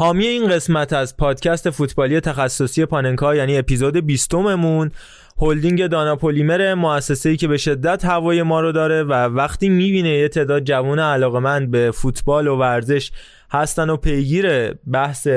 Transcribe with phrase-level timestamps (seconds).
[0.00, 4.90] حامی این قسمت از پادکست فوتبالی تخصصی پاننکا یعنی اپیزود 20 مون
[5.38, 10.28] هلدینگ دانا پلیمر مؤسسه‌ای که به شدت هوای ما رو داره و وقتی می‌بینه یه
[10.28, 13.10] تعداد جوان علاقمند به فوتبال و ورزش
[13.50, 15.28] هستن و پیگیر بحث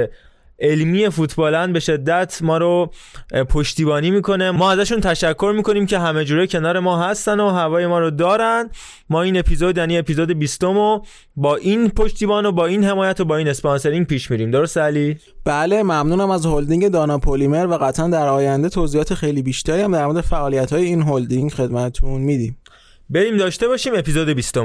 [0.64, 2.92] علمی فوتبالن به شدت ما رو
[3.50, 4.52] پشتیبانی می‌کنه.
[4.52, 8.70] ما ازشون تشکر می‌کنیم که همه جوره کنار ما هستن و هوای ما رو دارن.
[9.10, 11.02] ما این اپیزود یعنی اپیزود 20 و
[11.36, 14.52] با این پشتیبان و با این حمایت و با این sponsoring پیش میریم.
[14.52, 19.82] درست علی؟ بله ممنونم از هلدینگ دانا پلیمر و قطعا در آینده توضیحات خیلی بیشتری
[19.82, 22.58] هم در مورد فعالیت های این هلدینگ خدمتتون میدیم.
[23.10, 24.58] بریم داشته باشیم اپیزود 20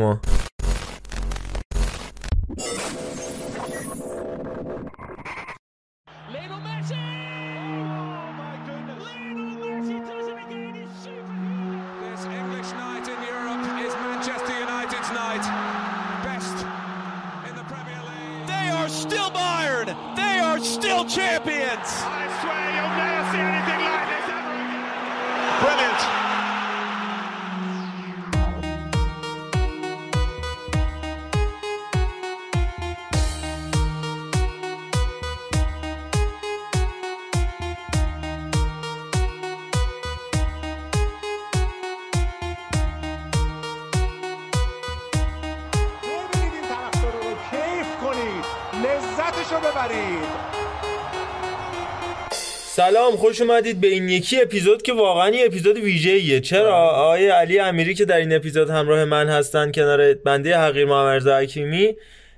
[52.88, 56.40] سلام خوش اومدید به این یکی اپیزود که واقعا یه اپیزود ویژه‌ایه.
[56.40, 61.28] چرا؟ آقای علی امیری که در این اپیزود همراه من هستن کنار بنده حقیر محمد
[61.28, 61.96] حکیمی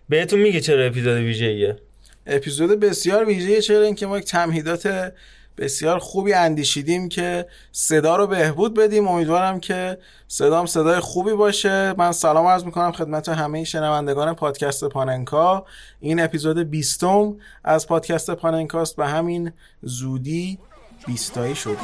[0.09, 1.77] بهتون میگه چرا اپیزود ویژه‌ایه.
[2.27, 5.13] اپیزود بسیار ویژه‌ایه چرا اینکه ما یک تمهیدات
[5.61, 9.09] بسیار خوبی اندیشیدیم که صدا رو بهبود بدیم.
[9.09, 11.95] امیدوارم که صدام صدای خوبی باشه.
[11.99, 15.67] من سلام عرض می‌کنم خدمت همه شنوندگان پادکست پاننکا.
[16.01, 19.53] این اپیزود بیستم از پادکست پاننکاست به همین
[19.83, 20.59] زودی
[21.07, 21.77] بیستایی شد.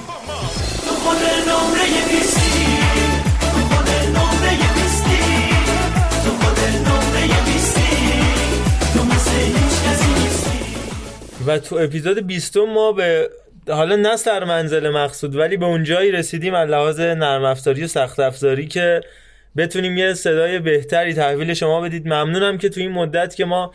[11.47, 13.31] و تو اپیزود بیستم ما به
[13.69, 18.21] حالا نه سر منزل مقصود ولی به اونجایی رسیدیم از لحاظ نرم افزاری و سخت
[18.21, 19.01] افزاری که
[19.57, 22.07] بتونیم یه صدای بهتری تحویل شما بدید.
[22.07, 23.75] ممنونم که تو این مدت که ما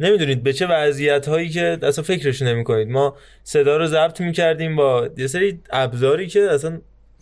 [0.00, 4.76] نمی‌دونید به چه وضعیت هایی که اصلا فکرش نمی کنید ما صدا رو ضبط می‌کردیم
[4.76, 6.80] با یه سری ابزاری که اصلا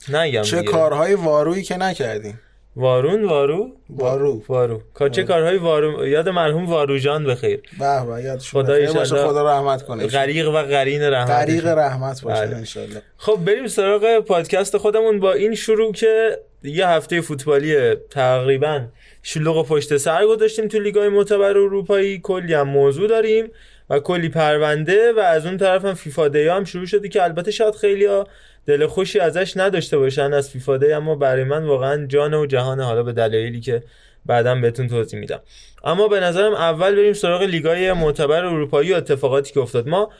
[0.09, 2.41] نگم چه کارهای وارویی که نکردیم.
[2.81, 4.43] وارون وارو؟ وارو.
[4.49, 4.83] وارو.
[5.13, 6.07] چه کارهای وارو.
[6.07, 7.61] یاد مرحوم واروجان بخیر.
[7.79, 10.07] به به یاد خدا خدا رحمت کنه.
[10.07, 12.57] غریق و قرین رحمت غریق رحمت باشه بله.
[12.57, 15.21] انشالله خب بریم سراغ پادکست خودمون.
[15.21, 18.81] با این شروع که یه هفته فوتبالی تقریبا
[19.23, 22.21] شلوغ و پشت سر گذاشتیم تو لیگای معتبر اروپایی.
[22.23, 23.51] کلی هم موضوع داریم
[23.91, 27.51] و کلی پرونده و از اون طرف هم فیفا دی هم شروع شده که البته
[27.51, 28.27] شاید خیلی ها
[28.67, 32.81] دل خوشی ازش نداشته باشن از فیفا دی اما برای من واقعا جان و جهان
[32.81, 33.83] حالا به دلایلی که
[34.27, 35.41] بعدا بهتون توضیح میدم.
[35.85, 39.89] اما به نظرم اول بریم سراغ لیگای معتبر اروپایی و اتفاقاتی که افتاد.
[39.89, 40.11] ما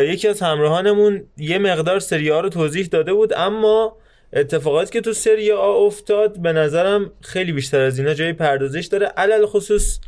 [0.00, 3.96] یکی از همراهانمون یه مقدار سری رو توضیح داده بود اما
[4.32, 9.06] اتفاقاتی که تو سری آ افتاد به نظرم خیلی بیشتر از اینا جای پردازش داره.
[9.06, 10.00] علی الخصوص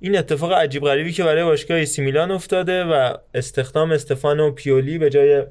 [0.00, 5.10] این اتفاق عجیب غریبی که برای باشگاه AC میلان افتاده و استخدام استفانو پیولی به
[5.10, 5.42] جای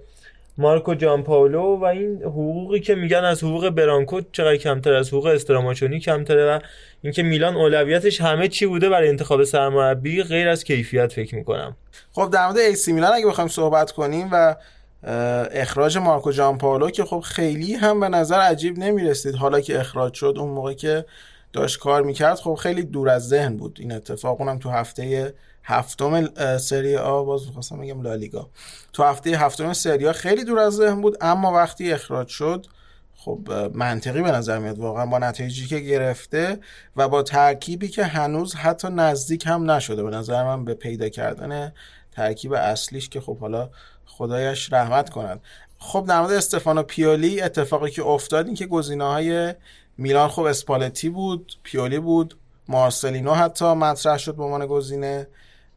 [0.60, 6.00] مارکو جامپائولو و این حقوقی که میگن از حقوق برانکو چقدر کمتر از حقوق استراماچونی
[6.00, 6.60] کمتره و
[7.02, 11.76] اینکه میلان اولویتش همه چی بوده برای انتخاب سرمربی غیر از کیفیت فکر می‌کنم.
[12.12, 14.56] خب در مورد AC میلان اگه بخوایم صحبت کنیم و
[15.52, 19.36] اخراج مارکو جان پاولو که خب خیلی هم به نظر عجیب نمی‌رسید.
[19.36, 21.06] حالا که اخراج شد اون موقع که
[21.54, 24.42] داشت کار می‌کرد خب خیلی دور از ذهن بود این اتفاق.
[24.42, 25.34] اونم تو هفته
[25.70, 28.50] هفتم سری آ باز می‌خواستم بگم لالیگا.
[28.94, 32.66] تو هفته هفتم سری آ خیلی دور از ذهن بود اما وقتی اخراج شد
[33.16, 36.60] خب منطقی به نظر میاد واقعا با نتایجی که گرفته
[36.96, 41.74] و با ترکیبی که هنوز حتی نزدیک هم نشده به نظر من به پیدا کردن
[42.12, 43.70] ترکیب اصلیش که خب حالا
[44.06, 45.42] خدایش رحمت کند.
[45.78, 49.54] خب در مورد استفانو پیولی اتفاقی که افتاد این که گزینه های
[49.98, 52.38] میلان خب اسپالتی بود پیولی بود
[52.68, 55.28] مارسلینو حتی مطرح شد به عنوان گزینه.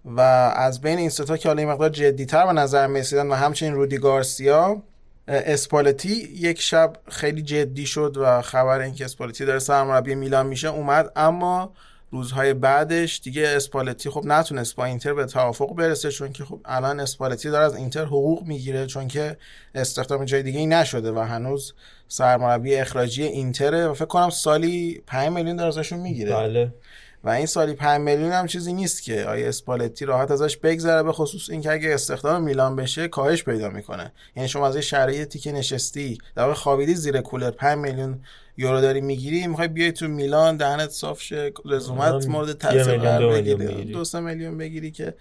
[0.05, 0.21] و
[0.57, 3.99] از بین این ستا که حالا این مقدار جدیتر به نظر می‌رسیدن و همچنین رودی
[3.99, 4.83] گارسیا
[5.29, 11.13] اسپالتی یک شب خیلی جدی شد و خبر اینکه اسپالتی داره سرمربی میلان میشه اومد
[11.17, 11.73] اما
[12.11, 17.01] روزهای بعدش دیگه اسپالتی خب نتونست با اینتر به توافق برسه چون که خب الان
[17.01, 19.37] اسپالتی داره از اینتر حقوق می‌گیره چون که
[19.75, 21.75] استخدام جای دیگه ای نشده و هنوز
[22.09, 26.35] سرمربی اخراجی اینتره و فکر کنم سالی 5 میلیون داره ازشون می‌گیره.
[26.35, 26.75] بله.
[27.25, 31.13] و این سالی 5 میلیون هم چیزی نیست که آیا اسپالتی راحت ازش بگذره به
[31.13, 34.13] خصوص اینکه اگه استخدام میلان بشه کاهش پیدا می‌کنه.
[34.37, 38.21] یعنی شما از شرایطی که نشستی در واقع خوابیدی زیر کولر 5 میلیون
[38.57, 43.93] یورو داری می‌گیری می‌خوای بیای تو میلان دهنت صاف شه رزومت مورد تاثیر قرار بگیری
[43.93, 45.15] دو سه میلیون بگیری که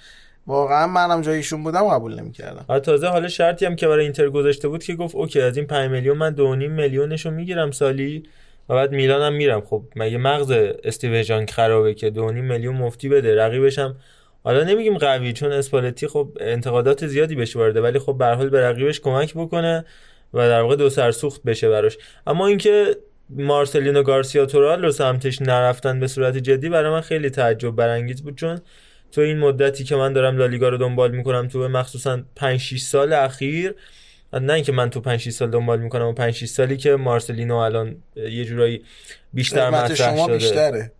[0.47, 2.79] واقعا منم جایشون بودم قبول نمی‌کردم.
[2.79, 5.91] تازه حالا شرطی هم که برای اینتر گذاشته بود که گفت اوکی از این 5
[5.91, 8.23] میلیون من 2.5 میلیونشو می‌گیرم سالی.
[8.71, 9.61] و بعد میلانم میرم.
[9.61, 10.51] خب مگه مغز
[10.83, 13.95] استیو خرابه که 2.5 میلیون مفتی بده؟ رقیبش هم
[14.43, 18.61] حالا نمیگیم قوی چون اسپالتی خب انتقادات زیادی بهش وارده ولی خب به حال به
[18.61, 19.85] رقیبش کمک بکنه
[20.33, 21.97] و در واقع دو سرسوخت بشه براش.
[22.27, 22.95] اما اینکه
[23.29, 28.35] مارسلینو گارسیا تورال رو سمتش نرفتن به صورت جدی برای من خیلی تعجب برانگیز بود
[28.35, 28.61] چون
[29.11, 33.13] تو این مدتی که من دارم لالیگا رو دنبال می‌کنم تو مخصوصا 5 6 سال
[33.13, 33.75] اخیر
[34.33, 37.55] نه اینکه من تو 5 6 سال دنبال می‌کنم و 5 6 سالی که مارسلینو
[37.55, 38.83] الان یه جورایی
[39.33, 40.33] بیشتر مطرح شده.
[40.33, 40.91] بیشتره.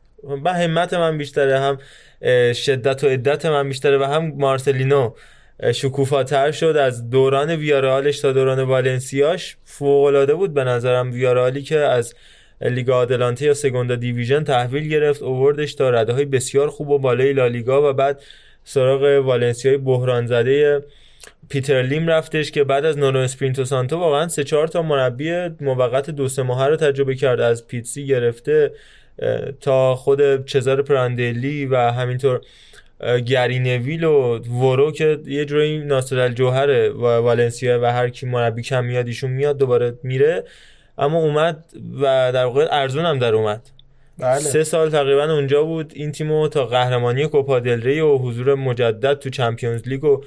[0.44, 1.78] به همت من بیشتره هم
[2.54, 5.13] شدت و عدت من بیشتره و هم مارسلینو
[5.74, 6.66] شکوفاتر شد.
[6.66, 11.12] از دوران ویارالش تا دوران والنسیاش فوق العاده بود به نظرم.
[11.12, 12.13] ویارالی که از
[12.62, 17.33] لیگا آدلانته یا سگوندا دیویژن تحویل گرفت اووردش تا رده های بسیار خوب و بالای
[17.33, 18.22] لالیگا و بعد
[18.63, 20.83] سراغ والنسیای بحران زده
[21.50, 26.09] پیتر لیم رفتش که بعد از نونو اسپیریتو سانتو واقعا سه چهار تا مربی موقت
[26.09, 28.71] دو سه ماهه رو تجربه کرد از پیتسی گرفته
[29.62, 32.41] تا خود چزاره پراندلی و همینطور
[33.25, 38.62] گری نویل و وورو که یه جوری ناصر الجوهر و والنسیا و هر کی مربی
[38.62, 40.44] کم میاد ایشون میاد دوباره میره.
[40.97, 41.65] اما اومد
[42.01, 43.62] و در واقع ارزون هم در اومد.
[44.19, 44.39] بله.
[44.39, 45.91] سه سال تقریبا اونجا بود.
[45.95, 50.21] این تیمو تا قهرمانی کوپا دل و حضور مجدد تو Champions League و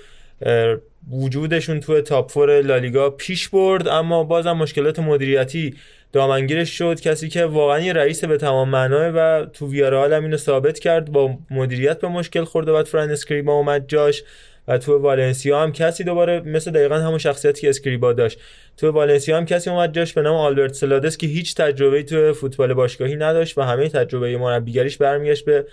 [1.10, 5.74] وجودشون تو top four لالیگا پیش برد اما بازم مشکلات مدیریتی
[6.12, 7.00] دامنگیرش شد.
[7.00, 11.12] کسی که واقعا یه رئیس به تمام معنای و تو ویارال هم اینو ثابت کرد
[11.12, 14.22] با مدیریت به مشکل خورده بعد فران اسکریبا اومد جاش.
[14.68, 18.38] و تو والنسیا هم کسی دوباره مثل دقیقا همون شخصیتی که اسکریبا داشت.
[18.76, 22.74] تو والنسیا هم کسی اومد جاش به نام آلبرت سلادس که هیچ تجربه تو فوتبال
[22.74, 25.66] باشگاهی نداشت و همه تجربه مربیگریش برمیگشت به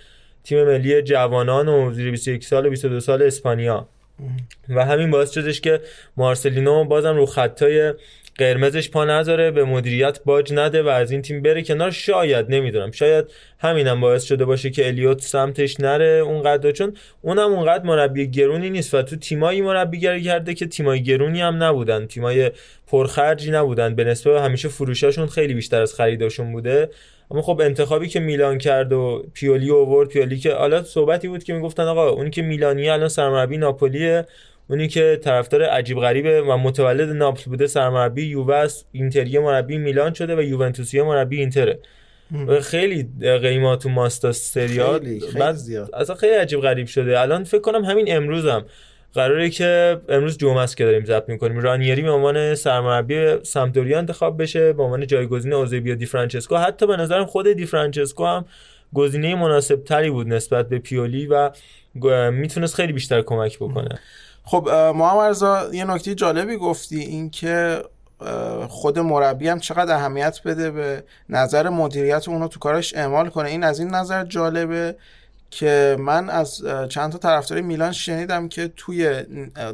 [0.44, 3.88] تیم ملی جوانان و زیر 21 سال و 22 سال اسپانیا.
[4.70, 5.82] و همین باعث شدش که
[6.18, 7.94] مارسلینو بازم رو خطای
[8.36, 11.92] قرمزش پا نذاره به مدیریت باج نده و از این تیم بره کنار.
[11.92, 12.92] شاید نمی‌دونم.
[12.92, 13.26] شاید
[13.60, 18.94] همینم باعث شده باشه که الیوت سمتش نره اونقدر چون اونم اونقدر مربی گرونی نیست
[18.94, 22.06] و تو تیمایی مربیگری کرده که تیمای گرونی هم نبودن.
[22.06, 22.52] تیمای
[22.88, 23.96] پرخرجی نبودن.
[23.96, 26.90] به نسبت همیشه فروشاشون خیلی بیشتر از خریداشون بوده.
[27.32, 31.54] اما خب انتخابی که میلان کرد و پیولی اوورد پیولی که حالا صحبتی بود که
[31.54, 34.26] می‌گفتن آقا اونی که میلانی الان سرمربی ناپولیه.
[34.72, 38.88] اونی که طرفدار عجیب غریبه و متولد ناپل بوده سرمربی یووه است
[39.42, 41.80] مربی میلان شده و یوونتوسی مربی اینتره.
[42.62, 45.96] خیلی قیمات و ماستا خیلی زیاد.
[45.96, 47.20] اصلا خیلی عجیب غریب شده.
[47.20, 48.66] الان فکر کنم همین امروزم
[49.14, 51.60] قراره که امروز جمعه است که داریم ضبط می‌کنیم.
[51.60, 56.56] رانیری به عنوان سرمربی سمتوریا انتخاب بشه به عنوان جایگزین اوزبیو دی فرانچسکو.
[56.56, 58.46] حتی به نظرم خود دی فرانچسکو هم
[58.94, 61.52] گزینه مناسب تری بود نسبت به پیولی و
[62.32, 64.00] می‌تونست خیلی بیشتر کمک بکنه.
[64.44, 67.84] خب محمد رضا یه نکته جالبی گفتی اینکه
[68.70, 73.50] خود مربی هم چقدر اهمیت بده به نظر مدیریت اونو تو کارش اعمال کنه.
[73.50, 74.96] این از این نظر جالبه
[75.52, 79.24] که من از چند تا طرفدار میلان شنیدم که توی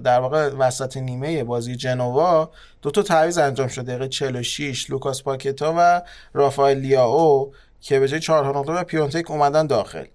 [0.04, 2.52] در واقع وسط نیمه بازی جنوا
[2.82, 6.02] دو تا تعویض انجام شده دقیقه 46 لوکاس پاکتا و
[6.34, 10.06] رافائل لیاو که به جای چهار و پیونتک اومدن داخل.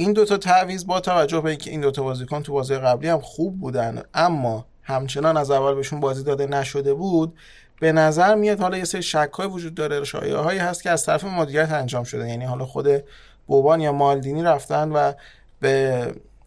[0.00, 3.60] این دوتا تعویض با توجه به اینکه این دوتا بازیکن تو بازی قبلی هم خوب
[3.60, 7.34] بودن اما همچنان از اول بهشون بازی داده نشده بود
[7.80, 11.06] به نظر میاد حالا یه سری شک های وجود داره شایعه هایی هست که از
[11.06, 12.28] طرف مدیریت انجام شده.
[12.28, 12.88] یعنی حالا خود
[13.46, 15.12] بوبان یا مالدینی رفتن و
[15.60, 16.06] به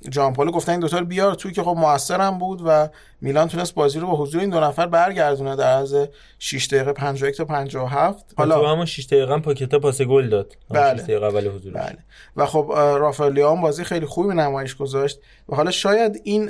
[0.09, 2.89] جان پالو گفتن این دوتا رو بیار توی که خب موثرم بود و
[3.21, 5.95] میلان تونست بازی رو با حضور این دو نفر برگردونه در از
[6.39, 10.57] 6 دقیقه 51 تا 57 حالا تو همون 6 دقیقه هم پاکتا پاس گل داد
[10.69, 10.97] بله.
[10.97, 11.97] 6 دقیقه اول حضور بله.
[12.37, 15.19] و خب رافائلیو بازی خیلی خوبی نمایش گذاشت
[15.49, 16.49] و حالا شاید این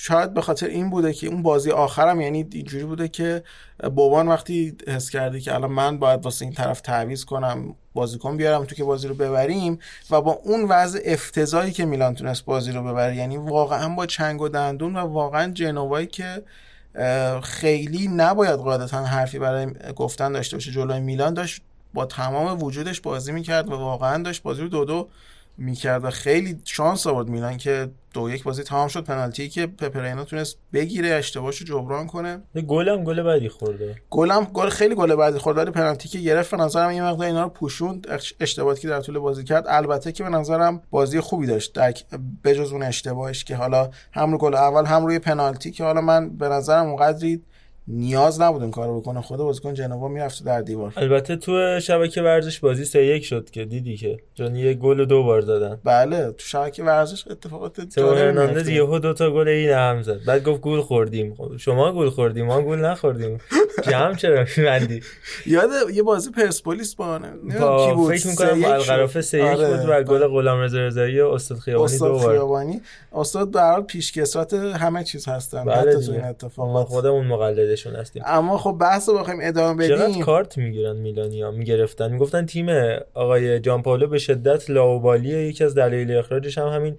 [0.00, 3.42] شاید به خاطر این بوده که اون بازی آخرم یعنی اینجوری بوده که
[3.94, 8.64] بابان وقتی حس کردی که الان من باید واسه این طرف تعویض کنم بازیکن بیارم
[8.64, 9.78] تو که بازی رو ببریم
[10.10, 14.40] و با اون وضع افتضاحی که میلان تونست بازی رو ببره یعنی واقعا با چنگ
[14.40, 16.42] و دندون و واقعا جنوایی که
[17.42, 20.72] خیلی نباید قاعدتا حرفی برای گفتن داشته باشه.
[20.72, 21.62] جلوی میلان داشت
[21.94, 25.08] با تمام وجودش بازی می‌کرد و واقعا داشت بازی رو دو دو
[25.58, 27.88] می‌کرد و خیلی شانس آورد میلان که
[28.18, 29.04] دو یک بازی تمام شد.
[29.04, 32.42] پنالتی که پپرینا تونست بگیره اشتباهشو جبران کنه.
[32.66, 33.96] گلم گل بعدی خورده.
[34.10, 37.42] گلم گل خیلی گل بعدی خورد ولی پنالتی که گرفت به نظرم این مقدار اینا
[37.42, 38.06] رو پوشوند.
[38.40, 39.64] اشتباهاتی که در طول بازی کرد.
[39.68, 41.74] البته که به نظرم بازی خوبی داشت.
[41.74, 41.94] در
[42.44, 46.36] بجز اون اشتباهش که حالا هم رو گل اول هم روی پنالتی که حالا من
[46.36, 47.42] به نظرم اونقدری
[47.90, 49.22] نیاز نبود این کارو بکنه.
[49.22, 50.92] خود بازیکن جنوا می‌رفت در دیوار.
[50.96, 54.16] البته تو شبکه ورزش بازی سه یک شد که دیدی که.
[54.34, 55.78] چون یه گل دو بار دادن.
[55.84, 60.24] بله تو شبکه ورزش اتفاقات تو هرناندز یهو دو تا گل این هم زد.
[60.26, 61.34] بعد گفت گل خوردیم.
[61.34, 63.38] خب، شما گل خوردیم ما گل نخوردیم.
[63.82, 65.02] جمع چرا میبندی؟
[65.46, 68.14] یاد یه بازی پرسپولیس با کی بود.
[68.14, 69.68] فکر می‌کنم القرافه 3 1 آره.
[69.68, 72.32] بود و گل غلام رضا رضایی و استاد خیابانی دو بار.
[72.32, 72.80] خیابانی.
[73.12, 75.64] استاد به هر پیشکسوت همه چیز هستن.
[75.64, 76.86] بله حتی تو این اتفاقات.
[76.86, 77.26] خودمون
[77.86, 78.22] هستیم.
[78.26, 79.96] اما خب بحث رو بخوایم ادامه بدیم.
[79.96, 82.12] چقدر کارت می‌گیرن میلانیا؟ می‌گرفتن.
[82.12, 82.68] می‌گفتن تیم
[83.14, 85.38] آقای جان پاولو به شدت لاوبالیه.
[85.38, 86.98] یکی از دلایل اخراجش هم همین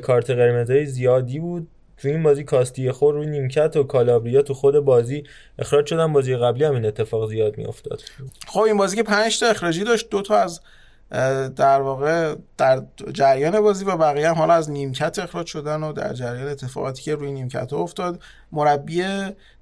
[0.00, 1.68] کارت قرمزای زیادی بود.
[1.98, 5.22] تو این بازی کاستی خور روی نیمکت و کالابریا تو خود بازی
[5.58, 6.12] اخراج شدن.
[6.12, 8.02] بازی قبلی هم این اتفاق زیاد میافتاد.
[8.46, 10.60] خب این بازی که 5 تا اخراجی داشت دو تا از
[11.56, 16.12] در واقع در جریان بازی و بقیه هم حالا از نیمکت اخراج شدن و در
[16.12, 19.02] جریان اتفاقاتی که روی نیمکت افتاد مربی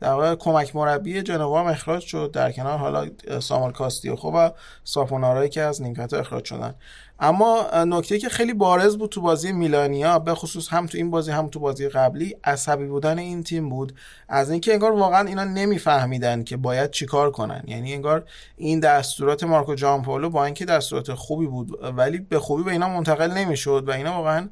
[0.00, 3.06] در واقع کمک مربی جنوا هم اخراج شد در کنار حالا
[3.40, 4.50] سامال کاستیو و
[4.84, 6.74] ساپونارایی که از نیمکت اخراج شدن.
[7.20, 11.30] اما نکته که خیلی بارز بود تو بازی میلانیا به خصوص هم تو این بازی
[11.30, 13.94] هم تو بازی قبلی عصبی بودن این تیم بود.
[14.28, 17.62] از اینکه انگار واقعا اینا نمیفهمیدن که باید چیکار کنن.
[17.66, 18.24] یعنی انگار
[18.56, 23.30] این دستورات مارکو جامپولو با اینکه دستورات خوبی بود ولی به خوبی به اینا منتقل
[23.30, 24.48] نمی‌شد و اینا واقعا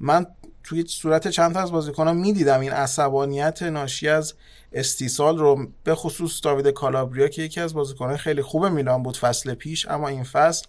[0.00, 0.26] من
[0.64, 4.34] توی صورت چند تا از بازیکنان می‌دیدم این عصبانیت ناشی از
[4.72, 5.66] استیصال رو.
[5.84, 10.08] به خصوص داوید کالابریا که یکی از بازیکنان خیلی خوب میلان بود فصل پیش اما
[10.08, 10.66] این فصل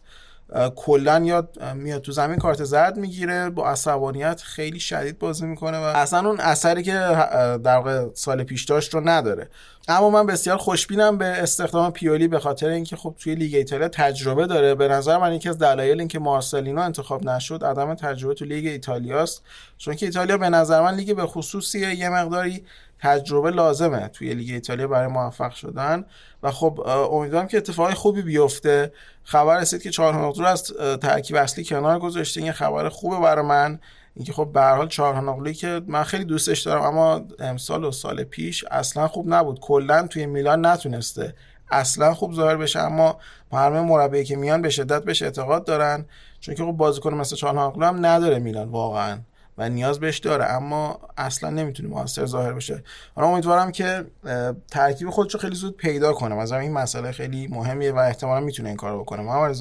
[0.75, 5.81] کلا یاد میاد تو زمین کارت زرد می‌گیره با عصبانیت خیلی شدید بازی می‌کنه و
[5.81, 6.91] اصلا اون اثری که
[7.63, 9.49] در واقع سال پیش داشت رو نداره.
[9.87, 14.47] اما من بسیار خوشبینم به استخدام پیولی به خاطر اینکه خب توی لیگ ایتالیا تجربه
[14.47, 14.75] داره.
[14.75, 19.43] به نظر من یکی از دلایل اینکه مارسلینو انتخاب نشد عدم تجربه تو لیگ ایتالیاست.
[19.77, 22.65] چون که ایتالیا به نظر من لیگ به خصوصی یه مقداری
[23.01, 26.05] تجربه لازمه توی لیگ ایتالیا برای موفق شدن.
[26.43, 28.93] و خب امیدوارم که اتفاقی خوبی بیفته.
[29.23, 30.63] خبر رسید که چهار رو از
[31.01, 32.41] ترکیب اصلی کنار گذاشته.
[32.41, 33.79] این خبر خوبه برای من.
[34.15, 38.23] اینکه خب به هر حال چهارهانقلی که من خیلی دوستش دارم اما امسال و سال
[38.23, 39.59] پیش اصلا خوب نبود.
[39.59, 41.35] کلا توی میلان نتونسته
[41.71, 43.17] اصلا خوب ظاهر بشه اما
[43.51, 46.05] همه مربی که میان به شدت بهش اعتقاد دارن.
[46.39, 49.19] چون که خب بازیکن مثل چهارهانقلی هم نداره میلان واقعا.
[49.59, 52.83] و نیاز بهش داره اما اصلا نمی‌تونه موثر ظاهر بشه.
[53.15, 54.03] حالا امیدوارم که
[54.71, 56.35] ترکیب خودش رو خیلی زود پیدا کنه.
[56.35, 59.21] مثلا این مسئله خیلی مهمیه و احتمالا می‌تونه این کارو بکنه.
[59.21, 59.55] محمد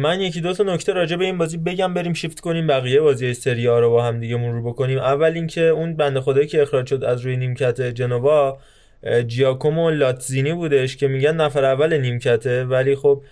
[0.00, 3.34] من یکی دو تا نکته راجع به این بازی بگم بریم شیفت کنیم بقیه بازی
[3.34, 4.98] سری ها رو با هم دیگه مرور بکنیم.
[4.98, 8.58] اول اینکه اون بنده خدایی که اخراج شد از روی نیمکت جنوا
[9.26, 12.64] جیاکومو لاتزینی بودش که میگن نفر اول نیمکته.
[12.64, 13.22] ولی خب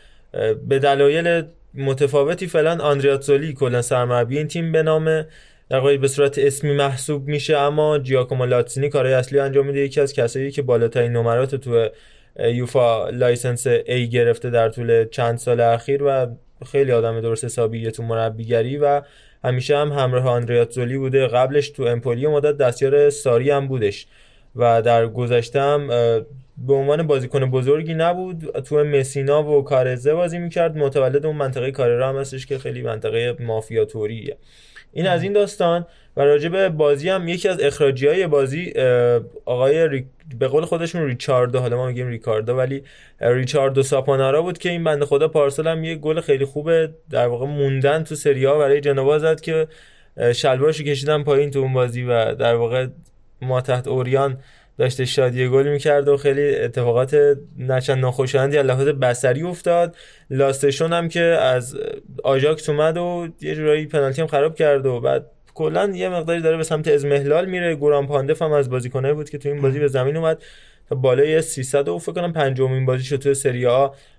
[0.68, 1.42] به دلایل
[1.74, 5.24] متفاوتی فعلا آندره‌آتزولی کلا سرمربی این تیم به نام
[5.70, 9.80] در به صورت اسمی محسوب میشه اما جیاکومو لاتزینی کارهای اصلی انجام میده.
[9.80, 11.88] یکی از کسایی که بالاترین نمرات تو
[12.44, 16.26] یوفا license A گرفته در طول چند سال اخیر و
[16.72, 19.02] خیلی آدم درست حسابیه تو مربیگری و
[19.44, 21.26] همیشه هم همراه آندره‌آتزولی بوده.
[21.26, 24.06] قبلش تو امپولی مدت دستیار ساری هم بودش
[24.56, 25.86] و در گذشته هم
[26.66, 28.60] به عنوان بازیکن بزرگی نبود.
[28.60, 30.76] تو مسینا و کارزه بازی می‌کرد.
[30.76, 34.36] متولد اون منطقه کاررا هم هستش که خیلی منطقه مافیاتوریه.
[34.92, 38.72] این از این داستان و راجع به بازی هم یکی از اخراجی های بازی
[39.44, 40.04] آقای
[40.38, 42.82] به قول خودشون ریچاردو حالا ما میگیم ریکاردو ولی
[43.20, 47.46] ریچاردو ساپانارا بود که این بنده خدا پارسال هم یه گل خیلی خوبه در واقع
[47.46, 49.68] موندن تو سری ها برای جنوا زد که
[50.34, 52.86] شلوارشو کشیدن پایین تو اون بازی و در واقع
[53.42, 54.38] ما تحت اوریان
[54.80, 57.16] داشته شادی گل می‌کرد و خیلی اتفاقات
[57.58, 59.96] نچند ناخوشایندی از لحاظ بسری افتاد.
[60.30, 61.76] لاستشون هم که از
[62.24, 66.56] آژاکس اومد و یه جورایی پنالتی هم خراب کرد و بعد کلا یه مقداری داره
[66.56, 67.74] به سمت ازمهلال میره.
[67.74, 70.42] گوران پاندف هم از بازیکنایی بود که تو این بازی به زمین اومد.
[70.88, 73.66] تا بالای 300 و فکر کنم پنجمین بازی شد تو سری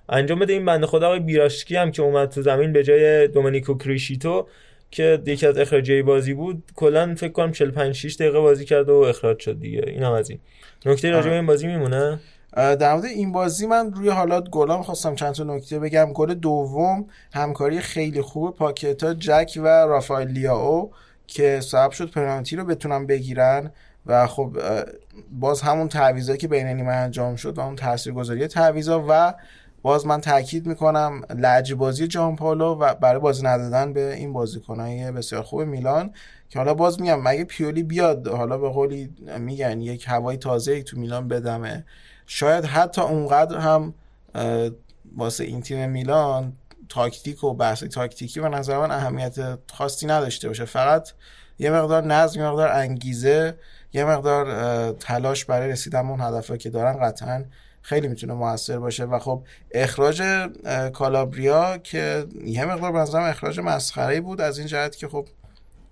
[0.09, 3.77] انجام بده این بنده خدا آقای بیراشکی هم که اومد تو زمین به جای دومینیکو
[3.77, 4.47] کریشیتو.
[4.91, 8.93] که یکی از اخراجی بازی بود کلا فکر کنم 45 6 دقیقه بازی کرد و
[8.95, 9.83] اخراج شد دیگه.
[9.87, 10.39] اینم از این.
[10.85, 12.19] نکته راجع به این بازی میمونه؟
[12.55, 16.13] در مورد این بازی من روی حالات گلام خواستم چند تا نکته بگم.
[16.13, 20.91] گل دوم همکاری خیلی خوب پاکتا جک و رافائل لیاو
[21.27, 23.71] که سبب شد پنالتی رو بتونن بگیرن
[24.05, 24.57] و خب
[25.31, 29.33] باز همون تعویضایی که بین نیمه انجام شد و اون تاثیرگذاری تعویضا و
[29.81, 35.41] باز من تاکید می‌کنم لجبازی جان پالو و برای بازی ندادن به این بازیکنای بسیار
[35.41, 36.13] خوب میلان
[36.49, 39.09] که حالا باز میگم مگه پیولی بیاد حالا به قولی
[39.39, 41.85] میگن یک هوای تازه تو میلان بدمه.
[42.25, 43.93] شاید حتی اونقدر هم
[45.17, 46.53] واسه این تیم میلان
[46.89, 50.65] تاکتیک و بحث تاکتیکی به نظر من اهمیت خاصی نداشته باشه.
[50.65, 51.09] فقط
[51.59, 53.57] یه مقدار نظم یه مقدار انگیزه
[53.93, 57.43] یه مقدار تلاش برای رسیدن اون هدفها که دارن قطعا
[57.81, 59.05] خیلی می‌تونه موثر باشه.
[59.05, 60.23] و خب اخراج
[60.93, 65.27] کالابریا که یه مقدار بنظرم اخراج مسخره بود از این جهت که خب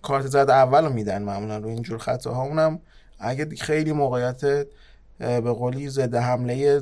[0.01, 2.43] کارت زد اول رو میدن معمولا رو اینجور خطاها.
[2.43, 2.79] اونم
[3.19, 4.41] اگه خیلی موقعیت
[5.19, 6.81] به قولی ضد حمله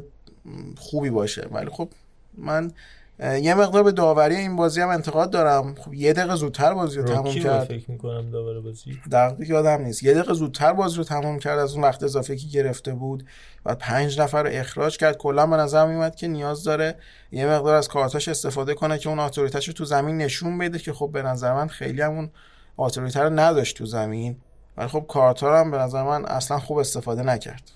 [0.77, 1.47] خوبی باشه.
[1.51, 1.89] ولی خب
[2.37, 2.71] من
[3.19, 5.75] یه مقدار به داوری این بازی هم انتقاد دارم.
[5.75, 7.63] خب یه دقیقه زودتر بازی رو تموم کرد.
[7.63, 8.99] فکر می‌کنم داور بازی.
[9.11, 10.03] دقیقه یادم نیست.
[10.03, 13.25] یه دقیقه زودتر بازی رو تموم کرد از اون وقت اضافه که گرفته بود.
[13.65, 15.17] و پنج نفر رو اخراج کرد.
[15.17, 16.95] کلا به نظر میومد که نیاز داره
[17.31, 20.93] یه مقدار از کارتاش استفاده کنه که اون اتوریتش رو تو زمین نشون بده که
[20.93, 22.29] خب به نظر من خیلی همون
[22.77, 24.37] اتوریته رو نداشت تو زمین.
[24.77, 27.71] ولی خب کارتا هم به نظر من اصلا خوب استفاده نکرد.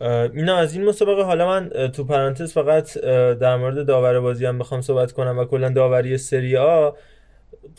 [0.00, 2.98] این از این مسابقه حالا من تو پرانتز فقط
[3.38, 6.90] در مورد داور بازی هم بخوام صحبت کنم و کلا داوری سری آ.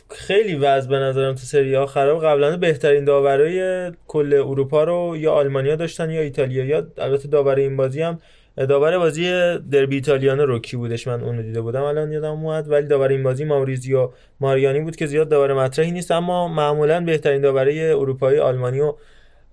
[0.10, 2.26] خیلی وضع به نظرم تو سری آ خراب.
[2.26, 7.78] قبلا بهترین داورای کل اروپا رو یا آلمانیا داشتن یا ایتالیا یا البته داور این
[7.78, 8.20] بازی هم.
[8.58, 9.24] داور بازی
[9.72, 11.84] دربی ایتالیانو روکی بودش من اونو دیده بودم.
[11.84, 16.12] الان یادم اومد ولی داور این بازی ماوریزیو ماریانی بود که زیاد داور مطرحی نیست
[16.12, 18.94] اما معمولا بهترین داورای اروپایی آلمانی و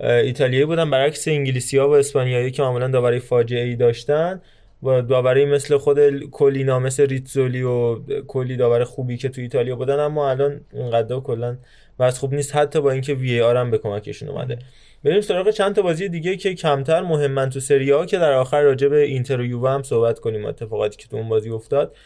[0.02, 4.40] ایتالیایی بودن برعکس انگلیسی ها و اسپانیایی که معمولا داوری فاجعه ای داشتن.
[4.82, 9.98] و داوری مثل خود کلینا مثل ریتزولی و کلی داور خوبی که تو ایتالیا بودن
[9.98, 11.56] اما الان اونقدر کلا
[11.98, 12.56] وضع خوب نیست.
[12.56, 14.58] حتی با اینکه وی آر هم به کمکشون اومده.
[15.04, 18.62] بریم سراغ چند تا بازی دیگه که کمتر مهمن تو سری ها که در آخر
[18.62, 20.44] راجع به اینتر و یووه هم صحبت کنیم.
[20.44, 21.96] اتفاقاتی که تو اون بازی افتاد.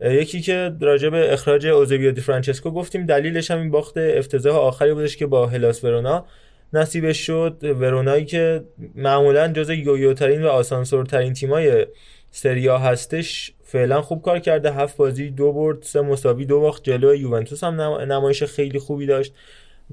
[0.00, 4.94] یکی که راجع به اخراج اوزبیو دی فرانچسکو گفتیم دلیلش هم این باخت افتضاح آخری
[4.94, 6.26] بودش که با هلاس ورونا
[6.72, 7.56] نصیبش شد.
[7.62, 8.64] ورونایی که
[8.94, 11.86] معمولا جز یویوترین و آسانسورترین تیمای
[12.30, 14.72] سریا هستش فعلا خوب کار کرده.
[14.72, 19.34] هفت بازی دو برد سه مساوی دو باخت جلو یوونتوس هم نمایش خیلی خوبی داشت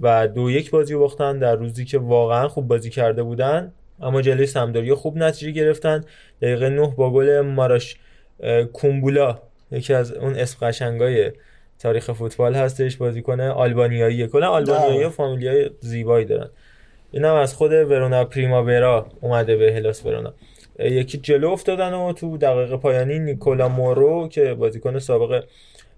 [0.02, 3.74] و دو یک بازی باختن در روزی که واقعا خوب بازی کرده بودن.
[4.02, 6.04] اما جلوی سمداریا خوب نتیجه گرفتن.
[6.42, 7.96] دقیقه نه با گل ماراش
[8.74, 9.40] کومبولا
[9.72, 11.32] یکی از اون اسم قشنگای
[11.80, 14.28] تاریخ فوتبال هستش بازیکن آلبانیایی.
[14.28, 16.50] کلا آلبانیایی فامیلیای زیبایی دارن.
[17.12, 20.34] اینم از خود ورونا پریماورا اومده به هلاس ورونا
[20.80, 25.44] یکی جلو افتادن و تو دقیقه پایانی نیکولا مورو که بازیکن سابق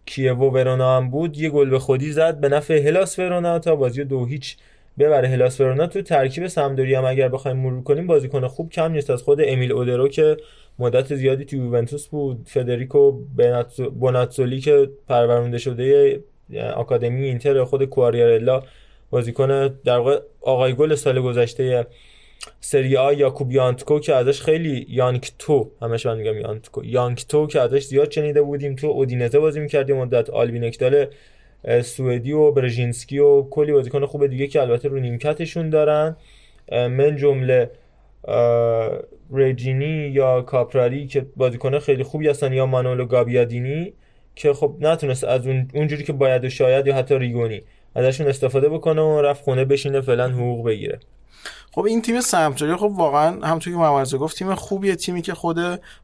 [0.06, 3.76] کیو و ورونا هم بود یه گل به خودی زد به نفع هلاس ورونا تا
[3.76, 4.58] بازی دو هیچ
[5.00, 5.28] ببره.
[5.28, 9.10] هلاس ورونا تو ترکیب سمدوری هم اگر بخوایم مرور کنیم بازیکن خوب کم نیست.
[9.10, 10.38] از خود امیل اودرو که
[10.80, 13.12] مدت زیادی تو یوونتوس بود فدریکو
[14.00, 16.19] بوناتزولی که پرورونده شده
[16.76, 18.63] آکادمی اینتر خود کواریارلا
[19.12, 21.88] بازیکن در واقع آقای گل سال گذشته
[22.60, 27.84] سری آ یاکوب یانتکو که ازش خیلی یانکتو همش من میگم یانتکو یانکتو که ازش
[27.84, 28.76] زیاد شنیده بودیم.
[28.76, 31.06] تو اودینزه بازی می‌کردیم مدت آلبینکدال
[31.82, 36.15] سوئدی و برژینسکی و کلی بازیکن خوب دیگه که البته رو نیمکتشون دارن.
[36.71, 37.69] من جمله
[39.34, 43.93] رجینی یا کاپراری که بازیکن خیلی خوبی هستن یا مانولو گابیادینی
[44.36, 47.62] که خب نتونست از اون اونجوری که باید و شاید یا حتی ریگونی.
[47.95, 50.99] ازشون استفاده بکنه و رفت خونه بشینه فعلا حقوق بگیره.
[51.71, 55.58] خب این تیم سمتوری خب واقعا همونطور که محمد گفت تیم خوبیه تیمی که خود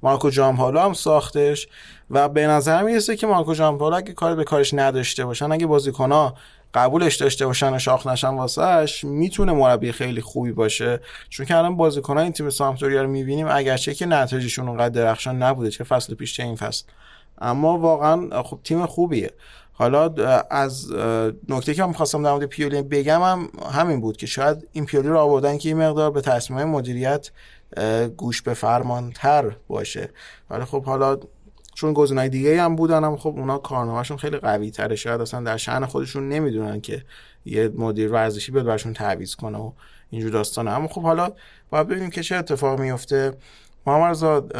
[0.04, 1.68] مارکو جامپالو هم ساختش
[2.10, 6.34] و به نظر می‌رسه که مارکو جامپالو اگه کار به کارش نداشته باشن اگه بازیکن‌ها
[6.74, 11.00] قبولش داشته باشن و شاخ نشن واسهش می‌تونه مربی خیلی خوبی باشه.
[11.30, 15.70] چون که الان بازیکن‌ها این تیم سامپدوریا رو می‌بینیم اگرچه که نتایجشون اونقدر درخشان نبوده
[15.70, 16.86] چه فصل پیش چه این فصل.
[17.42, 19.32] اما واقعا خب تیم خوبیه.
[19.80, 20.14] حالا
[20.52, 20.94] از
[21.50, 25.08] نکته که من می‌خواستم در مورد پیولی بگم هم همین بود که شاید این پیولی
[25.08, 27.32] رو آوردن که این مقدار به تصمیم مدیریت
[28.18, 30.10] گوش به فرمان تر باشه.
[30.50, 31.18] ولی خب حالا
[31.76, 35.58] چون گزینه‌های دیگه هم بودن هم خب اونا کارنامهشون خیلی قوی تره شاید اصلا در
[35.58, 37.04] شأن خودشون نمی‌دونن که
[37.46, 39.72] یه مدیر ورزشی بیاد برشون تعویض کنه و
[40.10, 40.72] اینجور داستانه.
[40.72, 41.32] اما خب حالا
[41.70, 43.34] باید ببینیم که چه اتفاق میفته
[43.88, 44.54] محمد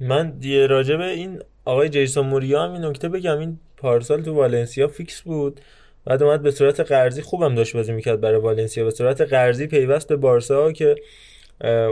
[0.00, 3.38] من دیگه راجع به این آقای جیسون موریا هم این نکته بگم.
[3.38, 5.60] این پارسال تو والنسیا فیکس بود.
[6.04, 8.84] بعد اومد به صورت قرضی خوبم داشت بازی می‌کرد برای والنسیا.
[8.84, 10.94] به صورت قرضی پیوست به بارسا که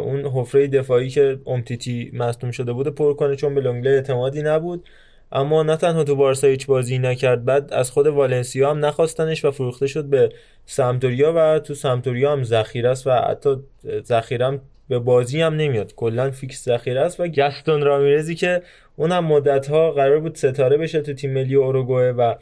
[0.02, 4.84] اون حفره دفاعی که اومتیتی مصدوم شده بود پر کنه چون به لونگله اعتمادی نبود.
[5.32, 9.50] اما نه تنها تو بارسا هیچ بازی نکرد بعد از خود والنسیا هم نخواستنش و
[9.50, 10.28] فروخته شد به
[10.66, 13.56] سمپدوریا و تو سمپدوریا هم ذخیره است و حتی
[14.04, 15.94] ذخیره به بازی هم نمیاد.
[15.94, 18.62] کلا فیکس ذخیره است و گستون رامیرزی که
[18.96, 22.34] اونم مدت ها قرار بود ستاره بشه تو تیم ملی اوروگوئه و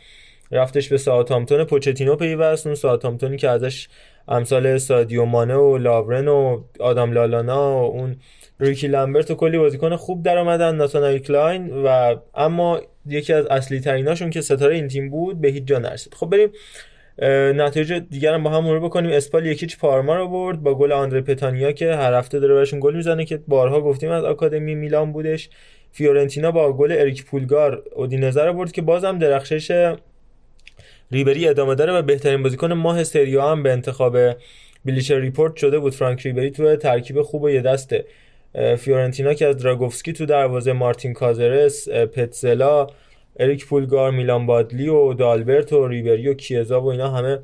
[0.50, 2.66] رفتش به ساوثهامپتون پوچتینو پیوست.
[2.66, 3.88] اون ساوثهامپتونی که ازش
[4.28, 8.16] امثال سادیو مانه و لاورن و آدم لالانا و اون
[8.60, 13.80] ریکی لامبرت و کلی بازیکن خوب در آمدن ناتانیل کلاین و اما یکی از اصلی
[13.80, 16.14] تریناشون که ستاره این تیم بود به هیچ جا نرسید.
[16.14, 16.48] خب بریم
[17.18, 19.10] نتایج دیگر هم با هم مرور بکنیم.
[19.10, 22.80] اسپال یک هیچ پارما رو برد با گل آندره پتانیا که هر هفته داره بهشون
[22.80, 25.48] گل می‌زنه که بارها گفتیم از آکادمی میلان بودش.
[25.92, 29.94] فیورنتینا با گل اریک پولگار اودینزه رو برد که بازم درخشش
[31.10, 34.16] ریبری ادامه داره و بهترین بازیکن ماه سری آ هم به انتخاب
[34.84, 35.94] Bleacher Report شده بود.
[35.94, 38.04] فرانک ریبری تو ترکیب خوب و یه دست
[38.78, 42.86] فیورنتینا که از دراگوفسکی تو دروازه مارتین کازرس پتزلا
[43.40, 47.38] اریک پولگار میلان بادلی و دالبرت و ریبری و کیزا و اینا همه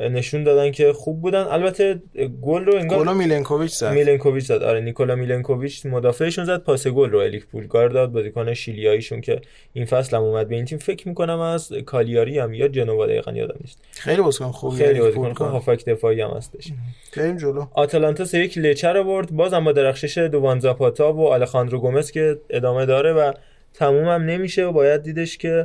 [0.00, 1.42] نشون دادن که خوب بودن.
[1.42, 2.02] البته
[2.42, 3.92] گل رو انگار گل میلنکوویچ زد.
[3.92, 4.62] میلنکوویچ زد.
[4.62, 8.12] آره نیکولا میلنکوویچ مدافعشون زد پاس گل رو اریک پولگار داد.
[8.12, 9.40] بازیکن شیلیاییشون که
[9.72, 13.32] این فصل هم اومد به این تیم فکر می‌کنم از کالیاری هم یا جنوا دقیقاً
[13.32, 13.78] یادم نیست.
[13.90, 16.72] خیلی بازیکن خوبی خیلی بازیکن خوب هافک دفاعی هم هستش.
[17.16, 17.66] بریم جلو.
[17.72, 19.30] آتالانتا سه یک لچه رو برد.
[19.30, 23.32] بازم با درخشش دوان زاپاتا و آلخاندرو گومز که ادامه داره و
[23.74, 25.64] تموم هم نمیشه و باید دیدش که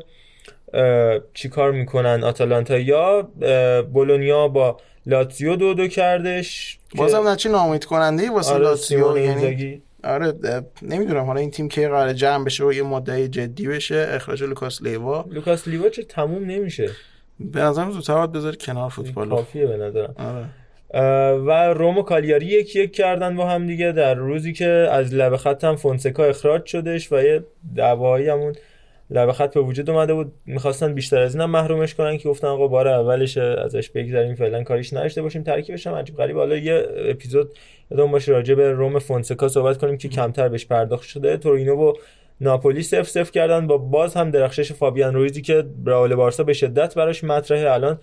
[1.33, 2.77] چی کار می‌کنن آتالانتا.
[2.77, 3.21] یا
[3.93, 9.81] بولونیا با لاتزیو دو دو کردش بازم نچی نامید کننده واسه آره لاتزیو؟ یعنی یعنی
[10.03, 10.33] آره
[10.81, 11.23] نمی‌دونم.
[11.23, 15.25] حالا این تیم که قرار جمع بشه و یه مدعی جدی بشه اخراج لوکاس لیوا.
[15.31, 16.89] لوکاس لیوا چه تموم نمیشه.
[17.39, 20.15] به نظرم زودتر باید بذاری کنار فوتبال کافیه به نظرم.
[20.17, 20.45] آره.
[21.45, 25.35] و روم و کالیاری یک یک کردن با هم دیگه در روزی که از لب
[25.35, 27.43] خط هم فونسکا اخراج شدش و یه
[27.75, 28.55] دعوایی همون
[29.09, 30.31] لب خط به وجود اومده بود.
[30.45, 34.93] می‌خواستن بیشتر از اینم محرومش کنن که گفتن آقا بار اولش ازش بگذاریم فعلا کاریش
[34.93, 36.37] نداشته باشیم ترکیبش هم عجیب غریب.
[36.37, 37.51] حالا یه اپیزود
[37.91, 41.37] یادم باشه راجع به روم فونسکا صحبت کنیم که کمتر بهش پرداخت شده.
[41.37, 41.93] تورینو و
[42.41, 46.53] ناپولی صفر صفر کردن با باز هم درخشش فابیان رویزی که رئال و بارسا به
[46.53, 47.71] شدت براش مطرحه.
[47.71, 47.99] الان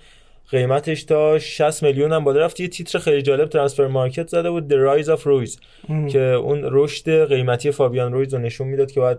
[0.51, 2.61] قیمتش تا 60 میلیون هم بالا رفت.
[2.61, 5.61] یه تیتر خیلی جالب Transfermarkt زده بود The Rise of Ruiz
[6.09, 9.19] که اون رشد قیمتی فابیان رویز رو نشون می‌داد که باید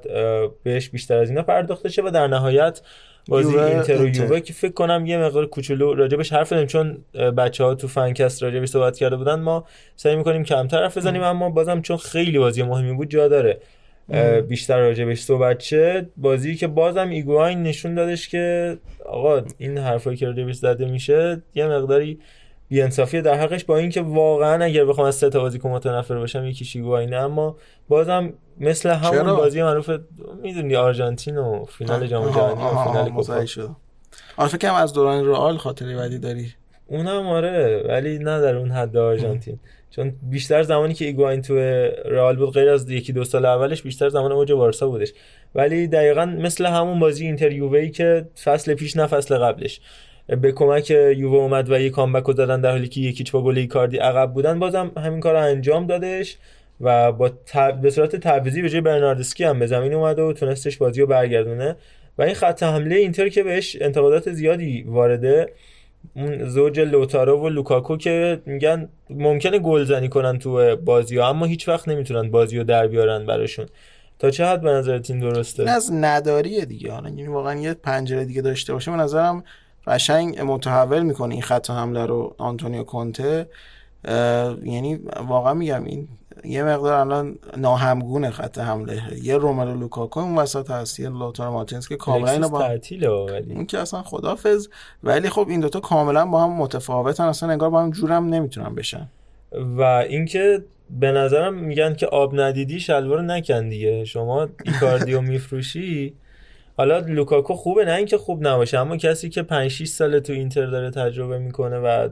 [0.63, 2.81] بهش بیشتر از اینا پرداخته شه و در نهایت
[3.27, 7.63] بازی اینتر و یووه که فکر کنم یه مقدار کوچولو راجبش حرف بزنیم چون بچه
[7.63, 9.39] ها تو فنکست راجبش صحبت کرده بودن.
[9.39, 13.59] ما سعی می‌کنیم کمتر حرف بزنیم اما بازم چون خیلی بازی مهمی بود جا داره.
[14.47, 16.09] بیشتر راجبش صحبت شه.
[16.17, 21.67] بازی که بازم ایگواین نشون دادش که آقا این حرفایی که راجبش زده میشه یه
[21.67, 22.19] مقداری
[22.67, 26.75] بیانصافیه در حقش با اینکه واقعا اگر بخوام از سه تا بازیکن متنفر باشم یکیش
[26.75, 29.89] ایگواینه اما بازم مثل همون چرا؟ بازی معروف
[30.41, 33.21] می‌دونی آرژانتین و فینال جام جهانی و فینال کوپا.
[34.47, 36.53] فکر کنم از دوران رئال خاطره بدی داری.
[36.87, 39.59] اونم آره ولی نه در اون حد آرژانتین.
[39.95, 41.55] چون بیشتر زمانی که ایگواین تو
[42.05, 45.13] رئال بود غیر از یکی دو سال اولش بیشتر زمان اوج بارسا بودش.
[45.55, 49.81] ولی دقیقا مثل همون بازی اینتر یووهی که فصل پیش نه فصل قبلش.
[50.41, 53.43] به کمک یووه اومد و یه comeback رو دادن در حالی که یک هیچ با
[53.43, 56.37] گل ایکاردی عقب بودن بازم همین کار انجام دادش
[56.81, 57.81] و با تب...
[57.81, 61.75] به صورت تعویضی به جای برناردسکی هم به زمین اومد و تونستش بازی رو برگردونه.
[62.17, 65.49] و این خط حمله اینتر که بهش انتقادات زیادی وارده
[66.15, 71.67] اون زوج لوتارو و لوکاکو که میگن ممکنه گلزنی کنن تو بازی ها اما هیچ
[71.67, 73.65] وقت نمی‌تونن بازی رو در بیارن براشون.
[74.19, 76.91] تا چه حد به نظرت این درسته؟ از نداریه دیگه.
[76.91, 78.91] حالا یعنی واقعا یه پنجره دیگه داشته باشه.
[78.91, 79.43] به نظرم
[79.87, 83.47] قشنگ متحول می‌کنه این خط حمله رو آنتونیو کونته.
[84.63, 86.07] یعنی واقعا میگم این
[86.45, 89.01] یه مقدار الان ناهمگونه خط حمله.
[89.23, 93.53] یه روملو لوکاکو اون وسط هست یه لوتارو مارتینز که کاملا اینا با تعطیله ولی
[93.53, 94.67] این که اصلا خدافظ.
[95.03, 99.07] ولی خب این دوتا کاملا با هم متفاوتن اصلا انگار با هم جورم نمی‌تونن بشن.
[99.51, 100.63] و اینکه
[100.99, 104.05] به نظرم میگن که آب ندیدی شلوار نکن دیگه.
[104.05, 106.13] شما ایکاردیو میفروشی.
[106.77, 110.65] حالا لوکاکو خوبه نه اینکه خوب نباشه اما کسی که 5 6 ساله تو اینتر
[110.65, 112.09] داره تجربه می‌کنه و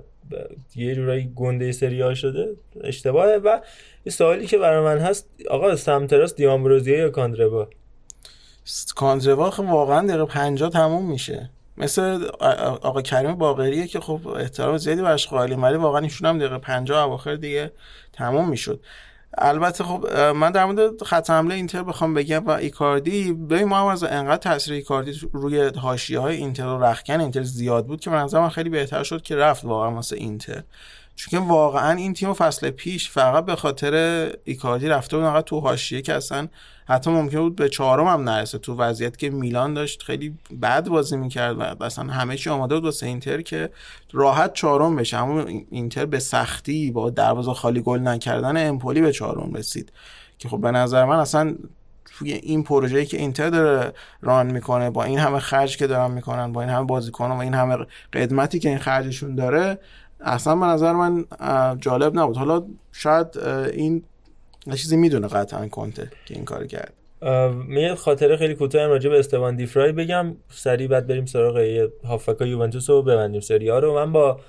[0.76, 2.50] یه جورایی گنده سری ها شده
[2.84, 3.38] اشتباهه.
[3.38, 3.60] و
[4.06, 7.68] یه سوالی که برای من هست آقا سمتراس دیامبروزیه یا کاندروا
[8.96, 11.50] کاندروا خب واقعا دقیقه 50 تموم میشه.
[11.78, 12.26] مثل
[12.82, 17.04] آقا کریم باقریه که خب احترام زیادی براش قائلیم ولی واقعا ایشون هم دقیقه 50
[17.04, 17.72] اواخر دیگه
[18.14, 18.80] تموم می‌شد.
[19.38, 24.04] البته خب من در مورد خط حمله اینتر بخوام بگم و ایکاردی ببین ما از
[24.04, 28.70] انقدر تاثیر ایکاردی روی حاشیه های اینتر و رخکن اینتر زیاد بود که من خیلی
[28.70, 30.64] بهتر شد که رفت واقعا واسه اینتر.
[31.16, 33.94] چون که واقعا این تیم فصل پیش فقط به خاطر
[34.44, 36.48] ایکاردی رفته بود تو حاشیه که اصلا
[36.88, 38.58] حتی ممکن بود به چهارم هم نرسه.
[38.58, 42.86] تو وضعیت که میلان داشت خیلی بد بازی می‌کرد و اصلا همه چی آماده بود
[42.86, 43.70] واسه اینتر که
[44.12, 45.18] راحت چهارم بشه.
[45.18, 49.92] اما اینتر به سختی با دروازه خالی گل نکردن امپولی به چهارم رسید.
[50.40, 51.56] که خب به نظر من اصلا
[52.06, 56.52] توی این پروژه‌ای که اینتر داره ران می‌کنه با این همه خرج که دارن می‌کنن
[56.52, 57.78] با این همه بازیکن و این همه
[58.14, 59.80] قدمتی که این خرجشون داره
[60.24, 61.26] اصلا به نظر من
[61.80, 62.38] جالب نبود.
[62.38, 63.28] حالا شاید
[63.74, 64.04] این
[64.76, 66.94] چیزی می‌دونه قطعا کنته که این کار کرد.
[67.68, 70.36] می خاطره خیلی کوتاه راجع به استوان دیفرای بگم.
[70.50, 73.42] سریع بعد بریم سراغ هافکا یوونتوس رو ببندیم.
[73.42, 73.94] سری ها رو.
[73.96, 74.40] من با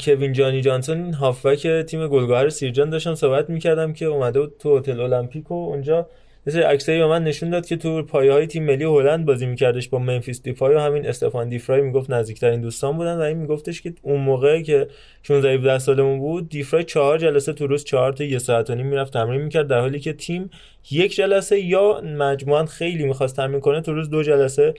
[0.00, 5.00] کوین جانی جانسون هافک تیم گلگهر سیرجان داشتم صحبت می‌کردم که اومده بود تو هتل
[5.00, 6.06] المپیک اونجا
[6.46, 9.88] سری عکسایی به من نشون داد که تو پایه های تیم ملی هلند بازی میکردش
[9.88, 13.94] با منفیس دیفای و همین استفان دیفرای می‌گفت نزدیکترین دوستان بودن و این میگفتش که
[14.02, 14.88] اون موقع که
[15.22, 18.86] 16 17 سالمون بود دیفرای چهار جلسه تو روز چهار تا یه ساعت و نیم
[18.86, 20.50] می‌رفت تمرین می‌کرد در حالی که تیم
[20.90, 24.74] یک جلسه یا مجموعا خیلی می‌خواست تمرین کنه تو روز دو جلسه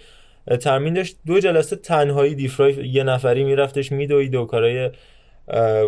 [0.61, 1.17] تمرین داشت.
[1.25, 4.89] دو جلسه تنهایی دیفرای یه نفری میرفتش میدوید و کارای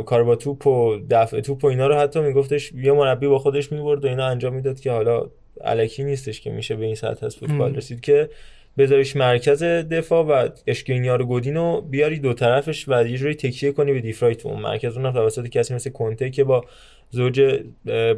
[0.05, 3.71] کار با توپ و دفع توپ و اینا رو حتی میگفتش یه مربی با خودش
[3.71, 5.29] می‌برد و اینا انجام می‌داد که حالا
[5.63, 8.30] علکی نیستش که میشه به این سطح از فوتبال رسید که
[8.78, 13.93] بذاریش مرکز دفاع و اشکینیار گودین رو بیاری دو طرفش و یه جوری تکیه کنی
[13.93, 16.65] به دیفرای تو اون مرکز اون توسط کسی مثل کنته که با
[17.10, 17.62] زوج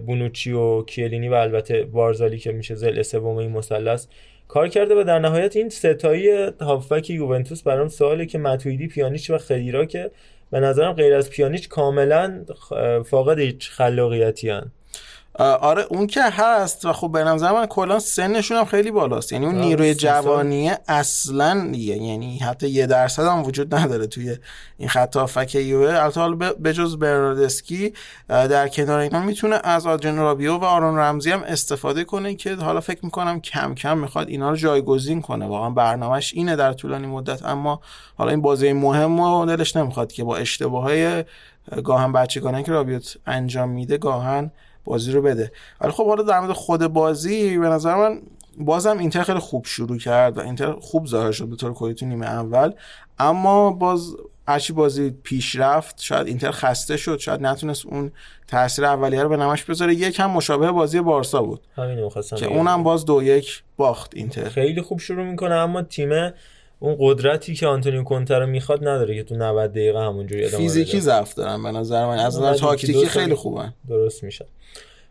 [0.05, 4.07] بونوچی و کیلینی و البته بارزالی که میشه زل سوم این مثلث
[4.47, 6.29] کار کرده و در نهایت این ستایی
[6.61, 10.11] هافک یوونتوس برام سواله که متویدی پیانیچ و خدیرا که
[10.51, 12.45] به نظرم غیر از پیانیچ کاملا
[13.05, 14.71] فاقد هیچ خلاقیتی هن.
[15.39, 19.31] آره اون که هست و خب به نظر من کلا سنشون هم خیلی بالاست.
[19.31, 24.37] یعنی اون نیروی جوانیه اصلا یعنی حتی یه درصد هم وجود نداره توی
[24.77, 27.93] این خط هافک یوه البته حالا بجز برناردسکی
[28.29, 32.79] در کنار اینا می‌تونه از آدرین رابیو و آرون رمزی هم استفاده کنه که حالا
[32.79, 35.45] فکر می‌کنم کم کم می‌خواد اینا رو جایگزین کنه.
[35.45, 37.81] واقعا برنامهش اینه در طولانی مدت اما
[38.17, 41.23] حالا این بازی مهم و دلش نمی‌خواد که با اشتباه های
[41.83, 44.51] گاهن بچگانه که رابیوت انجام میده گاهن
[44.85, 45.51] بازی رو بده.
[45.81, 48.21] ولی خب حالا در مورد خود بازی به نظر من
[48.57, 52.05] بازم اینتر خیلی خوب شروع کرد و اینتر خوب ظاهر شد به طور کلی تو
[52.05, 52.71] نیمه اول.
[53.19, 54.15] اما باز
[54.47, 58.11] هرچی بازی پیش رفت شاید اینتر خسته شد شاید نتونست اون
[58.47, 59.95] تاثیر اولیه رو به نمش بذاره.
[59.95, 61.61] یکم مشابه بازی بارسا بود
[62.37, 64.49] که اونم باز دو یک باخت اینتر.
[64.49, 66.09] خیلی خوب شروع می‌کنه اما تیم
[66.83, 70.99] اون قدرتی که آنتونیو کونته رو می‌خواد نداره که تو 90 دقیقه همونجوری ادامه فیزیکی
[70.99, 72.19] ضعف دارن به نظر من.
[72.19, 73.73] از نظر تاکتیکی خیلی خوبن.
[73.89, 74.45] درست میشه.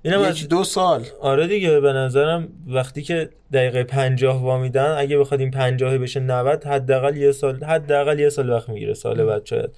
[0.02, 1.04] اینم از دو سال.
[1.20, 6.64] آره دیگه به نظرم وقتی که دقیقه 50 وامیدن اگه بخواد این 50 بشه 90
[6.64, 9.70] حداقل یه سال حداقل یه سال وقت می‌گیره سال بعد شاید.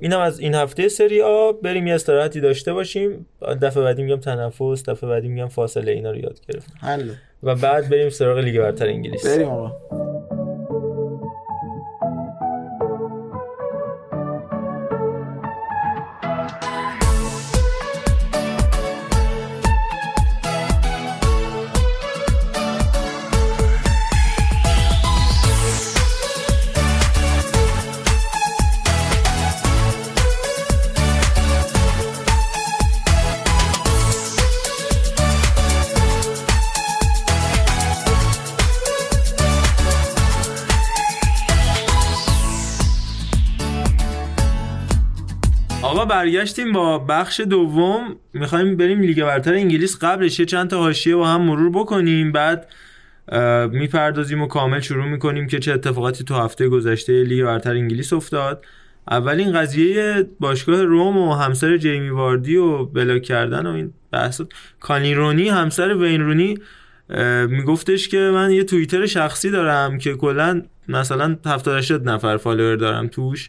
[0.00, 3.26] اینم از این هفته سری آ بریم یه استراحتی داشته باشیم.
[3.62, 8.08] دفعه بعدی میگم تنفس دفعه بعدی میگم فاصله اینا رو یاد گرفتیم و بعد بریم
[8.08, 9.26] سراغ لیگ برتر انگلیس.
[9.26, 9.72] بریم آقا.
[46.10, 48.16] برگشتیم با بخش دوم.
[48.32, 52.32] می‌خوایم بریم لیگ برتر انگلیس قبلش یه چند تا حاشیه با هم مرور بکنیم.
[52.32, 52.66] بعد
[53.72, 58.64] می‌پردازیم و کامل شروع می‌کنیم که چه اتفاقاتی تو هفته گذشته لیگ برتر انگلیس افتاد.
[59.10, 64.40] اولین قضیه باشگاه روم و همسر جیمی واردی و بلاک کردن و این بحث.
[64.80, 66.58] کالین رونی همسر وین رونی
[67.48, 73.48] میگفتش که من یه توییتر شخصی دارم که کلا مثلا 70 نفر follower دارم توش.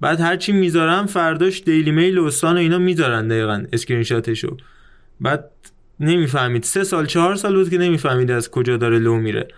[0.00, 4.56] بعد هرچی می‌ذارم فرداش Daily Mail و و اینا می‌ذارن دقیقا اسکرین شاتشو
[5.20, 5.44] بعد
[6.00, 6.62] نمی‌فهمید.
[6.62, 9.48] سه سال چهار سال بود که نمی‌فهمید از کجا داره لو میره.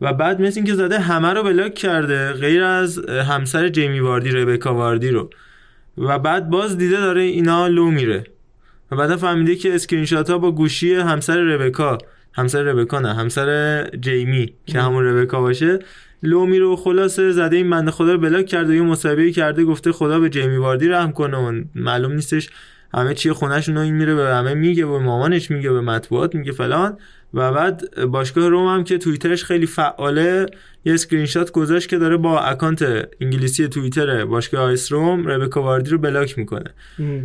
[0.00, 4.74] و بعد مثل اینکه زده همه رو بلاک کرده غیر از همسر جیمی واردی ربکا
[4.74, 5.30] واردی رو.
[5.98, 8.24] و بعد باز دیده داره اینا لو میره.
[8.90, 11.98] و بعد فهمیده که screen ها با گوشی همسر ربکا
[12.32, 15.78] همسر ربکا نه همسر جیمی که همون ربکا باشه
[16.22, 19.92] لو میره و خلاصه زده این بنده خدا رو بلاک کرده یه مصاحبه کرده گفته
[19.92, 22.50] خدا به جیمی واردی رحم کنه و معلوم نیستش
[22.94, 26.96] همه چی خونهشون این میره به همه میگه و مامانش میگه به مطبوعات میگه فلان.
[27.34, 30.46] و بعد باشگاه روم هم که توییترش خیلی فعاله
[30.84, 35.62] یه اسکرین شات گذاشت که داره با اکانت انگلیسی توییتر باشگاه آ اس روم ربکا
[35.62, 36.74] واردی رو بلاک می‌کنه.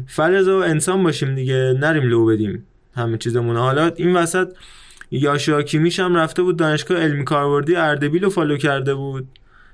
[0.08, 3.58] فلذا انسان باشیم دیگه نریم لو بدیم همه چیزمون.
[3.58, 4.47] حالا این وسط
[5.15, 9.28] یاشا کیمیش هم رفته بود دانشگاه علمی کاربردی اردبیل رو فالو کرده بود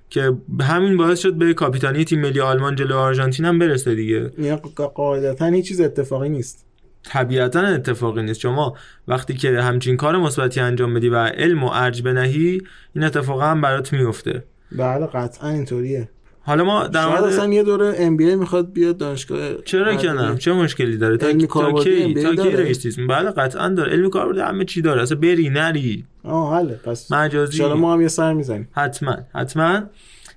[0.10, 4.32] که همین باعث شد به کاپیتانی تیم ملی آلمان جلو آرژانتین هم برسه دیگه.
[4.38, 4.58] یعنی
[4.96, 6.66] قاعدتا هیچ چیز اتفاقی نیست.
[7.04, 8.40] طبیعتا اتفاقی نیست.
[8.40, 8.76] شما
[9.08, 12.62] وقتی که همچین کار مثبتی انجام بدی و علم و ارج بنهی
[12.96, 14.44] این اتفاقا هم برات میفته.
[14.72, 16.10] بله قطعا اینطوریه.
[16.44, 20.38] حالا ما در مورد اصلا یه دوره ام بی می‌خواد بیاد دانشگاه چرا که نه؟
[20.38, 23.92] چه مشکلی داره؟ تا, علمی تا کاربردی کی؟ تا کی؟ رئیسیسم؟ بله قطعا داره.
[23.92, 25.02] علمی کاربردی همه چی داره.
[25.02, 26.06] اصلا بری نری.
[26.24, 26.74] آه حله.
[26.74, 27.64] پس مجازی.
[27.64, 28.68] ان ما هم یه سر می‌زنیم.
[28.72, 29.82] حتما حتما.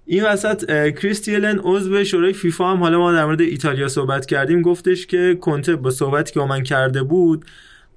[0.06, 2.82] این وسط کریستیلن عضو شورای فیفا هم.
[2.82, 4.62] حالا ما در مورد ایتالیا صحبت کردیم.
[4.62, 7.44] گفتش که کنته با صحبتی که با من کرده بود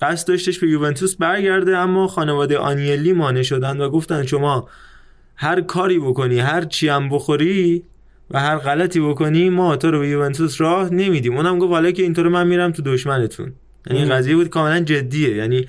[0.01, 4.69] قصد داشتش به یوونتوس برگرده اما خانواده آنیلی مانع شدن و گفتن شما
[5.35, 7.83] هر کاری بکنی هر چی هم بخوری
[8.31, 11.37] و هر غلطی بکنی ما تو رو به یوونتوس راه نمیدیم.
[11.37, 13.53] اونم گفت حالا که اینطور من میرم تو دشمنتون.
[13.89, 14.05] یعنی.
[14.05, 15.35] قضیه بود کاملا جدیه.
[15.35, 15.67] یعنی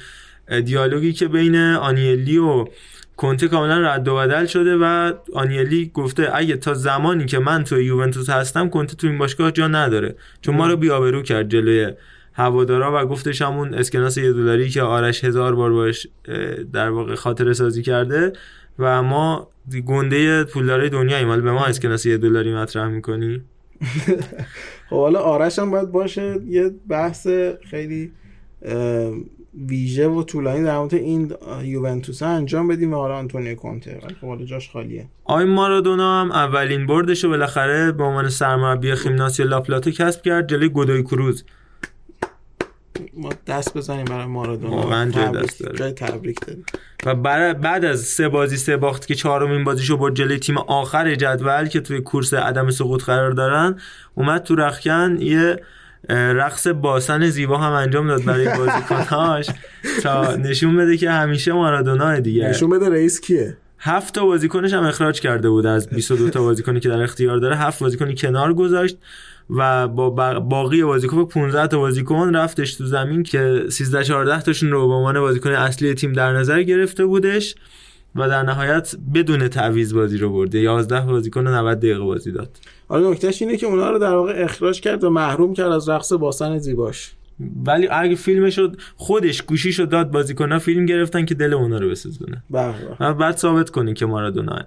[0.64, 2.66] دیالوگی که بین آنیلی و
[3.16, 7.80] کنته کاملا رد و بدل شده و آنیلی گفته اگه تا زمانی که من تو
[7.80, 10.14] یوونتوس هستم کنته تو این باشگاه جا نداره.
[10.40, 11.92] چون ما رو بیابرو کرد جلوی
[12.32, 16.06] هوادارا و گفتش همون اسکناس یه دلاری که آرش هزار بار باش
[16.72, 18.32] در واقع خاطره سازی کرده.
[18.78, 19.48] و ما
[19.86, 23.42] گنده پولدارای دنیاییم حالا به ما اسکناس یه دلاری مطرح می‌کنی؟
[24.90, 27.26] خب حالا آرش هم باید باشه یه بحث
[27.70, 28.12] خیلی
[29.66, 34.26] ویژه و طولانی در مورد این یوونتوس انجام بدیم و حالا آنتونیو کونته ولی خب
[34.26, 35.06] حالا جاش خالیه.
[35.24, 40.68] آقای مارادونا هم اولین بردش رو بالاخره به عنوان سرمربی خیمناسیا لاپلاتا کسب کرد جلوی
[40.68, 41.44] گودوی کروز.
[43.18, 44.76] ما دست بزنیم برای مارادونا.
[44.76, 45.78] واقعا جای دست داره.
[45.78, 46.64] جای تبریک داریم.
[47.06, 47.14] و
[47.54, 51.80] بعد از سه بازی سه باخت که چهارمین بازیشو برد جلوی تیم آخر جدول که
[51.80, 53.76] توی کورس عدم سقوط قرار دارن
[54.14, 55.60] اومد تو رخکن یه
[56.08, 59.46] رقص باسن زیبا هم انجام داد برای بازیکناش.
[60.02, 62.48] تا نشون بده که همیشه مارادونا دیگه.
[62.48, 63.56] نشون بده رئیس کیه.
[63.78, 67.56] هفت تا بازیکنش هم اخراج کرده بود از 22 تا بازیکنی که در اختیار داره.
[67.56, 68.98] هفت بازیکنی کنار گذاشت.
[69.50, 74.88] و با باقی بازیکن 15 تا بازیکن رفتش تو زمین که 13 14 تاشون رو
[74.88, 77.54] به عنوان بازیکن اصلی تیم در نظر گرفته بودش
[78.14, 82.50] و در نهایت بدون تعویض بازی رو برده 11 بازیکن و 90 دقیقه بازی داد.
[82.88, 86.12] حالا نکتهش اینه که اونا رو در واقع اخراج کرد و محروم کرد از رقص
[86.12, 87.12] باسن زیباش.
[87.66, 92.42] ولی اگه فیلمش شد خودش گوشیشو داد بازیکن‌ها فیلم گرفتن که دل اونا رو بسوزونه.
[92.50, 92.74] بله.
[93.00, 94.58] و بعد ثابت کنی که مارادونا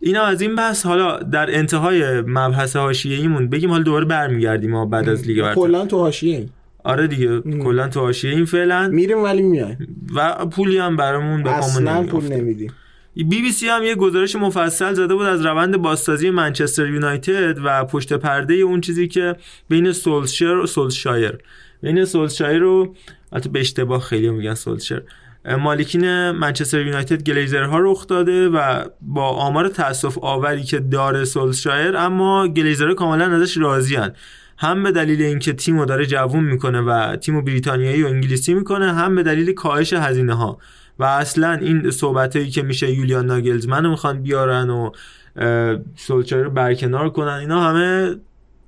[0.00, 5.08] اینا از این بحث حالا در انتهای مبحث حاشیه‌ایمون بگیم حالا دوباره برمیگردیم ما بعد
[5.08, 5.54] از لیگ برتر.
[5.54, 6.48] کلا تو حاشیه
[6.84, 8.88] آره دیگه کلا تو حاشیه این فعلا.
[8.88, 10.06] میریم ولی میایم.
[10.14, 12.24] و پولی هم برامون به اصلا پول.
[12.24, 12.72] نمیدیم.
[13.14, 17.84] بی بی سی هم یه گزارش مفصل زده بود از روند بازسازی منچستر یونایتد و
[17.84, 19.36] پشت پرده اون چیزی که
[19.68, 21.38] بین سولشر و سولشایر.
[21.82, 22.94] بین سولشایر و
[23.32, 25.02] البته به اشتباه خیلی میگن سولشر
[25.44, 32.48] مالکین منچستر یونایتد گلیزرها رخ داده و با آمار تاسف آوری که داره سولشایر اما
[32.48, 34.12] گلیزرها کاملا ازش راضیان
[34.58, 39.14] هم به دلیل اینکه تیمو داره جوون می‌کنه و تیمو بریتانیایی و انگلیسی می‌کنه هم
[39.14, 40.58] به دلیل کاهش هزینه ها
[40.98, 44.90] و اصلا این صحبت هایی که میشه یولیان ناگلزمن رو می‌خوان بیارن و
[45.36, 48.16] اه، سولچر رو برکنار کنن اینا همه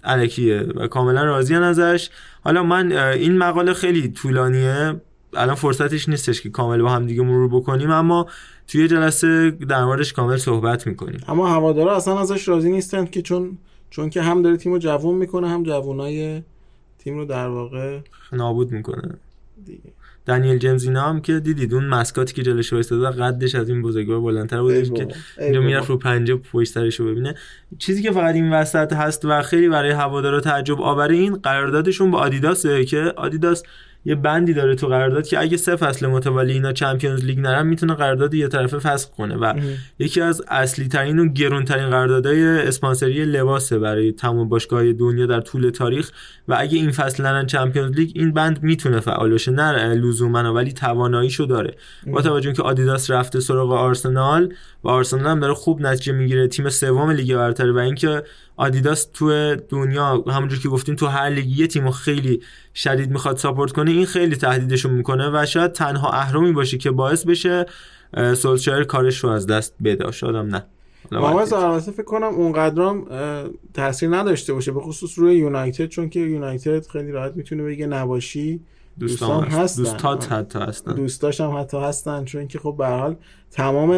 [0.04, 2.10] علکیه و کاملا راضیان ازش.
[2.44, 5.00] حالا من این مقاله خیلی طولانیه.
[5.34, 8.26] الان فرصتش نیستش که کامل با هم دیگه مرور بکنیم اما
[8.68, 11.20] توی جلسه در موردش کامل صحبت می‌کنیم.
[11.28, 13.58] اما هوادارا اصلا ازش راضی نیستند که چون
[13.90, 16.42] چون که هم داره تیمو جوون می‌کنه هم جوونای
[16.98, 17.98] تیم رو در واقع
[18.32, 19.14] نابود می‌کنه.
[19.66, 19.92] دیگه.
[20.26, 24.20] دنیل جیمز اینا هم که دیدید اون مسکاتی که جلوش وایساده قدش از این بزرگوار
[24.20, 25.60] بلندتر بودش بابا، که ای اینجا.
[25.60, 27.34] می‌رفت رو پنجه پشت سرش رو ببینه.
[27.78, 32.18] چیزی که فقط این وسط هست و خیلی برای هوادارا تعجب آوره این قراردادشون با
[32.18, 33.62] آدیداسه که آدیداس
[34.04, 37.94] یه بندی داره تو قرارداد که اگه سه فصل متوالی اینا چمپیونز لیگ نرن می‌تونه
[37.94, 39.54] قرارداد یه طرفه فسخ کنه و
[39.98, 45.40] یکی از اصلی ترین و گرون ترین قراردادهای اسپانسری لباسه برای تمام باشگاه دنیا در
[45.40, 46.10] طول تاریخ
[46.48, 50.72] و اگه این فصل نرن Champions League این بند می‌تونه فعال بشه نه لزوما ولی
[50.72, 51.74] تواناییشو داره.
[52.06, 56.48] با توجه اینکه آدیداس رفته سراغ آرسنال و آرسنال هم داره خوب نتیجه می‌گیره.
[56.48, 58.22] تیم سوم لیگ برتر و اینکه
[58.56, 62.42] آدیداس تو دنیا همونجور که گفتیم تو هر لیگ یه تیمو خیلی
[62.74, 67.26] شدید می‌خواد support کنه این خیلی تهدیدشون می‌کنه و شاید تنها اهرمی باشه که باعث
[67.26, 67.66] بشه
[68.34, 70.10] سولشایر کارش رو از دست بده.
[70.10, 70.64] شادم نه.
[71.12, 71.54] محمد.
[71.54, 73.06] البته فکر کنم اونقدرام
[73.74, 78.60] تاثیر نداشته باشه به خصوص روی یونایتد چون که یونایتد خیلی راحت می‌تونه بگه نباشی.
[79.00, 79.82] دوستان هستن.
[79.82, 80.94] دوستات حتی هستن.
[80.94, 82.24] دوستاش هم حتی هستن.
[82.24, 83.16] چون که خب به حال
[83.50, 83.92] تمام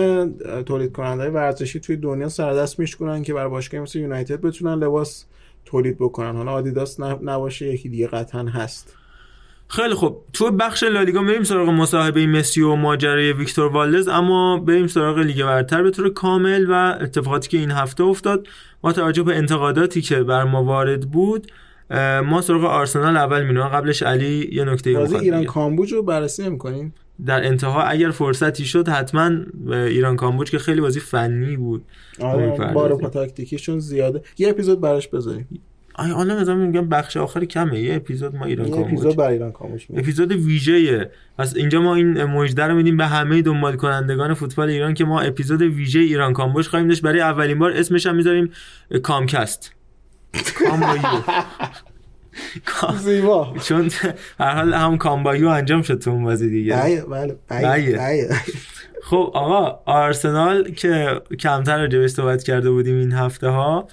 [0.66, 5.24] تولید کننده ورزشی توی دنیا سر دست میشکنن که بر باشگاه مثل یونایتد بتونن لباس
[5.64, 6.36] تولید بکنن.
[6.36, 8.96] حالا آدیداس نب- نباشه یکی دیگه قطعا هست.
[9.68, 10.24] خیلی خوب.
[10.32, 15.44] تو بخش لالیگا بریم سراغ مصاحبه مسی و ماجرای ویکتور والدز اما بریم سراغ لیگ
[15.44, 15.82] برتر.
[15.82, 18.46] به طور کامل و اتفاقاتی که این هفته افتاد
[18.80, 21.52] با توجه به انتقاداتی که بر ما وارد بود
[22.24, 23.68] ما سراغ آرسنال اول میریم.
[23.68, 26.94] قبلش علی یه نکته بازی ایران کامبوج رو بررسی نمی‌کنیم؟
[27.26, 29.30] در انتها اگر فرصتی شد حتما
[29.70, 31.84] ایران کامبوج که خیلی بازی فنی بود
[32.20, 34.22] آره بارو تاکتیکیشون زیاده.
[34.38, 35.48] یه اپیزود براش بذاریم.
[35.94, 37.80] آیا حالا مثلا میگم بخش آخر کمه.
[37.80, 38.92] یه اپیزود ما ایران کامبوج.
[38.92, 43.42] اپیزود بر ایران کامبوج اپیزود ویژه پس اینجا ما این مژده رو میدیم به همه
[43.42, 47.02] دنبال کنندگان فوتبال ایران که ما اپیزود ویژه ایران کامبوج خواهیم داشت.
[47.02, 48.50] برای اولین بار اسمش هم می‌ذاریم
[49.02, 49.73] کامکست.
[50.54, 51.22] کامبایو
[52.98, 53.54] زیبا.
[53.62, 53.90] چون
[54.40, 56.76] هر حال هم کامبایو انجام شد تو اون بازی دیگه.
[56.76, 58.28] بله بله, بله.
[59.02, 63.88] خب آقا آرسنال که کمتر راجبش صحبت کرده بودیم این هفته ها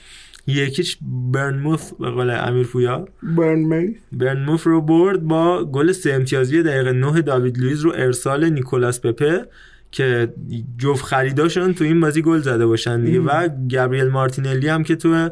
[0.47, 0.97] یکیش
[1.31, 3.07] برنموث به قول امیر پویا.
[3.23, 3.89] برنموث.
[4.11, 9.45] برنموث رو برد با گل سه امتیازی دقیقه 9 داوید لوئیس رو ارسال نیکولاس پپه
[9.91, 10.33] که
[10.77, 13.19] جفت خریداشون تو این بازی گل زده باشن دیگه.
[13.19, 15.29] و گابریل مارتینلی هم که تو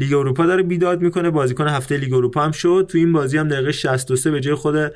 [0.00, 2.86] لیگ اروپا داره بیداد می‌کنه بازیکن هفته لیگ اروپا هم شد.
[2.88, 4.92] تو این بازی هم دقیقه 63 به جای خود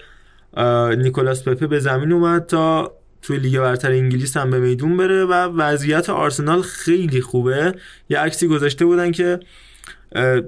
[0.98, 2.92] نیکولاس پپه به زمین اومد تا
[3.22, 7.74] توی لیگ برتر انگلیس هم به میدون بره و وضعیت آرسنال خیلی خوبه.
[8.08, 9.40] یه عکسی گذاشته بودن که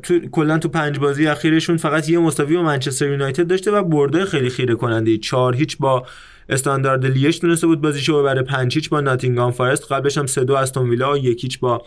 [0.02, 4.24] تو کلا تو پنج بازی اخیرشون فقط یه مساوی با منچستر یونایتد داشته و برده
[4.24, 5.18] خیلی خیره کننده.
[5.18, 6.06] چهار هیچ با
[6.48, 8.42] استاندارد لیش تونسته بود بازیشو ببره.
[8.42, 11.84] پنج هیچ با ناتینگام فارست قبلش هم سه دو استون ویلا یک هیچ با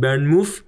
[0.00, 0.60] برنموف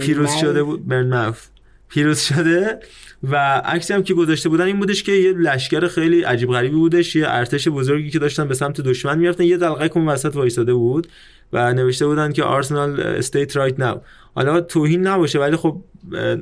[0.00, 0.88] پیروز شده بود.
[0.88, 1.46] برنموف
[1.88, 2.78] پیروز شده
[3.22, 7.16] و عکسی هم که گذاشته بودن این بودش که یه لشکر خیلی عجیب غریبی بودش
[7.16, 9.44] یه ارتش بزرگی که داشتن به سمت دشمن می‌رفتن.
[9.44, 11.06] یه دلقه کم وسط وایساده بود
[11.52, 14.00] و نوشته بودن که Arsenal state right now
[14.34, 15.82] حالا توهین نباشه ولی خب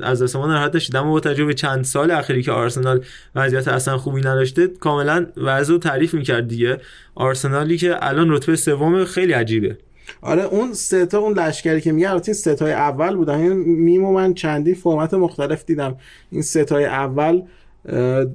[0.02, 3.04] از دست ما ناراحت داشتید اما با تجربه چند سال اخیری که آرسنال
[3.34, 6.80] وضعیت اصلا خوبی نداشته کاملا وضع رو تعریف می‌کرد دیگه.
[7.14, 9.78] آرسنالی که الان رتبه سوم خیلی عجیبه.
[10.22, 13.38] آره اون سه تا اون لشکری که میگه البته سه تای اول بودن.
[13.38, 15.96] این میمو من چندی فرمت مختلف دیدم.
[16.30, 17.42] این سه تای اول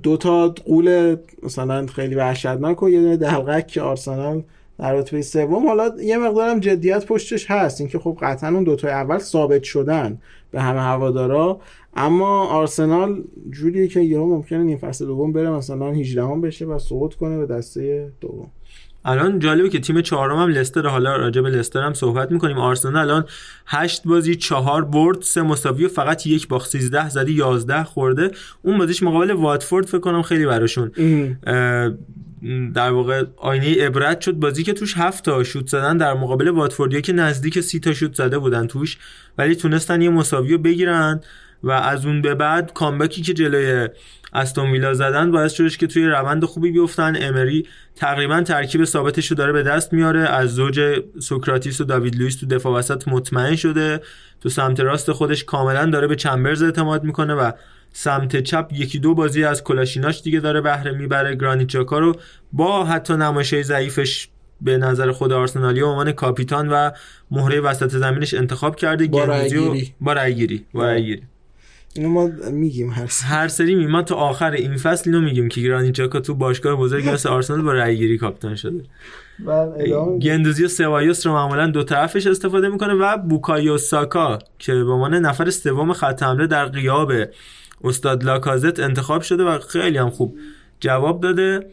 [0.03, 4.43] دو تا غول مثلا خیلی وحشتناک و یه دونه دلقک که آرسنال
[4.79, 5.67] در رتبه سوم.
[5.67, 7.81] حالا یه مقدارم جدیت پشتش هست.
[7.81, 10.17] اینکه خب قطعا اون دوتای اول ثابت شدن
[10.51, 11.59] به همه هوادارا.
[11.95, 16.79] اما آرسنال جوریه که یهو ممکنه نیم فصل دوم بره مثلا 18 هم بشه و
[16.79, 18.51] سقوط کنه به دسته دوم.
[19.07, 22.57] الان جالبه که تیم چهارم هم لستر حالا راجع به لستر هم صحبت می‌کنیم.
[22.57, 23.25] آرسنال الان
[23.67, 26.69] هشت بازی چهار برد سه مساوی و فقط یک باخت.
[26.69, 28.31] 13 زدی 11 خورده.
[28.61, 30.91] اون بازیش مقابل واتفورد فکر کنم خیلی براشون
[32.73, 34.33] در واقع آینه عبرت شد.
[34.33, 38.15] بازی که توش هفت تا شوت زدن در مقابل واتفوردیا که نزدیک سی تا شوت
[38.15, 38.97] زده بودن توش
[39.37, 41.21] ولی تونستن یه مساوی رو بگیرن
[41.63, 43.89] و از اون به بعد comeback ی که جلوی
[44.33, 47.15] استون ویلا زدن باعث شدش که توی روند خوبی بیفتن.
[47.21, 50.19] امری تقریبا ترکیب ثابتش رو داره به دست میاره.
[50.19, 54.01] از زوج سوکراتیس و داوید لوئیس تو دفاع وسط مطمئن شده.
[54.41, 57.51] تو سمت راست خودش کاملا داره به چمبرز اعتماد می‌کنه و
[57.93, 61.35] سمت چپ یکی دو بازی از کلاشیناش دیگه داره بهره می‌بره.
[61.35, 62.15] گرانیت جاکا رو
[62.53, 64.27] با حتی نمایشه ضعیفش
[64.61, 66.91] به نظر خود آرسنالی به عنوان کاپیتان و
[67.31, 69.07] مهره وسط زمینش انتخاب کرده.
[69.07, 70.65] با رأیگیری.
[70.71, 70.95] با
[71.97, 73.29] اینو ما میگیم هر سری.
[73.29, 76.75] هر سری می ما تو آخر این فصل اینو میگیم که گرانیت جاکا تو باشگاه
[76.75, 78.83] بزرگ مثل آرسنال با رأیگیری کاپیتان شده.
[80.21, 85.13] گندوزی و سوایوس رو معمولا دو طرفش استفاده می‌کنه و بوکایو ساکا که به عنوان
[85.13, 87.11] نفر سوم خط حمله در قیاب
[87.83, 90.37] استاد لاکازت انتخاب شده و خیلی هم خوب
[90.79, 91.67] جواب داده.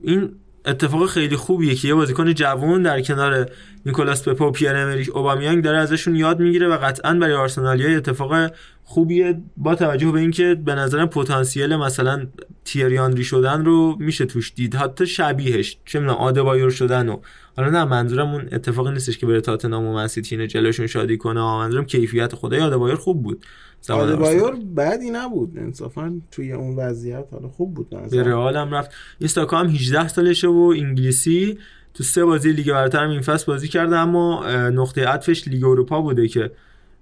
[0.00, 0.30] این
[0.66, 3.46] اتفاق خیلی خوبیه که یه بازیکن جوان در کنار
[3.86, 8.50] نیکولاس پپا و پیر امریک اوبامیانگ داره ازشون یاد می‌گیره و قطعا برای آرسنالیا اتفاق
[8.84, 12.26] خوبیه با توجه به اینکه به نظرم پتانسیل مثلا
[12.64, 14.74] تیریاندری شدن رو میشه توش دید.
[14.74, 17.18] حتی شبیهش چه می‌دونم آدبایر شدن و
[17.56, 21.40] حالا نه منظورم اون اتفاقی نیستش که بره تاتنهام و منسیتی جلوشون شادی کنه.
[21.40, 23.44] منظورم کیفیت خدای آدبایر خوب بود.
[23.88, 24.42] آدبایور
[24.76, 27.26] بدی نبود انصافا توی اون وضعیت.
[27.30, 28.90] حالا خوب بود به رئال هم رفت.
[29.18, 31.58] این هم 18 سالشه و انگلیسی.
[31.94, 36.28] تو سه بازی لیگ برتر این فصل بازی کرده اما نقطه عطفش لیگ اروپا بوده
[36.28, 36.50] که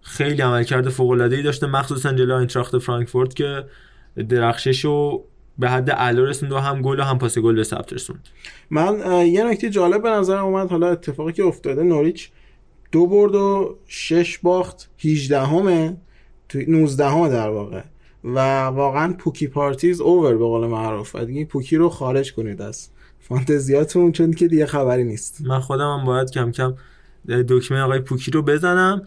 [0.03, 3.65] خیلی عملکرد فوق العاده ای داشته مخصوصا جلوی اینتراخت فرانکفورت که
[4.29, 5.25] درخشش و
[5.59, 8.29] به حد اعلا رسوند و هم گل و هم پاس گل به ثبت رسوند.
[8.71, 12.31] من یه نکته جالب به نظرم اومد حالا اتفاقی که افتاده نوریچ
[12.93, 15.97] دو برد و شش باخت 18 همه
[16.49, 17.83] تو 19 همه در واقع.
[18.25, 21.17] و واقعا Pukki party's over به قول معروف.
[21.17, 22.89] دیگه پوکی رو خارج کنید از
[23.21, 25.41] فانتزیاتون چون که دیگه خبری نیست.
[25.41, 26.75] من خودم هم باید کم کم
[27.49, 29.03] دکمه آقای پوکی رو بزنم.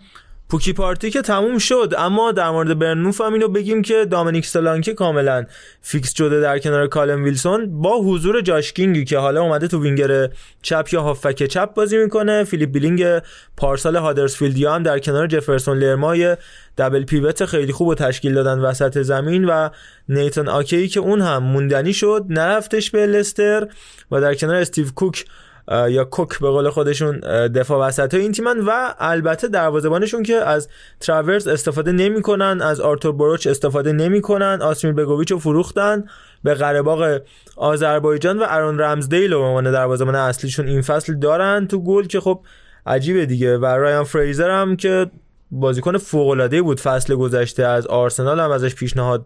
[0.50, 4.94] Pukki party که تموم شد اما در مورد برنموث هم اینو بگیم که دامینیک سالانکه
[4.94, 5.46] کاملا
[5.82, 10.30] فیکس شده در کنار کالم ویلسون با حضور جاش کینگی که حالا اومده تو وینگر
[10.62, 12.44] چپ یا هافک چپ بازی می‌کنه.
[12.44, 13.22] فیلیپ بیلینگ
[13.58, 16.38] پارسال هادرسفیلد هم در کنار جفرسون لرما
[16.78, 19.70] یه double pivot خیلی خوب و تشکیل دادن وسط زمین و
[20.10, 23.68] نیتان آکی که اون هم موندنی شد نرفتش به لستر
[24.12, 25.26] و در کنار استیو کوک
[25.68, 31.48] یا کوک به قول خودشون دفاع وسط این تیمن و البته دروازه‌بانشون که از تراورز
[31.48, 36.06] استفاده نمی‌کنن از آرتور بروچ استفاده نمی‌کنن آسمیر بگوویچ رو فروختن.
[36.44, 37.22] به قره
[37.56, 42.20] آذربایجان و ارون رمزدیل رو به عنوان دروازه‌بان اصلیشون این فصل دارن تو گل که
[42.20, 42.40] خب
[42.86, 43.58] عجیبه دیگه.
[43.58, 45.12] و رایان فریزر هم که
[45.52, 49.26] بازیکن فوق بود فصل گذشته از آرسنال هم ازش پیشنهاد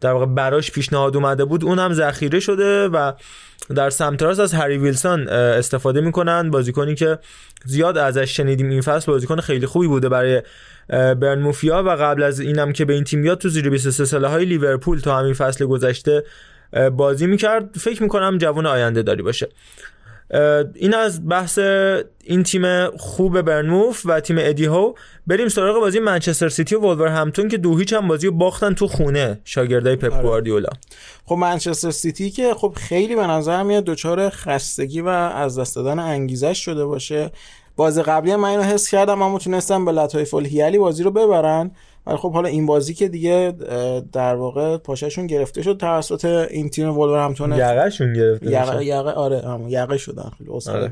[0.00, 3.12] در واقع براش پیشنهاد اومده بود اونم ذخیره شده و
[3.74, 7.18] در سمت راست از هری ویلسون استفاده می‌کنن بازیکنی که
[7.64, 10.42] زیاد ازش شنیدیم این فصل بازیکن خیلی خوبی بوده برای
[10.88, 14.28] برن موفیا و قبل از اینم که به این تیم بیاد تو زیر 23 ساله
[14.28, 16.24] های لیورپول تا همین فصل گذشته
[16.92, 17.76] بازی می‌کرد.
[17.76, 19.48] فکر می‌کنم جوان آینده داری باشه.
[20.74, 21.58] این از بحث
[22.24, 24.94] این تیم خوب برنموف و تیم ادی هو
[25.26, 28.88] بریم سراغ بازی منچستر سیتی و همتون که دو هیچ هم بازی رو باختن تو
[28.88, 30.22] خونه شاگردای پپ آره.
[30.22, 30.68] گواردیولا.
[31.24, 35.98] خب منچستر سیتی که خب خیلی به نظر میاد دچار خستگی و از دست دادن
[35.98, 37.30] انگیزش شده باشه.
[37.76, 41.70] بازی قبلی من اینو حس کردم اما تونستم به لطایف الهیالی بازی رو ببرن.
[42.06, 43.54] ولی خب حالا این بازی که دیگه
[44.12, 49.68] در واقع پاششون گرفته شد توسط این تیم ولورهمپتون یقهشون گرفته یقه یقه آره هم
[49.68, 50.90] یقه شدن خیلی آره.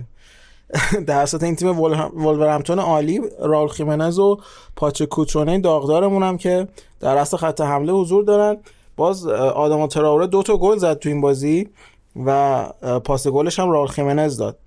[1.06, 4.40] توسط این تیم ولورهمپتون عالی رال خیمنز و
[4.76, 6.68] پاتریک کوترونه داغدارمون هم که
[7.00, 8.56] در اصل خط حمله حضور دارن.
[8.96, 11.68] باز آدم تراوره دو تا گل زد تو این بازی
[12.26, 12.64] و
[13.04, 14.58] پاس گلش هم رال خیمنز داد.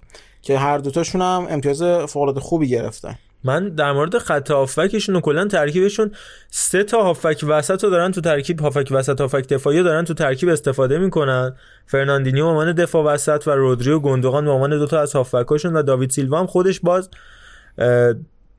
[0.45, 3.15] که هر دوتاشون هم امتیاز فوق خوبی گرفتن.
[3.43, 6.11] من در مورد خط هافکشون و کلا ترکیبشون
[6.49, 10.49] سه تا هافک وسط رو دارن تو ترکیب هافک وسط هافک دفاعی دارن تو ترکیب
[10.49, 11.55] استفاده می‌کنن.
[11.85, 15.81] فرناندینیو به عنوان دفاع وسط و رودریو گندوغان به عنوان دو تا از هافکاشون و
[15.81, 17.09] داوید سیلوا هم خودش باز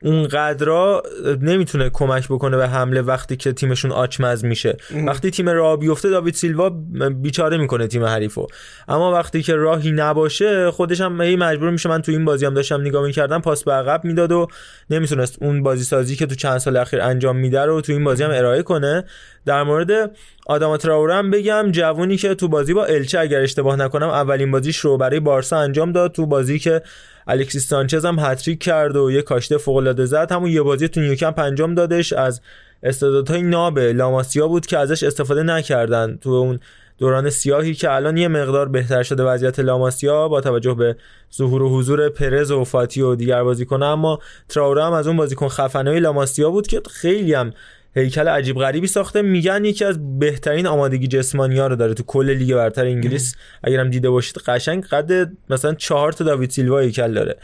[0.03, 1.03] اون قدرا
[1.41, 4.77] نمی‌تونه کمک بکنه به حمله وقتی که تیمشون آچمز میشه.
[5.07, 6.69] وقتی تیم راه بیفته داوید سیلوا
[7.09, 8.47] بیچاره می‌کنه تیم حریفو.
[8.87, 11.89] اما وقتی که راهی نباشه خودش هم مجبور میشه.
[11.89, 14.47] من تو این بازی هم داشتم نگاه می‌کردم پاس به عقب می‌داد و
[14.89, 18.23] نمی‌تونست اون بازی سازی که تو چند سال اخیر انجام میده رو تو این بازی
[18.23, 19.03] هم ارائه کنه.
[19.45, 20.11] در مورد
[20.45, 24.77] آدم تراوره هم بگم جوونی که تو بازی با الچه اگر اشتباه نکنم اولین بازیش
[24.77, 26.11] رو برای بارسا انجام داد.
[26.11, 26.81] تو بازی که
[27.27, 30.31] الکسیس سانچز هم هتریک کرد و یه کاشته فوق العاده زد.
[30.31, 32.13] همون یه بازی تو نیوکمپ انجام دادش.
[32.13, 32.41] از
[32.83, 36.17] استعدادهای ناب لاماسیا بود که ازش استفاده نکردن.
[36.21, 36.59] تو اون
[36.97, 40.95] دوران سیاهی که الان یه مقدار بهتر شده وضعیت لاماسیا با توجه به
[41.35, 43.83] ظهور و حضور پرز و فاتی و دیگر بازیکن.
[43.83, 44.19] اما
[44.49, 47.53] تراوره هم از اون بازیکن خفنای لاماسیا بود که خیلی هم
[48.01, 49.21] هیکل عجیب غریبی ساخته.
[49.21, 53.35] میگن یکی از بهترین آمادگی جسمانی ها رو داره تو کل لیگ برتر انگلیس.
[53.63, 57.37] اگرم دیده باشید قشنگ قد مثلا چهار تا داوید سیلوا هیکل داره.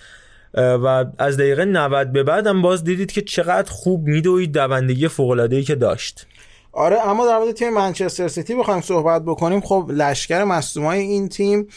[0.53, 5.29] و از دقیقه 90 به بعد هم باز دیدید که چقدر خوب میدوید دوندگی فوق
[5.29, 6.27] العاده ای که داشت.
[6.71, 9.61] آره اما در مورد تیم منچستر سیتی بخوایم صحبت بکنیم.
[9.61, 11.67] خب لشکر مصدومای این تیم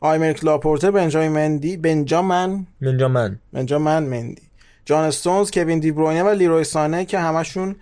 [0.00, 4.42] آیمرک لاپورته بنجامین مندی بنجامن بنجامن بنجامن مندی
[4.84, 7.76] جان استونز کوین دیبروینه و لیروی سانه که همشون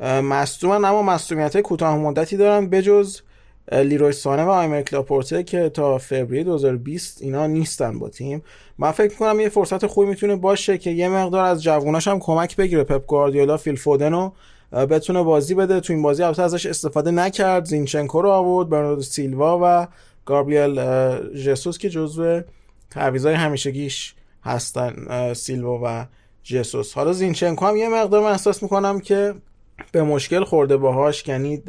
[0.00, 3.20] مصدومن اما مصدومیت کوتاه مدتی دارن بجز
[3.72, 8.42] لیروی سانه و آیمر کلاپورته که تا فوریه 2020 اینا نیستن با تیم.
[8.78, 12.56] من فکر کنم یه فرصت خوبی می‌تونه باشه که یه مقدار از جووناش هم کمک
[12.56, 12.84] بگیره.
[12.84, 14.32] پپ گواردیولا فیل فودن
[14.72, 15.80] بتونه بازی بده.
[15.80, 17.64] تو این بازی البته ازش استفاده نکرد.
[17.64, 19.86] زینچنکو رو آورد برناردو سیلوا و
[20.24, 20.74] گابریل
[21.32, 22.40] جسوس که جزو
[22.90, 24.94] تعویضای همیشگیش هستن
[25.34, 26.06] سیلوا و
[26.42, 26.94] جسوس.
[26.94, 29.34] حالا زینچنکو هم یه مقدار من احساس می‌کنم که
[29.92, 31.28] به مشکل خورده باهاش.
[31.28, 31.62] یعنی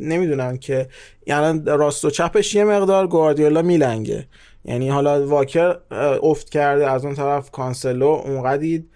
[0.00, 0.88] نمی‌دونن که
[1.26, 4.26] یعنی راست و چپش یه مقدار گواردیولا میلنگه.
[4.64, 5.76] یعنی حالا واکر
[6.22, 8.86] افت کرده از اون طرف کانسلو اونقدی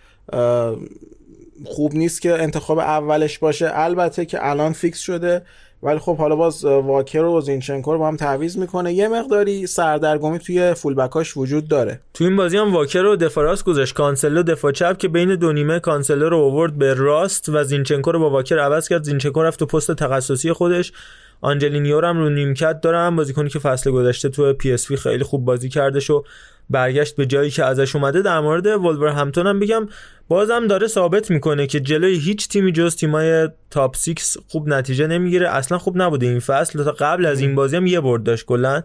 [1.65, 3.71] خوب نیست که انتخاب اولش باشه.
[3.73, 5.43] البته که الان فیکس شده.
[5.83, 8.93] ولی خب حالا باز واکر و زینچنکو رو با هم تعویض می‌کنه.
[8.93, 12.01] یه مقداری سردرگمی توی فولبکاش وجود داره.
[12.15, 13.95] تو این بازی هم واکر رو دفاع راست گذاشت.
[13.95, 18.19] کانسلو دفاع چپ که بین دو نیمه کانسلو رو آورد به راست و زینچنکو رو
[18.19, 19.03] با واکر عوض کرد.
[19.03, 20.93] زینچنکو رفت تو پست تخصصی خودش.
[21.41, 26.13] آنجلینیو هم رو نیمکت دارن بازیکنی که فصل گذشته تو PSV خیلی خوب بازی کرده
[26.13, 26.23] و
[26.71, 28.67] برگشت به جایی که ازش اومده در مورد
[29.03, 29.89] همپتون هم بگم
[30.29, 35.49] بازم داره ثابت می‌کنه که جلوی هیچ تیمی جز تیمای تاپ 6 خوب نتیجه نمی‌گیره.
[35.49, 36.85] اصلا خوب نبوده این فصل.
[36.85, 38.83] تا قبل از این بازی هم یه برد داشت کلا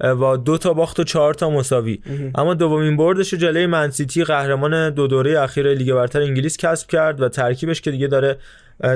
[0.00, 1.98] با دو تا باخت و چهار تا مساوی.
[2.34, 7.28] اما دومین بردش جلوی منسیتی قهرمان دو دوره اخیر لیگ برتر انگلیس کسب کرد و
[7.28, 8.38] ترکیبش که دیگه داره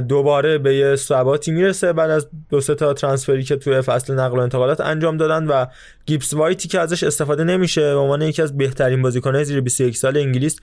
[0.08, 1.92] دوباره به یه ثباتی می‌رسه.
[1.92, 5.46] بعد از دو سه تا transfer ی که توی فصل نقل و انتقالات انجام دادن
[5.46, 5.66] و
[6.06, 10.16] گیبس وایتی که ازش استفاده نمیشه به عنوان یکی از بهترین بازیکن‌های زیر 21 سال
[10.16, 10.60] انگلیس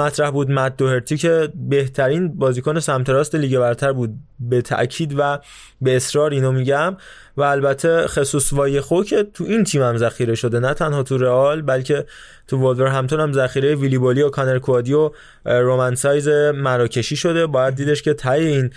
[0.00, 0.50] مطرح بود.
[0.50, 4.14] مت دوهرتی که بهترین بازیکن سمت راست لیگ برتر بود.
[4.40, 5.38] به تاکید و
[5.80, 6.96] به اصرار اینو میگم.
[7.36, 10.60] و البته خسوس وایخو که تو این تیم هم ذخیره شده.
[10.60, 12.04] نه تنها تو رئال بلکه
[12.46, 15.10] تو همپتون هم ذخیره ویلی بولی و کانر کوادی و
[15.44, 17.46] رومن سایز مراکشی شده.
[17.46, 18.70] باید دیدش که تای این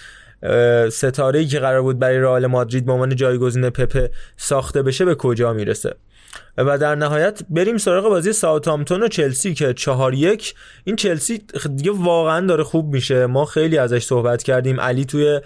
[0.90, 5.16] ستاره ای که قرار بود برای رئال مادرید به عنوان جایگزین پپه ساخته بشه به
[5.16, 5.96] کجا می‌رسه.
[6.58, 10.56] و در نهایت بریم سراغ بازی ساوثهامپتون و چلسی که چهار یک.
[10.84, 11.44] این چلسی
[11.76, 13.26] دیگه واقعا داره خوب میشه.
[13.26, 14.80] ما خیلی ازش صحبت کردیم.
[14.80, 15.42] علی توی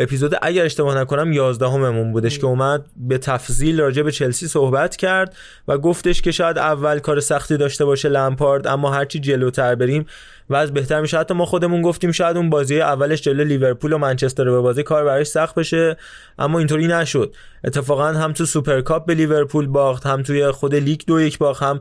[0.00, 4.96] اپیزود اگر اشتباه نکنم 11 هممون بودش که اومد به تفصیل راجع به چلسی صحبت
[4.96, 5.36] کرد
[5.68, 10.06] و گفتش که شاید اول کار سختی داشته باشه لمپارد اما هرچی جلوتر بریم
[10.50, 11.18] وضع بهتر میشه.
[11.18, 15.04] حتی ما خودمون گفتیم شاید اون بازی اولش جلو لیورپول و منچستر به بازی کار
[15.04, 15.96] براش سخت بشه
[16.38, 17.34] اما اینطوری نشد.
[17.64, 21.80] اتفاقا هم تو سوپرکاپ به لیورپول باخت هم توی خود لیگ دو یک باخت هم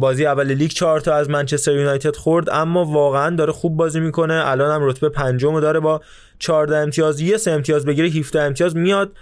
[0.00, 4.42] بازی اول لیگ چهار تا از منچستر یونایتد خورد اما واقعا داره خوب بازی می‌کنه.
[4.46, 6.00] الان هم رتبه پنجم داره با
[6.38, 9.12] 14 امتیاز یه سه امتیاز بگیره 17 امتیاز میاد.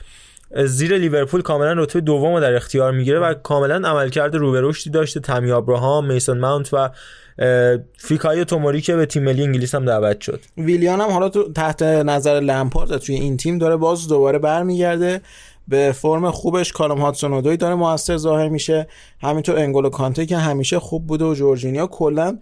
[0.64, 5.20] زیر لیورپول کاملا رتبه دوم در اختیار می‌گیره و کاملا عملکرد رو داشته.
[5.20, 6.90] تامی ابراهام میسون ماونت و
[7.98, 10.40] فیکای توموری که به تیم ملی انگلیس هم دعوت شد.
[10.56, 15.20] ویلیان هم حالا تو تحت نظر لمپارد توی این تیم داره باز دوباره برمیگرده.
[15.68, 18.86] به فرم خوبش کالوم هاتسون داره موثر ظاهر میشه.
[19.20, 22.38] همینطور انگولو کانته که همیشه خوب بوده و جورجینیا کلا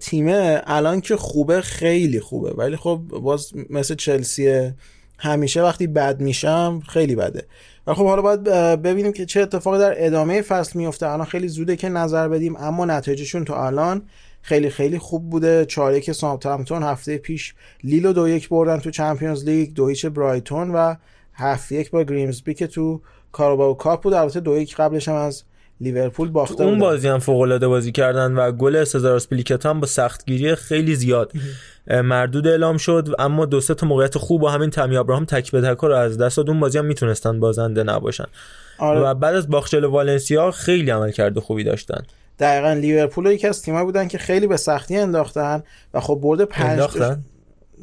[0.00, 0.26] تیم
[0.66, 2.50] الان که خوبه خیلی خوبه.
[2.50, 4.70] ولی خب باز مثل چلسی
[5.18, 7.46] همیشه وقتی بد میشن خیلی بده.
[7.86, 8.42] و خب حالا باید
[8.82, 11.08] ببینیم که چه اتفاقی در ادامه فصل میفته.
[11.08, 14.02] الان خیلی زوده که نظر بدیم اما نتایجشون تا الان
[14.42, 15.64] خیلی خیلی خوب بوده.
[15.64, 17.54] چهار یک ساوثهامپتون هفته پیش
[17.84, 20.94] لیلو دو یک بردن تو چمپیونز لیگ دو برایتون و
[21.34, 23.00] هفت یک با گریمزبی که تو
[23.32, 24.12] کاراباو کاپ بود.
[24.12, 25.42] البته دو یک قبلش هم از
[25.80, 29.86] لیورپول باخته اون بازی هم فوق العاده بازی کردن و گل سزار اسپلیکتا هم با
[29.86, 31.32] سختگیری خیلی زیاد
[31.90, 33.08] مردود اعلام شد.
[33.18, 36.18] اما دو سه تا موقعیت خوب و همین تامی ابراهام تک به تک رو از
[36.18, 36.50] دست داد.
[36.50, 38.26] اون بازی هم می‌تونستن بازنده نباشن.
[38.78, 39.00] آره.
[39.00, 42.02] و بعد از باخچل والنسیا خیلی عمل کرده خوبی داشتن.
[42.38, 45.62] دقیقا لیورپول یکی از تیم‌ها بودن که خیلی به سختی انداختن
[45.94, 47.24] و خب برد پنج انداختن؟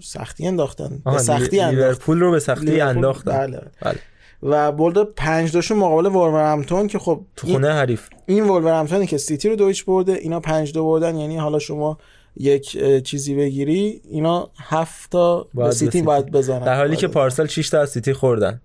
[0.03, 1.01] سختی انداختن.
[1.05, 3.31] به سختی لیورپول رو به سختی انداختن.
[3.31, 3.61] بله.
[3.81, 3.99] بله.
[4.43, 8.09] و برد پنج دوشون مقابل وولورهمپتون که خب تو خونه حریف.
[8.25, 11.97] این وولورهمپتونی که سیتی رو دو هیچ برده اینا پنج دو بردن یعنی حالا شما
[12.37, 16.65] یک چیزی بگیری اینا هفت تا به سیتی باید بزنن.
[16.65, 18.61] در حالی که پارسال 6 تا از سیتی خوردن.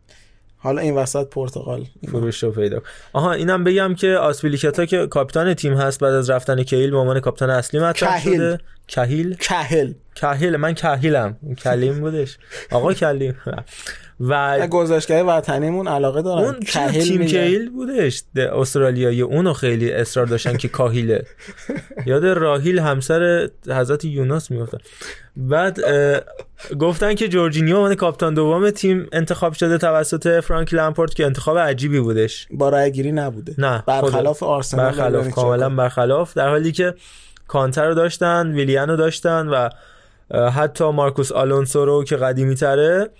[0.58, 1.84] حالا این وسط پرتغال.
[2.08, 6.62] فروش رو پیدا آها اینم بگم که آسپیلیکتا که کاپیتان تیم هست بعد از رفتن
[6.62, 8.58] کهیل به عنوان کاپیتان اصلی مطرح شده.
[8.88, 9.92] کهیل؟ کهل.
[10.14, 10.56] کهیل.
[10.56, 11.36] من کهیلم.
[11.58, 12.38] کلیم بودش.
[12.70, 13.34] آقا کلیم.
[14.20, 16.44] و گذاشتگاه وطنیمون علاقه دارن.
[16.44, 16.60] اون
[16.90, 21.26] تیم کیل بودش؟ استرالیایی اونو خیلی اصرار داشتن که کاهیله.
[22.06, 24.78] یاد راهیل همسر حضرت یوناس میفتن
[25.36, 25.80] بعد
[26.80, 32.00] گفتن که جورجینیو من کاپتان دوم تیم انتخاب شده توسط فرانک لامپورت که انتخاب عجیبی
[32.00, 32.48] بودش.
[32.50, 33.54] با رای گیری نبوده.
[33.58, 36.94] نه برخلاف آرسنال برخلاف کاملا برخلاف در حالی که
[37.48, 39.68] کانتر رو داشتن ویلیان رو داشتن و
[40.30, 43.10] حتی مارکوس آلونسو رو که قدیمی تره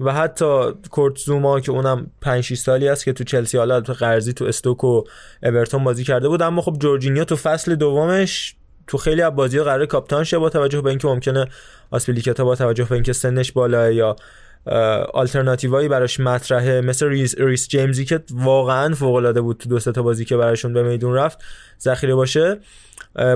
[0.00, 3.92] و حتی کورت زوما که اونم 5 6 سالی است که تو چلسی حالا تو
[3.92, 5.02] قرضی تو استوک و
[5.42, 9.86] اورتون بازی کرده بود اما خب جورجینیو تو فصل دومش تو خیلی از بازی‌ها قرار
[9.86, 11.46] کاپیتان شه با توجه به اینکه ممکنه
[11.90, 14.16] آسپیلیکتا با توجه به اینکه سنش بالاه یا
[15.12, 16.80] آلترناتیوایی براش مطرحه.
[16.80, 20.72] مثل ریس, ریس جیمزی که واقعا فوق العاده بود تو دو تا بازی که براشون
[20.72, 21.38] به میدون رفت.
[21.80, 22.58] ذخیره باشه.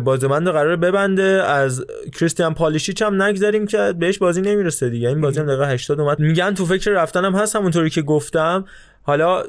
[0.05, 1.43] بازمند قرار ببنده.
[1.47, 5.09] از کریستیان پالیشیچ هم نگذاریم که بهش بازی نمی‌رسه دیگه.
[5.09, 6.21] این بازی هم دقیقه 80 اومد.
[6.21, 8.65] میگن تو فکر رفتنم هست همونطوری که گفتم.
[9.07, 9.43] حالا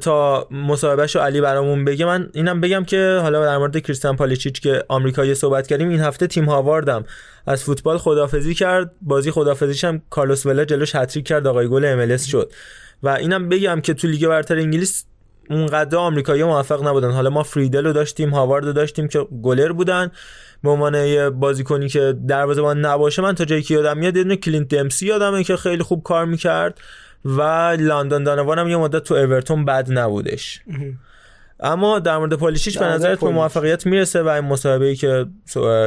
[0.00, 4.84] تا مصاحبهشو علی برامون بگه من اینم بگم که حالا در مورد کریستیان پالیچیچ که
[4.88, 7.04] آمریکایی صحبت کردیم این هفته تیم هاواردم
[7.46, 8.92] از فوتبال خدافزی کرد.
[9.02, 12.52] بازی خدافزیش هم کارلوس ولا جلوش هتریک کرد آقای گل ام شد.
[13.02, 15.04] و اینم بگم که تو لیگ برتر انگلیس
[15.50, 17.10] اونقدر آمریکایی موفق نبودن.
[17.10, 20.10] حالا ما فریدل رو داشتیم هاوارد رو داشتیم که گلر بودن.
[20.62, 24.68] به عنوان یه بازیکنی که دروازه‌بان نباشه من تا جایی که یادم میاد یه کلینت
[24.68, 26.80] دمسی یادمه که خیلی خوب کار می‌کرد.
[27.24, 27.42] و
[27.80, 30.62] لندن دانوان هم یه مدت تو اورتون بد نبودش.
[31.60, 35.26] اما در مورد پولیشیچ به نظرت به موفقیت می‌رسه و این مسابقه که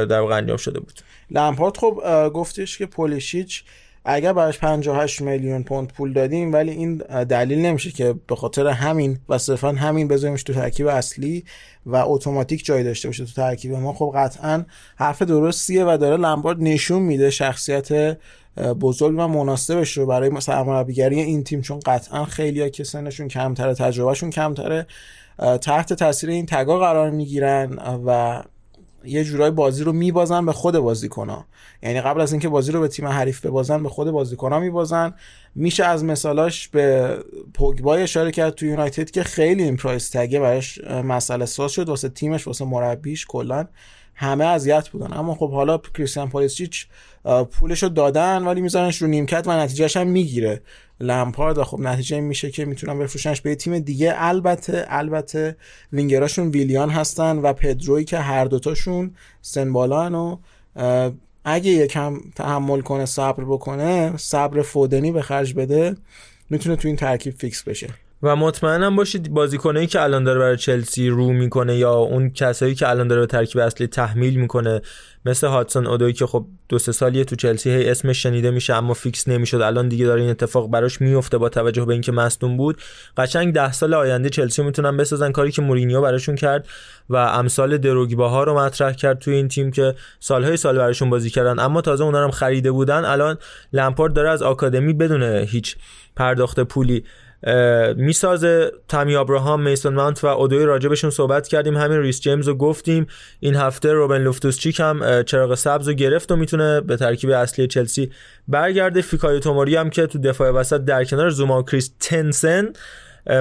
[0.08, 1.00] در واقع انجام شده بود.
[1.30, 2.02] لامپارد خب
[2.34, 3.64] گفتش که پولیشیچ
[4.04, 9.18] اگر براش 58 میلیون پوند پول دادیم ولی این دلیل نمیشه که به خاطر همین
[9.28, 11.44] و صرفا همین بذاریمش تو ترکیب اصلی
[11.86, 13.92] و اتوماتیک جای داشته باشه تو ترکیب ما.
[13.92, 14.64] خب قطعا
[14.96, 18.18] حرف درستیه و داره لمبارد نشون میده شخصیت
[18.80, 24.30] بزرگ و مناسبش رو برای سرمربیگری این تیم چون قطعا خیلیا که سنشون کمتره تجربهشون
[24.30, 24.86] کمتره
[25.60, 28.42] تحت تاثیر این تگا قرار می‌گیرن و
[29.04, 31.46] یه جورای بازی رو میبازن به خود بازیکنها.
[31.82, 35.14] یعنی قبل از اینکه بازی رو به تیم حریف ببازن به خود بازیکنها میبازن.
[35.54, 37.16] میشه از مثالاش به
[37.54, 41.88] پوگبای اشاره کرد تو یونایتد که خیلی این پرایس تگه براش مسئله ساز شد.
[41.88, 43.66] واسه تیمش واسه مربیش کلا
[44.14, 45.12] همه اذیت بودن.
[45.12, 46.86] اما خب حالا کریستیان پولیسیچ
[47.50, 50.60] پولش رو دادن ولی میذارنش رو نیمکت و نتیجهش هم می‌گیره.
[51.00, 54.14] لمپارد خب نتیجه میشه که می‌تونن بفروشنش به تیم دیگه.
[54.16, 55.56] البته البته
[55.92, 60.36] وینگراشون ویلیان هستن و پدروی که هر دوتاشون سن بالان و
[61.44, 65.96] اگه یکم تحمل کنه صبر بکنه صبر فودنی به خرج بده
[66.50, 67.88] می‌تونه تو این ترکیب فیکس بشه.
[68.22, 72.88] و مطمئنم باشید بازیکنایی که الان داره برای چلسی رو می‌کنه یا اون کسایی که
[72.88, 74.80] الان داره به ترکیب اصلی تحمیل می‌کنه
[75.24, 78.94] مثل هادسون اودوی که خب دو سه سالیه تو چلسی هی اسمش شنیده میشه اما
[78.94, 79.60] فیکس نمی‌شد.
[79.60, 82.78] الان دیگه داره این اتفاق براش میفته با توجه به اینکه مصدوم بود.
[83.16, 85.32] قشنگ ده سال آینده چلسی می‌تونن بسازن.
[85.32, 86.68] کاری که مورینیو براشون کرد
[87.10, 91.58] و امثال دروگباها رو مطرح کرد تو این تیم که سالهای سال براشون بازی کردن.
[91.58, 93.04] اما تازه اونا هم خریده بودن.
[93.04, 93.38] الان
[93.72, 95.76] لمپارد داره از آکادمی بدون هیچ
[96.16, 97.04] پرداخت پولی
[97.96, 101.76] می‌سازه تامی ابراهام میسون مانت و اودوی راجبشون صحبت کردیم.
[101.76, 103.06] همین ریس جیمز رو گفتیم.
[103.40, 107.66] این هفته روبن لوفتوس چیک هم چراغ سبز رو گرفت و می‌تونه به ترکیب اصلی
[107.66, 108.10] چلسی
[108.48, 109.02] برگرده.
[109.02, 112.72] فیکای توموری هم که تو دفاع وسط در کنار زوما و کریستنسن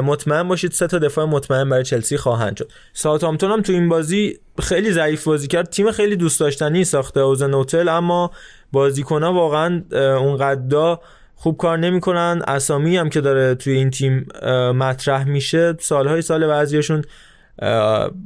[0.03, 2.71] مطمئن باشید سه تا دفاع مطمئن برای چلسی خواهند شد.
[2.93, 5.69] ساوثهامپتون هم تو این بازی خیلی ضعیف بازی کرد.
[5.69, 8.31] تیم خیلی دوست داشتنی ساخته اوزن هتل اما
[8.71, 10.99] بازیکن‌ها واقعا اون قدا
[11.39, 12.41] خوب کار نمی‌کنن.
[12.47, 14.27] اسامی هم که داره توی این تیم
[14.75, 17.03] مطرح میشه سالهای سال بعضیشون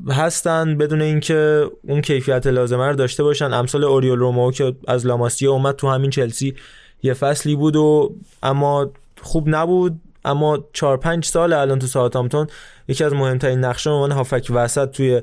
[0.09, 3.53] هستن بدون اینکه اون کیفیت لازمه رو داشته باشن.
[3.53, 6.55] امثال اوریول رومو که از لاماسیا اومد تو همین چلسی
[7.03, 8.91] یه فصلی بود و اما
[9.22, 9.99] خوب نبود.
[10.26, 12.47] اما 4 5 سال الان تو ساوثهامپتون
[12.88, 15.22] یکی از مهمترین نقشا به عنوان هافبک وسط توی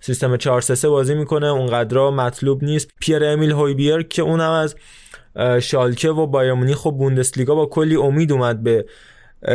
[0.00, 1.46] سیستم 4 3 بازی می‌کنه.
[1.46, 2.90] اونقدر مطلوب نیست.
[3.00, 4.76] پیر امیل هویبیر که اونم از
[5.62, 8.86] شالکه و بایرن مونیخ خب بوندسلیگا با کلی امید اومد به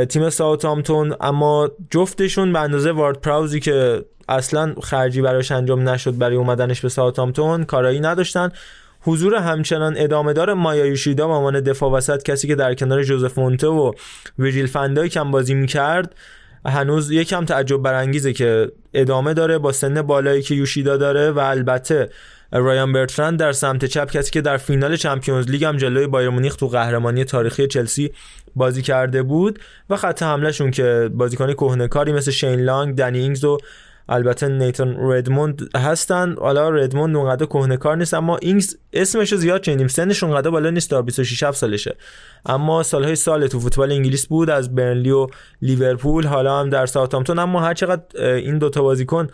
[0.09, 6.35] تیم ساوثهامپتون اما جفتشون به اندازه وارد پراوزی که اصلا خرجی براش انجام نشد برای
[6.35, 8.51] اومدنش به ساوثهامپتون کارایی نداشتن.
[9.01, 13.37] حضور همچنان ادامه دار مایا یوشیدا به عنوان دفاع وسط کسی که در کنار جوزف
[13.37, 13.91] مونته و
[14.39, 16.15] ویجیل فندای کم بازی می‌کرد
[16.65, 22.09] هنوز یکم تعجب برانگیزه که ادامه داره با سن بالایی که یوشیدا داره و البته
[22.51, 26.55] رایان برترند در سمت چپ کسی که در فینال چمپیونز لیگ هم جلوی بایر مونیخ
[26.55, 28.11] تو قهرمانی تاریخی چلسی
[28.55, 33.57] بازی کرده بود و خط حملهشون که بازیکن کهنکاری مثل شین لانگ، دنی اینگز و
[34.09, 36.35] البته نیتن ردموند هستن.
[36.39, 41.01] حالا ردموند اونقدر کهنه‌کار نیست اما اینگز اسمش زیاد شنیدیم سنش اونقدر بالا نیست تا
[41.01, 41.95] 26 سالشه.
[42.45, 45.27] اما سالهای سال تو فوتبال انگلیس بود از برنلی و
[45.61, 49.27] لیورپول حالا هم در ساوثهامپتون اما هر چقدر این دوتا بازیکن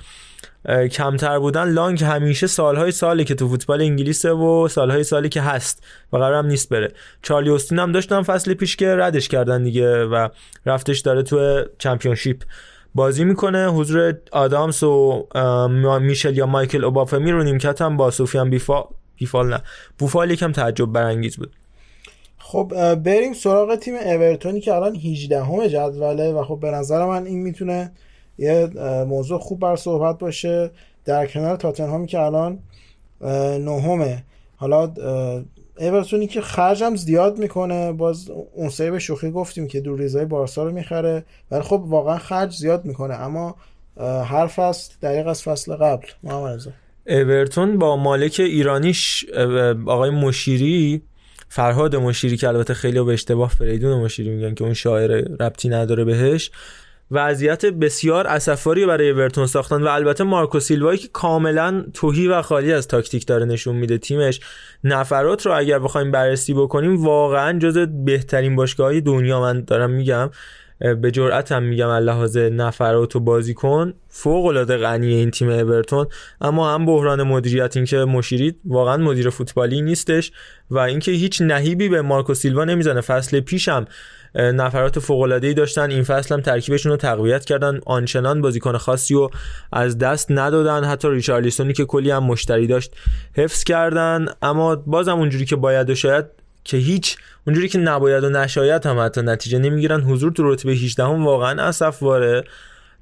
[0.92, 1.70] کمتر بودن.
[1.70, 6.46] لانگ همیشه سالهای سالی که تو فوتبال انگلیسه و سالهای سالی که هست و قرارم
[6.46, 6.92] نیست بره.
[7.22, 10.28] چارلی اوستین هم داشتن فصل پیش که ردش کردن دیگه و
[10.66, 12.42] رفتش داره تو چمپیونشیپ
[12.96, 13.68] بازی می‌کنه.
[13.68, 15.28] حضور آدامس و
[16.02, 18.84] میشل یا مایکل اوبافمی رو نیمکت هم با سوفیان بیفا
[19.18, 19.62] بیفال نه.
[19.98, 21.52] بوفال یکم تعجب برانگیز بود.
[22.38, 27.26] خب بریم سراغ تیم اورتونی که الان 18 همه جدوله و خب به نظر من
[27.26, 27.92] این می‌تونه
[28.38, 28.68] یه
[29.08, 30.72] موضوع خوب بر صحبت باشه.
[31.06, 32.60] در کنار تاتنهامی که الان
[33.60, 34.24] نهمه.
[34.56, 34.94] حالا
[35.80, 37.92] اورتونی که خرجم زیاد می‌کنه.
[37.92, 41.26] باز اون سه به شوخی گفتیم که دور ریزای بارسا رو می‌خره.
[41.52, 43.14] ولی خب واقعا خرج زیاد می‌کنه.
[43.14, 43.56] اما
[44.00, 46.08] هر فصل دقیق از فصل قبل.
[46.24, 46.60] محمد
[47.08, 49.26] اورتون با مالک ایرانیش
[49.86, 51.02] آقای مشیری
[51.50, 56.04] فرهاد مشیری که البته خیلی به اشتباه فریدون مشیری میگن که اون شاعر ربطی نداره
[56.04, 56.52] بهش
[57.12, 62.74] وضعیت بسیار اسفاری برای اورتون ساختن و البته مارکو سیلوایی که کاملا توهی و خالی
[62.74, 64.40] از تاکتیک داره نشون میده تیمش
[64.84, 70.30] نفرات رو اگر بخوایم بررسی بکنیم واقعا جز بهترین باشگاه دنیا من دارم میگم
[70.80, 76.08] به جرأت هم میگم لحاظ نفرات و بازیکن فوق العاده غنی این تیم اورتون.
[76.42, 80.32] اما هم بحران مدیریت اینکه مشیری واقعا مدیر فوتبالی نیستش
[80.72, 83.02] و اینکه هیچ نهیبی به مارکو سیلوا نمی‌زنه.
[83.02, 83.86] فصل پیشم
[84.38, 85.92] نفرات فوق العاده ای داشتن.
[85.92, 87.80] این فصل هم ترکیبشون رو تقویت کردن.
[87.86, 89.30] آنچنان بازیکن خاصی و
[89.72, 90.84] از دست ندادن.
[90.84, 92.92] حتی ریچارلیسونی که کلی هم مشتری داشت
[93.34, 94.26] حفظ کردن.
[94.42, 96.26] اما بازم اونجوری که باید و شاید
[96.64, 97.18] که هیچ
[97.48, 100.02] اونجوری که نباید و نشاید هم حتی نتیجه نمی‌گیرن.
[100.02, 102.44] حضور تو رتبه 18 هم واقعا اسفواره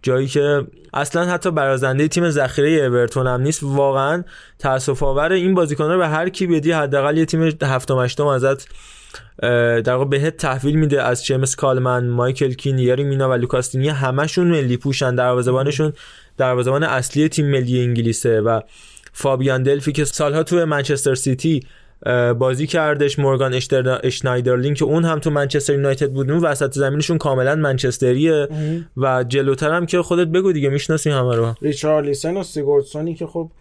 [0.01, 3.59] جایی که اصلا حتی برازنده تیم ذخیره اورتون هم نیست.
[3.63, 4.23] واقعا
[4.59, 8.67] تاسف آور این بازیکن رو به هر کی بدی حداقل یه تیم هفتم هشتم ازت
[9.41, 14.47] در واقع بهت تحویل میده از چیمس کالمن مایکل کین یری مینا و لوکاستینی همشون
[14.47, 15.93] ملی پوشن دروازه‌بانشون
[16.37, 18.61] دروازه‌بان اصلی تیم ملی انگلیسه و
[19.13, 21.63] فابیان دلفی که سالها تو منچستر سیتی
[22.37, 23.59] بازی کردش مورگان
[24.03, 26.31] اشنایدرلین که اون هم تو منچستر یونایتد بود.
[26.31, 28.47] اون وسط زمینشون کاملا منچستریه
[28.97, 31.55] و جلوتر هم که خودت بگو دیگه می‌شناسی همه رو.
[31.61, 33.51] ریچارلیسن و سیگوردسونی که خب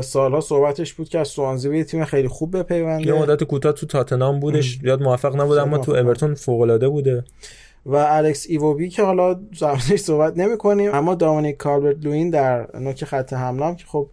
[0.00, 3.06] سالها صحبتش بود که از سوانزی به تیم خیلی خوب بپیونده.
[3.06, 4.78] یه مدت کوتاه تو تاتنام بودش.
[4.82, 7.24] یاد موفق نبود اما تو اورتون فوق العاده بوده.
[7.86, 13.04] و الکس ایووبی که حالا زمانش صحبت نمی کنیم اما دامینیک کالبرت لوین در نوک
[13.04, 14.08] خط حمله که خب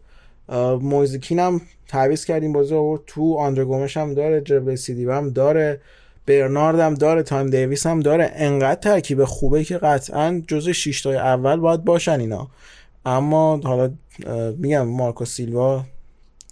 [0.82, 3.02] مویس کین هم تعویض کردیم بازی آورد.
[3.08, 5.82] تو آندره گومش هم داره جبریل سیدیبه هم داره
[6.26, 8.32] برنارد هم داره تام دیویس هم داره.
[8.36, 12.48] انقدر ترکیب خوبه که قطعا جز 6 تای اول باید باشن اینا.
[13.06, 13.92] اما حالا
[14.58, 15.84] میگم مارکو سیلوا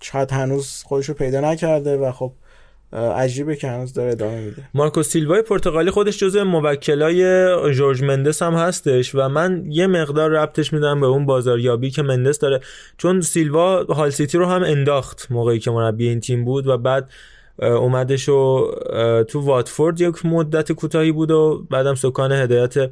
[0.01, 2.31] شاید هنوز خودشو پیدا نکرده و خب
[2.93, 4.63] عجیبه که هنوز داره ادامه میده.
[4.73, 10.73] مارکو سیلوا پرتغالی خودش جزء موکلای جورج مندس هم هستش و من یه مقدار ربطش
[10.73, 12.59] میدم به اون بازاریابی که مندس داره.
[12.97, 17.09] چون سیلوا هال سیتی رو هم انداخت موقعی که مربی این تیم بود و بعد
[17.59, 18.71] اومدش و
[19.27, 22.91] تو واتفورد یک مدت کوتاهی بود و بعدم سکان هدایت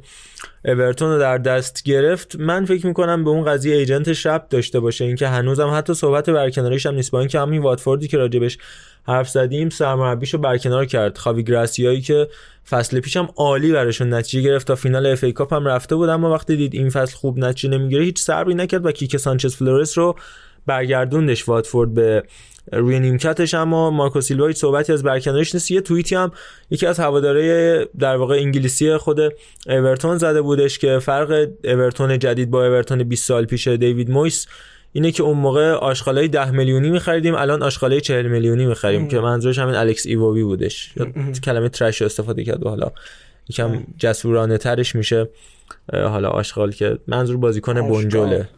[0.64, 2.36] اورتون رو در دست گرفت.
[2.36, 5.04] من فکر می‌کنم به اون قضیه ایجنت شب داشته باشه.
[5.04, 7.10] اینکه هنوزم حتی صحبت برکناریش هم نیست.
[7.10, 8.58] با اینکه همین واتفوردی که راجبش
[9.06, 11.18] حرف زدیم سرمربیشو برکنار کرد.
[11.18, 12.28] خاوی گراسیایی که
[12.70, 14.66] فصل پیشم عالی براشون نتیجه گرفت.
[14.66, 16.08] تا فینال اف ای کاپ هم رفته بود.
[16.08, 19.98] اما وقتی دید این فصل خوب نتیجه نمی‌گیره هیچ صبری نکرد و کیکه سانچز فلورس
[19.98, 20.16] رو
[20.66, 22.22] برگردوندش واتفورد به
[22.72, 25.70] روی نیمکتش اما مارکو سیلوا هیچ صحبتی از برکناریش نیست.
[25.70, 26.32] یه توییتی هم
[26.70, 29.20] یکی از هواداره در واقع انگلیسی خود
[29.66, 34.46] اورتون زده بودش که فرق اورتون جدید با اورتون 20 سال پیش دیوید مویس
[34.92, 39.58] اینه که اون موقع آشغالای 10 میلیونی می‌خریدیم الان آشغالای 40 میلیونی می‌خریم که منظورش
[39.58, 40.92] همین الکس ایووی بودش.
[41.44, 42.90] کلمه ترش استفاده کرد و حالا
[43.48, 45.28] یکم جسورانه ترش میشه.
[45.92, 48.48] حالا آشغال که منظور بازیکن بنجله.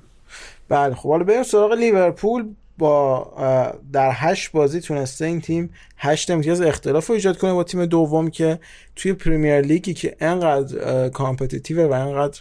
[0.68, 2.44] بله خب حالا بریم سراغ لیورپول.
[2.78, 7.86] با در هشت بازی تونسته این تیم هشت امتیاز اختلاف رو ایجاد کنه با تیم
[7.86, 8.58] دوم که
[8.96, 12.40] توی پریمیر لیگی که انقدر competitive و انقدر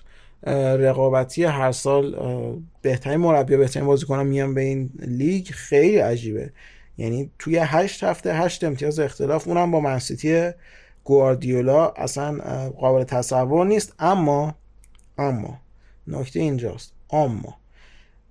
[0.78, 2.16] رقابتی هر سال
[2.82, 6.52] بهترین مربی و بهترین بازیکن میان به این لیگ خیلی عجیبه.
[6.98, 10.52] یعنی توی هشت هفته هشت امتیاز اختلاف اونم با منسیتی
[11.04, 14.56] گواردیولا اصلا قابل تصور نیست اما
[15.18, 15.60] اما
[16.08, 17.58] نکته اینجاست اما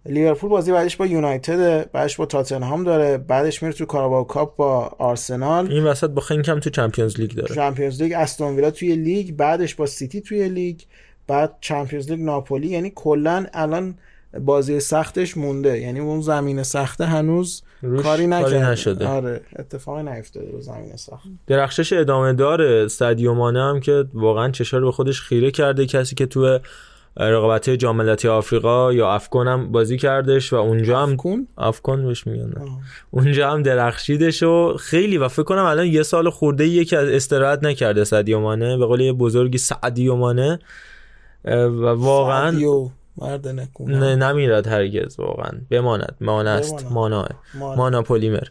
[0.08, 4.80] لیورپول بازی بعدش با یونایتد بعدش با تاتنهام داره بعدش میره تو کاراباو کاپ با
[4.98, 5.72] آرسنال.
[5.72, 7.54] این وسط با خنکم تو چمپیونز لیگ داره.
[7.54, 10.80] چمپیونز لیگ استون ویلا توی لیگ بعدش با سیتی توی لیگ
[11.26, 12.68] بعد چمپیونز لیگ ناپولی.
[12.68, 13.94] یعنی کلا الان
[14.40, 15.80] بازی سختش مونده.
[15.80, 17.62] یعنی اون زمین سخته هنوز
[18.02, 18.70] کاری نکرده.
[18.70, 19.06] نشده.
[19.06, 21.26] آره اتفاقی نیفتاده رو زمین سخت.
[21.46, 22.88] درخشش ادامه داره.
[22.88, 25.86] سادیو مانه هم که واقعا چشار به خودش خیره کرده.
[25.86, 26.58] کسی که تو
[27.16, 32.26] رقابت جام ملتی آفریقا یا افکن هم بازی کردش و اونجا هم افکون افکن بهش
[32.26, 32.52] میگن.
[33.10, 37.08] اونجا هم درخشیدش و خیلی و فکر کنم الان یه سال خورده ای که از
[37.08, 40.58] استراحت نکرده سادیو مانه به قول یه بزرگی سعدیو مانه
[41.44, 43.48] و واقعا سادیو مرد
[43.78, 45.50] نه نمیرد هرگز واقعا.
[45.70, 46.16] بماند.
[46.20, 47.28] مانست مانا.
[47.54, 48.46] مانا پلیمر.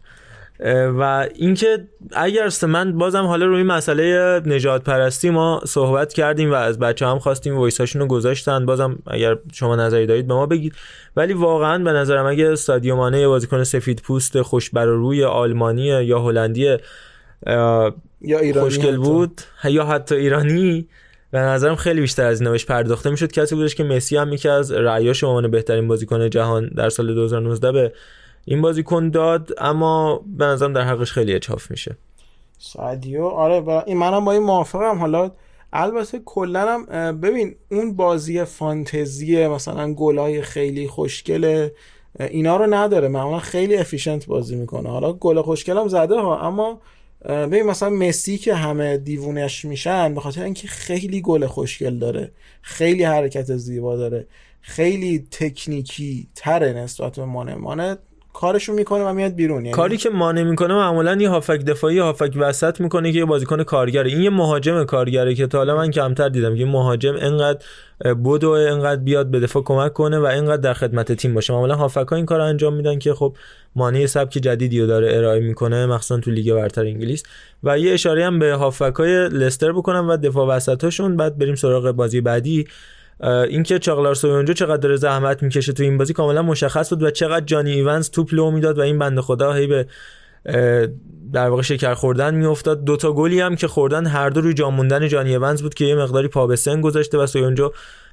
[0.99, 6.79] و اینکه اگر من بازم حالا روی مسئله نجات پرستی ما صحبت کردیم و از
[6.79, 8.65] بچه هم خواستیم وایساشون رو گذاشتن.
[8.65, 10.73] بازم اگر شما نظری دارید به ما بگید.
[11.15, 15.85] ولی واقعا به نظرم اگه سادیو مانه یه بازیکن سفید پوست خوش بر روی آلمانی
[15.85, 16.77] یا هلندی
[17.45, 20.87] یا ایرانی خوشگل بود یا حتی ایرانی
[21.31, 23.31] به نظرم خیلی بیشتر از اینا بهش پرداخته می‌شد.
[23.31, 27.71] کسی بودش که مسی هم یکی از رأیاش عنوان بهترین بازیکن جهان در سال 2019
[27.71, 27.93] به
[28.45, 31.97] این بازیکن داد اما به نظرم در حقش خیلی اچاف میشه.
[32.57, 34.97] سادیو آره با این منم با این موافقم.
[34.97, 35.31] حالا
[35.73, 41.69] البته کلا هم ببین اون بازی فانتزی مثلا گلای خیلی خوشگل
[42.19, 43.07] اینا رو نداره.
[43.07, 44.89] معمولا خیلی افیشنت بازی می‌کنه.
[44.89, 46.81] حالا گل خوشگل هم زده ها اما
[47.25, 52.31] ببین مثلا مسی که همه دیوونش میشن به خاطر اینکه خیلی گل خوشگل داره.
[52.61, 54.27] خیلی حرکت زیبا داره.
[54.61, 57.55] خیلی تکنیکی تره نسبت به مانه.
[57.55, 57.97] مانه
[58.35, 62.33] کارشو می‌کنه و میاد بیرون یعنی کاری که مانع می‌کنه معمولا یه هافک دفاعی هافک
[62.35, 64.09] وسط می‌کنه که یه بازیکن کارگره.
[64.09, 67.59] این یه مهاجم کارگره که تا حالا من کمتر دیدم که مهاجم انقدر
[68.25, 71.53] بدو انقدر بیاد به دفاع کمک کنه و انقدر در خدمت تیم باشه.
[71.53, 73.35] معمولا هافک ها این کار انجام میدن که خب
[73.75, 77.23] مانه سبک جدیدی رو داره ارائه می‌کنه مخصوصا تو لیگ برتر انگلیس.
[77.63, 81.17] و یه اشاره هم به هافبک های لستر بکنم و دفاع وسطاشون.
[81.17, 82.67] بعد بریم سراغ بازی بعدی.
[83.23, 87.71] اینکه چاقلار سویونجو چقدر زحمت می‌کشه تو این بازی کاملا مشخص بود و چقدر جانی
[87.71, 89.87] ایونز توپ لو می‌داد و این بنده خدا هی به
[91.33, 92.83] در واقع شکر خوردن میافتاد.
[92.83, 95.95] دوتا گلی هم که خوردن هر دو روی جا موندن جانی ایونز بود که یه
[95.95, 97.71] مقداری پا به سن گذاشته و سویونجو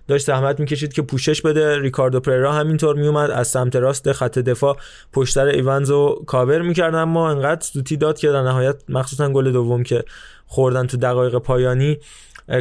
[0.08, 1.78] داشت زحمت می‌کشید که پوشش بده.
[1.78, 4.76] ریکاردو پریرا همینطور میومد از سمت راست خط دفاع.
[5.12, 9.82] پشتر ایونز رو کاور می‌کرد اما انقدر سوتی داد که در نهایت مخصوصا گل دوم
[9.82, 10.04] که
[10.46, 11.98] خوردن تو دقایق پایانی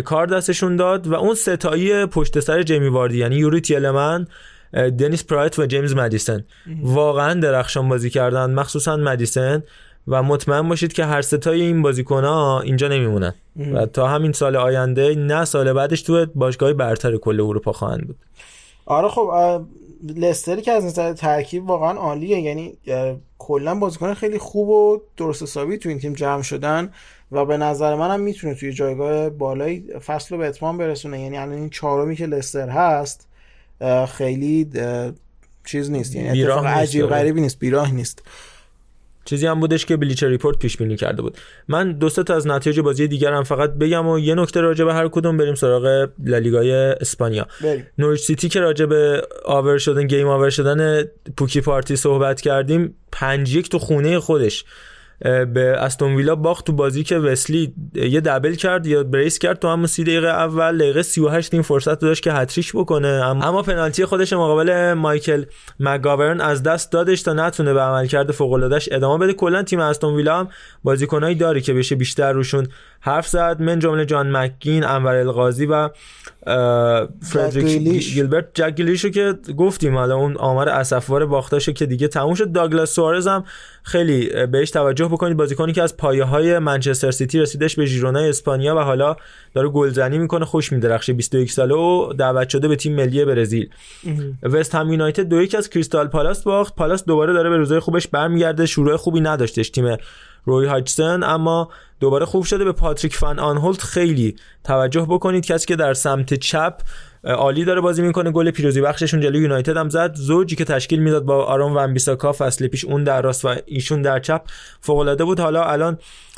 [0.06, 4.28] کار دستشون داد و اون ستایی پشت سر جیمی واردی یعنی یوری تیلمن
[4.74, 6.46] دنیس پرایت و جیمز مدیسن.
[6.84, 9.64] واقعا درخشان بازی کردن مخصوصا مدیسن.
[10.08, 13.34] و مطمئن باشید که هر ستای این بازیکن ها اینجا نمیمونن.
[13.74, 18.16] و تا همین سال آینده نه سال بعدش تو باشگاه برتر کل اروپا خواهند بود.
[18.86, 19.32] آره خب
[20.16, 22.40] لستری که از نظر ترکیب واقعا عالیه.
[22.40, 22.74] یعنی
[23.38, 26.90] کلا بازیکن خیلی خوب و درست حسابی تو این تیم جمع شدن.
[27.32, 31.22] و به نظر منم می‌تونه توی جایگاه بالایی فصل رو به اتمام برسونه.
[31.22, 33.28] یعنی الان این چهارمی که لستر هست
[34.18, 34.70] خیلی
[35.66, 36.16] چیز نیست.
[36.16, 37.16] یعنی اتفاق عجیب آره.
[37.16, 38.24] غریبی نیست بیراه نیست.
[39.26, 41.38] چیزی هم بودش که Bleacher Report پیش بینی کرده بود.
[41.68, 44.94] من دو تا از نتایج بازی دیگر هم فقط بگم و یه نکته راجع به
[44.94, 47.48] هر کدوم بریم سراغ لالیگای اسپانیا.
[47.98, 51.04] نوریچ سیتی که راجع به over شدن game over شدن
[51.38, 54.66] پوکی party صحبت کردیم 5 یک تو خونه خودش.
[55.24, 59.68] به استون ویلا باخت تو بازی که وسلی یه double کرد یا brace کرد تو
[59.68, 60.78] همون 30 دقیقه اول.
[60.78, 63.08] دقیقه 38 این فرصت داشت که هتریک بکنه.
[63.08, 65.44] اما پنالتی خودش مقابل مایکل
[65.80, 69.34] مگاورن از دست دادش تا نتونه به عملکرد فوق العادهش ادامه بده.
[69.34, 70.50] کلا تیم استون ویلا هم
[70.84, 72.68] بازیکنایی داره که بشه بیشتر روشون
[73.04, 75.90] حرف زد من جمله جان مکگین انور القاضی و
[77.22, 78.48] فردریک گیلبرت.
[78.54, 82.52] جک که گفتیم حالا اون آمار اسفوار باختاشو که دیگه تموم شد.
[82.52, 83.44] داگلاس سوارز هم
[83.84, 85.38] خیلی بهش توجه بکنید.
[85.38, 89.16] بازیکنی که از پایه های منچستر سیتی رسیدش به ژیرونا اسپانیا و حالا
[89.54, 91.14] داره گلزنی می‌کنه خوش میدرخشه.
[91.14, 93.70] 21 ساله و دعوت شده به تیم ملی برزیل.
[94.44, 96.76] وست هم یونایتد دو یک از کریستال پالاس باخت.
[96.76, 98.66] پالاس دوباره داره به روزای خوبش برمیگرده.
[98.66, 99.98] شروع خوبی نداشتش تیم
[100.46, 101.70] روی هاجسن اما
[102.00, 103.82] دوباره خوب شده به پاتریک فن آنهولت.
[103.82, 106.74] خیلی توجه بکنید کسی که در سمت چپ
[107.24, 108.32] عالی داره بازی می‌کنه.
[108.32, 110.16] گل پیروزی بخششون جلوی یونایتد هم زد.
[110.16, 114.02] زوجی که تشکیل می‌داد با آرون ون بیساکا فصل پیش اون در راست و ایشون
[114.02, 114.42] در چپ
[114.82, 115.40] فوق العاده بود.
[115.40, 115.98] حالا الان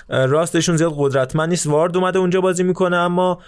[0.09, 1.67] راستشون زیاد قدرتمند نیست.
[1.67, 3.39] وارد اومده اونجا بازی می‌کنه اما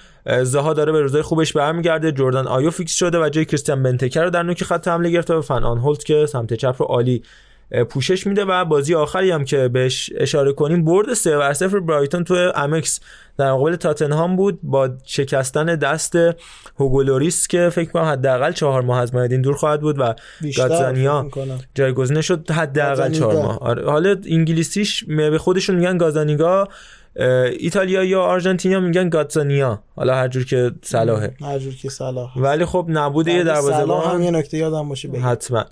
[0.44, 2.12] زها داره به روزای خوبش برمیگرده.
[2.12, 5.42] جردن آیو فیکس شده و جای کریستیان بنتکه رو در نوک خط حمله گرفته و
[5.42, 7.24] فن آنهولت که سمت چپ رو عالی
[7.90, 12.24] پوشش میده و بازی آخری هم که بهش اشاره کنیم برد 3 بر 0 برایتون
[12.24, 13.00] تو امکس.
[13.38, 16.18] در مقابل تاتنهام بود با شکستن دست
[16.80, 20.14] هوگولوریس که فکر کنم حداقل چهار ماه از مایدین دور خواهد بود و
[20.58, 21.30] گازانیا
[21.76, 22.52] جایگزین شد.
[22.52, 23.60] حداقل چهار ماه.
[23.60, 26.68] آره، حالا انگلیسیش به خودشون میگن گازانیگا
[27.60, 31.36] ایتالیا یا آرژانتینیا میگن گاتزانیا حالا هر جور که صلاحه.
[31.42, 32.38] هر جور که صلاح.
[32.38, 34.16] ولی خب نبوده یه دروازه‌بان.
[34.16, 35.30] هم یه نکته یادم باشه بگم.
[35.30, 35.66] حتما.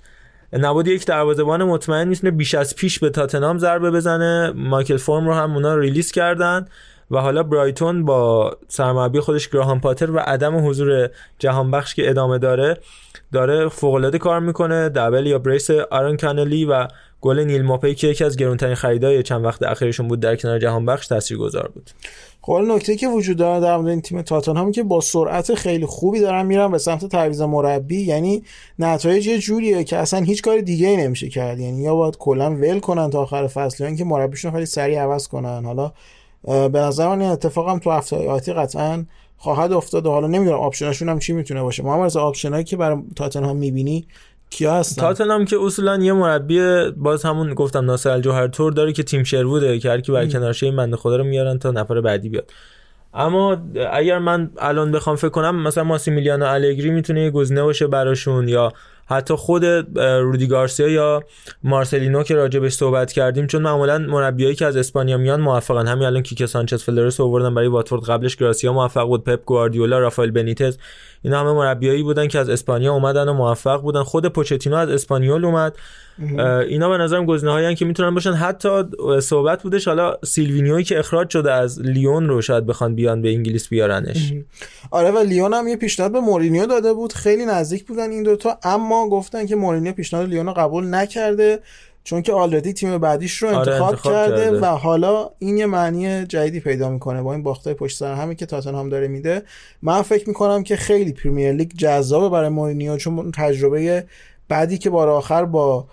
[0.58, 4.52] نبود یک دروازه‌بان مطمئن می‌تونه بیش از پیش به تاتنهام ضربه بزنه.
[4.56, 6.66] مایکل فرم رو هم اونا ریلیز کردن
[7.10, 12.38] و حالا برایتون با سرمربی خودش گراهام پاتر و عدم حضور جهان بخش که ادامه
[12.38, 12.78] داره
[13.32, 14.88] داره فوق کار می‌کنه.
[14.88, 16.88] دبل یا بریس آرون کانلی و
[17.24, 20.86] گل نیل ماپی که یکی از گرونترین خریدای چند وقت اخیرشون بود در کنار جهان
[20.86, 21.90] بخش تاثیرگذار بود.
[22.40, 26.20] خب نکته که وجود داره در مورد این تیم تاتنهام که با سرعت خیلی خوبی
[26.20, 28.42] دارن میرن به سمت تعویض مربی یعنی
[28.78, 31.60] نتایج یه جوریه که اصلا هیچ کار دیگه ای نمیشه کرد.
[31.60, 35.28] یعنی یا باید کلا ول کنن تا آخر فصل یا اینکه مربیشون خیلی سریع عوض
[35.28, 35.64] کنن.
[35.64, 35.92] حالا
[36.44, 39.04] به نظر من این اتفاق تو هفته آتی قطعا
[39.36, 41.82] خواهد افتاد و حالا نمی‌دونم آپشناشون هم چی می‌تونه باشه.
[41.82, 44.06] ما از آپشنایی که برای تاتنهام می‌بینی
[44.54, 49.02] کیا هستن؟ تاتنهام که اصولا یه مربی باز همون گفتم ناصر الجوهر تور داره که
[49.02, 52.50] تیم شروده که هر کی برکنارشه این بنده خدا رو میارن تا نفر بعدی بیاد.
[53.14, 53.56] اما
[53.92, 58.72] اگر من الان بخوام فکر کنم مثلا ماسیمیلیانو الگری می‌تونه یه گزینه باشه براشون یا
[59.06, 59.64] حتی خود
[59.98, 61.22] رودی گارسیا یا
[61.64, 65.86] مارسلینو که راجع بهش صحبت کردیم چون معمولا مربیایی که از اسپانیا میان موفقن.
[65.86, 70.30] همین الان کیک سانچز فلرس آوردن برای واتفورد قبلش گراسیا موفق بود پپ گواردیولا رافائل
[70.30, 70.78] بنیتز
[71.24, 74.02] اینا همه مربیایی بودن که از اسپانیا اومدن و موفق بودن.
[74.02, 75.76] خود پوچتینو از اسپانیول اومد.
[76.68, 78.32] اینا به نظرم گزینه‌هایی که می‌تونن باشن.
[78.32, 78.68] حتی
[79.20, 83.68] صحبت بودش حالا سیلوینیوی که اخراج شده از لیون رو شاید بخوان بیان به انگلیس
[83.68, 84.32] بیارنش.
[84.90, 87.12] آره و لیون هم یه پیشنهاد به مورینیو داده بود.
[87.12, 91.60] خیلی نزدیک بودن این دوتا اما گفتن که مورینیو پیشنهاد لیون رو قبول نکرده.
[92.04, 94.60] چون که already تیم بعدیش رو آره، انتخاب, انتخاب کرده, کرده.
[94.60, 98.46] و حالا این یه معنی جدیدی پیدا می‌کنه با این باخته پشت سر همی که
[98.46, 99.42] تاتنهام داره میده.
[99.82, 104.04] من فکر می‌کنم که خیلی پریمیر لیگ جذابه برای مورینیو چون تجربه
[104.48, 105.86] بعدی که بار آخر با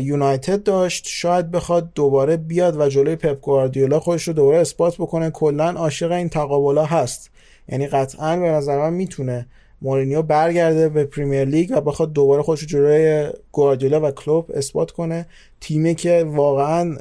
[0.00, 5.30] یونایتد داشت شاید بخواد دوباره بیاد و جلوی پپ گواردیولا خودش رو دوباره اثبات بکنه.
[5.30, 7.30] کلا عاشق این تقابلا هست.
[7.68, 9.46] یعنی قطعا به نظر من می‌تونه
[9.82, 15.26] مورینیو برگرده به پریمیر لیگ و بخواد دوباره خودش جلوی گواردیولا و کلوب اثبات کنه.
[15.60, 16.96] تیمی که واقعا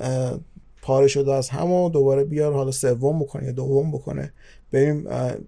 [0.81, 4.33] پاره شده از هم و دوباره بیار حالا سوم بکنه یا دوم بکنه.
[4.73, 5.07] ببینیم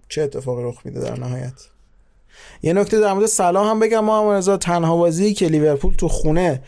[0.10, 1.54] چه اتفاقی رخ میده در نهایت.
[2.62, 4.00] یه نکته در مورد صلاح هم بگم.
[4.00, 6.62] ما رضا تنها بازی که لیورپول تو خونه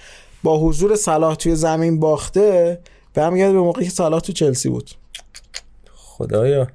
[0.43, 2.79] با حضور صلاح توی زمین باخته
[3.13, 4.91] برمیگرده به موقعی که صلاح تو چلسی بود.
[5.93, 6.67] خدایا.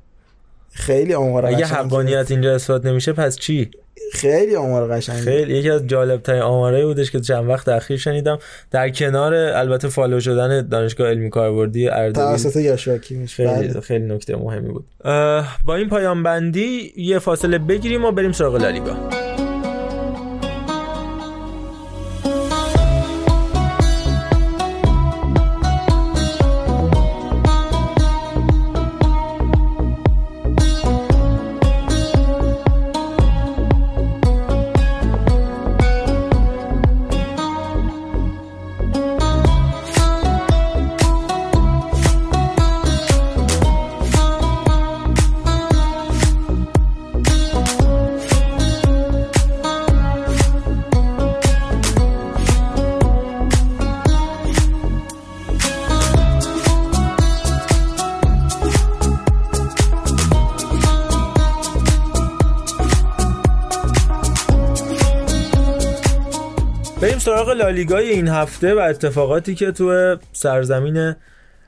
[0.76, 3.70] خیلی آمار اگه حقانیت اینجا اثبات نمیشه پس چی؟
[4.12, 8.38] خیلی آمار قشنگی خیلی یکی از جالب ترین آمارایی بودش که چند وقت اخیر شنیدم.
[8.70, 13.56] در کنار البته فالو شدن دانشگاه علمی کاربردی اردبیل توسط یاشاکی میشه.
[13.56, 14.84] خیلی خیلی نکته مهمی بود.
[15.64, 18.96] با این پایان بندی یه فاصله بگیریم و بریم سراغ لالیگا.
[67.02, 71.14] بریم سراغ لالیگای این هفته و اتفاقاتی که تو سرزمین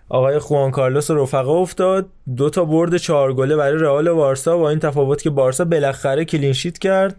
[0.08, 2.06] آقای خوان کارلوس و رفقا افتاد.
[2.36, 4.58] دو تا برد چهار گله برای رئال بارسا.
[4.58, 7.16] با این تفاوت که بارسا بالاخره clean sheet کرد.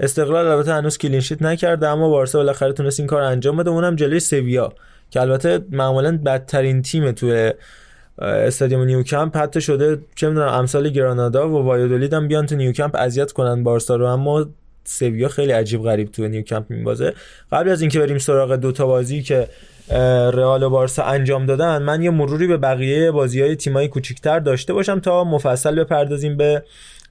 [0.00, 3.70] استقلال البته هنوز clean sheet نکرده اما بارسا بالاخره تونست این کار انجام بده.
[3.70, 4.72] اونم جلوی سویا
[5.10, 7.50] که البته معمولا بدترین تیم تو
[8.18, 9.36] استادیوم نیوکمپ.
[9.36, 13.96] حتی شده چه می‌دونم امثال گرانادا و وایادولید هم بیان تو نیوکمپ اذیت کنن بارسا
[13.96, 14.06] رو.
[14.06, 14.46] اما
[14.84, 17.14] سویا خیلی عجیب غریب تو نیوکمپ میبازه.
[17.52, 19.48] قبل از اینکه بریم سراغ دو تا بازی که
[20.32, 24.72] رئال و بارسا انجام دادن من یه مروری به بقیه بازی های تیمای کوچیکتر داشته
[24.72, 26.62] باشم تا مفصل بپردازیم به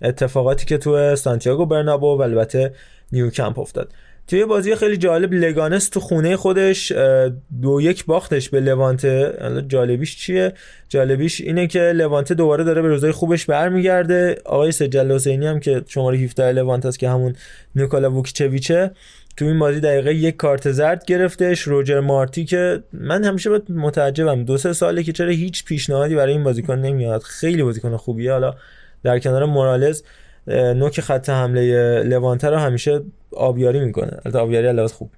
[0.01, 2.73] اتفاقاتی که تو سانتیاگو برنابو و البته
[3.11, 3.93] نیوکمپ افتاد.
[4.31, 6.91] توی بازی خیلی جالب لگانس تو خونه خودش
[7.61, 9.33] دو یک باختش به لوانته.
[9.67, 10.53] جالبیش چیه؟
[10.89, 14.37] جالبیش اینه که لوانته دوباره داره به روزای خوبش برمیگرده.
[14.45, 17.35] آقای سجل حسینی هم که شماره 17 لوانت است که همون
[17.75, 18.91] نیکولا ووکچویچه
[19.37, 21.61] تو این بازی دقیقه یک کارت زرد گرفتش.
[21.61, 24.43] روجر مارتی که من همیشه متعجبم.
[24.43, 27.21] دو سه ساله که چرا هیچ پیشنهادی برای این بازیکن نمیاد.
[27.21, 28.31] خیلی بازیکن خوبیه.
[28.31, 28.53] حالا
[29.03, 30.03] در کنار مورالز
[30.47, 33.01] نوک خط حمله لوانته رو همیشه
[33.35, 34.11] آبیاری می‌کنه.
[34.25, 35.09] البته آبیاری علاوه خوب.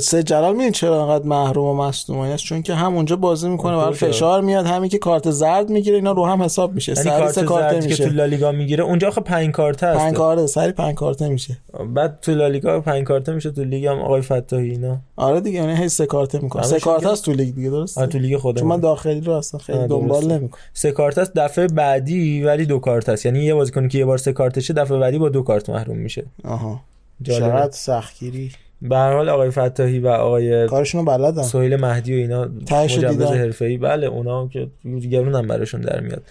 [0.00, 3.84] سه جلال میدین چرا انقدر محروم و مصدومانی است چون که همونجا بازی می‌کنه برای
[3.84, 6.92] اونطور فشار میاد همین که کارت زرد می‌گیره اینا رو هم حساب میشه.
[6.92, 9.82] یعنی سری کارت سه کارت زردی که تو میشه لالیگا می‌گیره اونجا آخه پنج کارت
[9.82, 9.98] هست.
[9.98, 11.58] پنج کارت سری پنج کارت میشه
[11.94, 14.98] بعد تو لالیگا پنج کارت میشه تو لیگ هم آقای فتاحی اینا.
[15.16, 16.62] آره دیگه یعنی هی سه کارت می‌کنه.
[16.62, 17.06] سه کارت.
[17.06, 18.60] هست تو لیگ دیگه درست تو لیگ خودمون.
[18.60, 20.24] چون من داخلی رو اصلا خیلی دنبال.
[20.32, 20.60] نمی‌کنم.
[20.72, 24.18] سه کارت است دفعه بعدی ولی دو کارت است یعنی یه بازیکن که یه بار
[24.18, 26.24] سه کارتشه دفعه بعدی با دو کارت محروم میشه.
[26.44, 26.80] آها.
[27.24, 28.50] چقدر سختگیری.
[28.82, 31.42] به هر حال آقای فتاحی و آقای کارشونو بلدن.
[31.42, 33.22] سهیل مهدی و اینا مجوز.
[33.22, 33.76] حرفه‌ای.
[33.76, 34.68] بله اونا هم که
[35.10, 36.22] گرون هم براشون در میاد.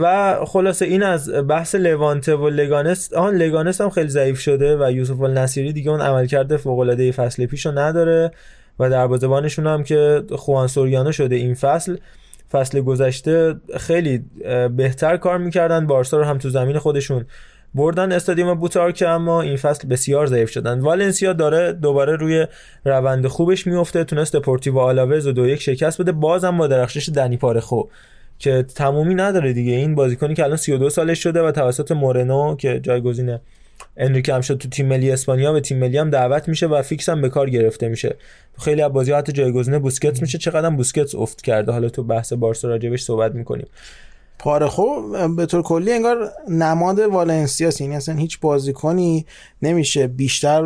[0.00, 4.92] و خلاصه این از بحث لوانته و لگانس آن لگانس هم خیلی ضعیف شده و
[4.92, 8.30] یوسف النصیری دیگه اون عملکرد فوق العاده فصل پیشو نداره
[8.78, 11.96] و دروازه‌بانشون هم که خوان سوریانو شده این فصل
[12.52, 14.24] فصل گذشته خیلی
[14.76, 15.86] بهتر کار می‌کردن.
[15.86, 17.26] بارسا رو هم تو زمین خودشون
[17.74, 20.80] بردن استادیوم بوتارک اما این فصل بسیار ضعیف شدن.
[20.80, 22.46] والنسیا داره دوباره روی
[22.84, 26.12] روند خوبش میفته تونست دپورتیو آلاوز و دو یک شکست بده.
[26.12, 27.82] بازم با درخشش دنی پارخو
[28.38, 29.72] که تمومی نداره دیگه.
[29.72, 33.38] این بازیکنی که الان 32 سالش شده و توسط مورنو که جایگزین
[33.96, 37.08] انریکه هم شد تو تیم ملی اسپانیا به تیم ملی هم دعوت میشه و فیکس
[37.08, 38.16] هم به کار گرفته میشه.
[38.60, 40.38] خیلی از بازی حتی جایگزین بوسکتس میشه.
[40.38, 41.72] چقدر بوسکتس افت کرده.
[41.72, 43.66] حالا تو بحث بارسا راجبش صحبت می‌کنیم.
[44.38, 49.26] پارخو به طور کلی انگار نماد والنسیا یعنی اصلا هیچ بازیکنی
[49.62, 50.62] نمیشه بیشتر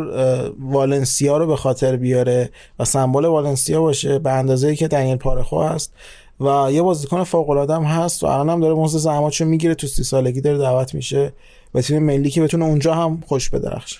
[0.59, 2.49] والنسیا رو به خاطر بیاره
[2.79, 5.93] و سمبل والنسیا باشه به اندازه که دنیل پارخو هست.
[6.39, 10.03] و یه بازیکن فوق العاده هست و الان هم داره موزه زحماتشو می‌گیره تو سی
[10.03, 11.33] سالگی داره دعوت میشه
[11.73, 13.99] به تیم ملی که بتونه اونجا هم خوش بدرخشه.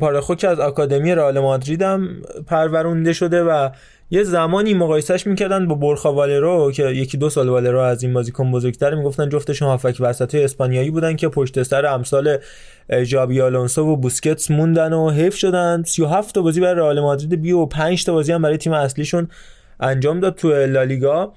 [0.00, 2.08] پارخو که از آکادمی رئال مادرید هم
[2.46, 3.68] پرورونده شده و
[4.12, 8.52] یه زمانی مقایسش می‌کردن با برخا والرو که یکی دو سال والرو از این بازیکن
[8.52, 12.38] بزرگتر می‌گفتن جفتشون هافک وسط اسپانیایی بودن که پشت سر امثال
[13.06, 15.82] جابی آلونسو و بوسکتس موندن و حیف شدن.
[15.86, 19.28] 37 تا بازی برای رئال مادرید بی و 5 تا بازی هم برای تیم اصلیشون
[19.80, 21.32] انجام داد تو لالیگا.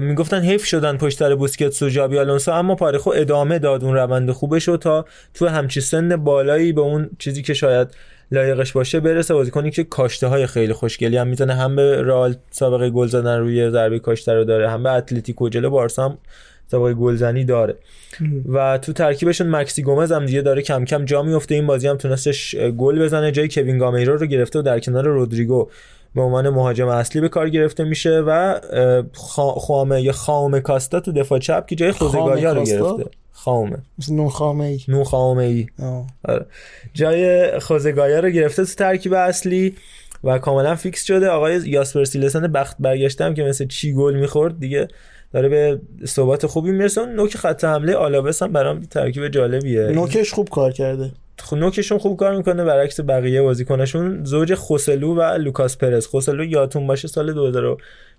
[0.00, 4.30] می‌گفتن حیف شدن پشت سر بوسکتس و جابی آلونسو اما پارخو ادامه داد اون روند
[4.30, 5.04] خوبش رو تا
[5.34, 7.88] تو همچی سن بالایی به اون چیزی که شاید
[8.32, 12.90] لایقش باشه برسه بازیکنی که کاشته های خیلی خوشگلی هم می‌تونه هم به رئال سابقه
[12.90, 16.18] گل زدن روی ضربه کاشته رو داره هم به اتلتیکو جلو بارسا هم
[16.66, 17.76] سابقه گلزنی داره.
[18.52, 21.96] و تو ترکیبشون مکسی گومز هم دیگه داره کم کم جا میفته این بازی هم
[21.96, 23.32] تونستش گل بزنه.
[23.32, 25.68] جای کوین گامیرو رو گرفته و در کنار رودریگو
[26.14, 28.60] به عنوان مهاجم اصلی به کار گرفته میشه و
[29.60, 33.04] خامه یا خامه کاستا تو دفاع چپ که جای خوزه گایا رو گرفته.
[33.44, 33.78] خامه.
[34.10, 34.80] نون خامه ای.
[34.88, 35.66] نون خامه ای.
[36.24, 36.46] آره.
[36.94, 39.74] جای خوزه گایا رو گرفته تو ترکیب اصلی
[40.24, 41.28] و کاملا فیکس شده.
[41.28, 44.88] آقای یاسپر سیلسن بخت برگشتم که مثل چی گل می‌خورد دیگه
[45.32, 47.06] داره به ثبات خوبی می‌رسه.
[47.06, 49.86] نوک خط حمله آلاوس هم برام ترکیب جالبیه.
[49.86, 51.12] نوکش خوب کار کرده.
[51.38, 52.64] خب نوکشون خوب کار می‌کنه.
[52.64, 57.32] برعکس بقیه بازیکناشون زوج خوسلو و لوکاس پرز خوسلو یادتون باشه سال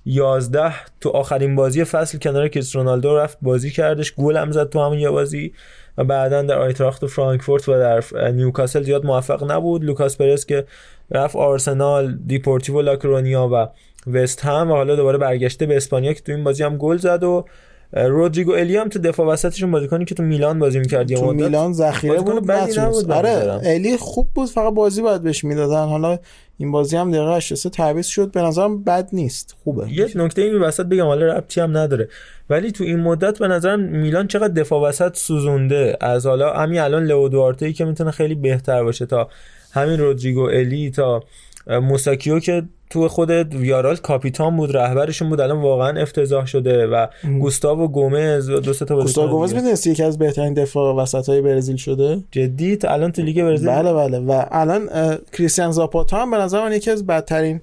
[0.05, 4.79] 2011 تو آخرین بازی فصل کنار کریس رونالدو رفت بازی کردش گل هم زد تو
[4.79, 5.53] همون یه بازی
[5.97, 9.83] و بعدا در آینتراخت فرانکفورت و در نیوکاسل زیاد موفق نبود.
[9.83, 10.65] لوکاس پرز که
[11.11, 13.67] رفت آرسنال دیپورتیو لاکرونیا و
[14.11, 17.23] وست هم و حالا دوباره برگشته به اسپانیا که تو این بازی هم گل زد
[17.23, 17.45] و
[17.93, 22.21] رودریگو الی هم تو دفاع وسطشون بازیکنی که تو میلان بازی می‌کرد تو میلان ذخیره
[22.21, 25.85] بود نبود آره الی خوب بود فقط بازی باید بهش می‌دادن.
[25.85, 26.19] حالا
[26.57, 28.31] این بازی هم دقیقه 83 تعویض شد.
[28.31, 29.55] به نظرم بد نیست.
[29.63, 29.93] خوبه.
[29.93, 32.09] یه نکته این وسط بگم حالا ربطی هم نداره.
[32.49, 35.97] ولی تو این مدت به نظرم میلان چقدر دفاع وسط سوزونده.
[36.01, 39.29] از حالا همین الان لئو دوارته که می‌تونه خیلی بهتر باشه تا
[39.71, 41.23] همین رودریگو الی تا
[41.67, 47.07] موساکیو که تو خود ویارال کاپیتان بود رهبرشون بود الان واقعا افتضاح شده و
[47.39, 51.75] گوستاو و گومز دو تا گوستاو گومز می‌دونستی یکی از بهترین دفاع وسط های برزیل
[51.75, 54.89] شده؟ جدی الان تو لیگ برزیل؟ بله بله و الان
[55.33, 57.61] کریستیان زاپاتا هم به نظر من یکی از بدترین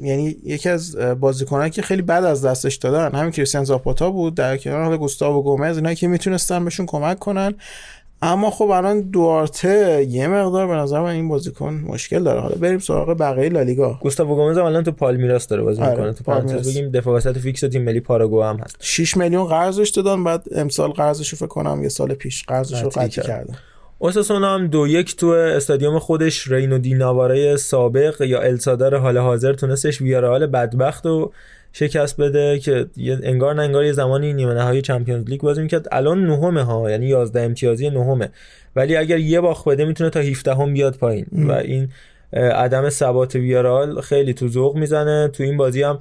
[0.00, 3.18] یعنی یکی از بازیکنایی که خیلی بد از دستش دادن.
[3.18, 7.54] همین کریستیان زاپاتا بود در کنار حال گوستاو گومز اینا که می‌تونستن بهشون کمک کنن.
[8.22, 12.40] اما خب الان دوارته یه مقدار به نظر من این بازیکن مشکل داره.
[12.40, 13.98] حالا بریم سراغ بقیه لالیگا.
[14.02, 16.12] گوستاو گومز الان تو پالمیراس داره بازی آره، می‌کنه.
[16.12, 18.76] تو پرانتز بگیم دفاع وسط فیکس تیم ملی پاراگوئه هم هست.
[18.80, 22.88] 6 میلیون قرضش دادن بعد امسال قرضش رو فکر کنم یه سال پیش قرضش رو
[22.88, 23.54] قطع کردن.
[23.98, 26.48] اوساسونا هم دو یک تو استادیوم خودش.
[26.48, 31.32] رینو د ناوارا سابق یا السادار حال حاضر تونستش ویارال بدبخت و
[31.78, 32.86] شکست بده که
[33.22, 35.88] انگار نه انگار یه زمانی نیمه نهایی چمپیونز لیگ بازی می‌کرد.
[35.92, 38.28] الان نهمه ها یعنی 11 امتیازی نهمه.
[38.76, 41.26] ولی اگر یه باخت بده می‌تونه تا 17 هم بیاد پایین.
[41.32, 41.88] و این
[42.32, 45.28] عدم ثبات ویارال خیلی تو ذوق می‌زنه.
[45.28, 46.00] تو این بازی هم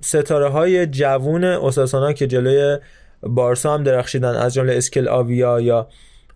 [0.00, 2.78] ستاره های جوون اوساسونا که جلوی
[3.22, 5.88] بارسا هم درخشیدن از جمله اسکل آویا یا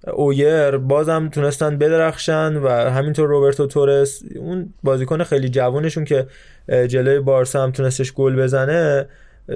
[0.07, 6.27] اویر بازم تونستن بدرخشن و همینطور روبرتو تورس اون بازیکن خیلی جوانشون که
[6.69, 9.07] جلوی بارسا هم تونستش گل بزنه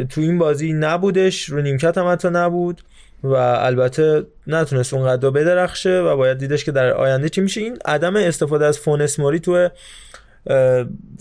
[0.08, 2.82] تو این بازی نبودش رو نیمکت هم حتی نبود
[3.22, 7.60] و البته نتونست اونقدر بدرخشه و باید دیدش که در آینده چی میشه.
[7.60, 9.68] این عدم استفاده از فونس موری تو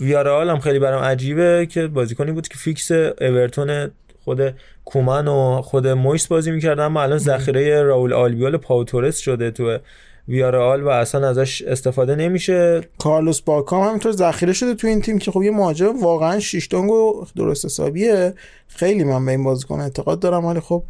[0.00, 2.90] ویارال هم خیلی برام عجیبه که بازیکنی بود که فیکس
[3.20, 3.90] اورتون
[4.26, 4.54] خود
[4.84, 9.78] کومن و خود مویس بازی می‌کردن اما الان ذخیره راول آلبیول پاوتورس شده تو
[10.28, 12.80] ویارال و اصلا ازش استفاده نمیشه.
[12.98, 16.90] کارلوس باکا هم همینطور ذخیره شده تو این تیم که خب یه مهاجم واقعا شیش‌دنگ
[16.90, 18.34] و درست حسابیه.
[18.68, 20.82] خیلی من به این بازیکن اعتقاد دارم ولی خب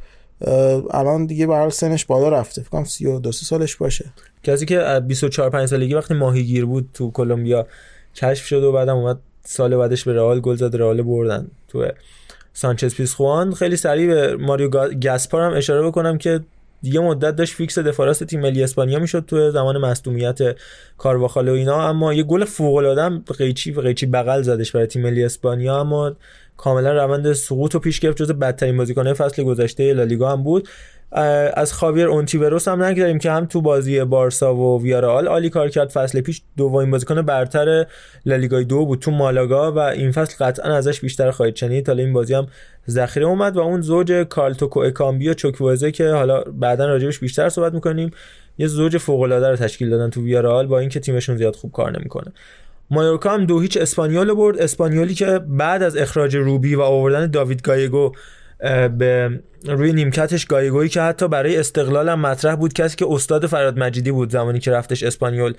[0.90, 2.60] الان دیگه برای سنش بالا رفته.
[2.62, 4.04] فکر کنم 32 سالش باشه.
[4.42, 7.66] کسی که 24 5 سالگی وقتی ماهیگیر بود تو کلمبیا
[8.14, 11.86] کشف شد و بعدم اومد سال بعدش به رئال گل زد رئال بردن تو
[12.58, 14.68] سانچز پیسخوان خیلی سریع به ماریو
[15.02, 16.40] گاسپار هم اشاره بکنم که
[16.82, 20.38] دیگه مدت داشت فیکس دفاع راست تیم ملی اسپانیا می‌شد تو زمان مصدومیت
[20.98, 21.88] کارواخال و اینا.
[21.88, 25.80] اما یه گل فوق العاده قیچی و قیچی بغل زدش برای تیم ملی اسپانیا.
[25.80, 26.12] اما
[26.56, 30.68] کاملا روند سقوط و پیش گرفت جز بدترین بازیکن‌های فصل گذشته لالیگا هم بود.
[31.54, 35.88] از خاویر اونتیوروس هم نگذاریم که هم تو بازی بارسا و ویارال عالی کار کرد.
[35.88, 37.86] فصل پیش دومین بازیکن برتر
[38.26, 41.86] لالیگای دو بود تو مالاگا و این فصل قطعا ازش بیشتر خواهید شنید.
[41.86, 42.46] تا این بازی هم
[42.90, 47.74] ذخیره اومد و اون زوج کالتوکو اکامبی و چوکوازه که حالا بعدا راجبش بیشتر صحبت
[47.74, 48.10] می‌کنیم
[48.58, 52.32] یه زوج فوق رو تشکیل دادن تو ویارال با اینکه تیمشون زیاد خوب کار نمی‌کنه.
[52.90, 54.58] مایورکا هم دو هیچ اسپانیول برد.
[54.58, 58.12] اسپانیولی که بعد از اخراج روبی و آوردن داوید گایگو
[58.98, 62.72] به روی نیمکتش گایگویی که حتی برای استقلال هم مطرح بود.
[62.72, 65.54] کسی که استاد فرهاد مجیدی بود زمانی که رفتش اسپانیول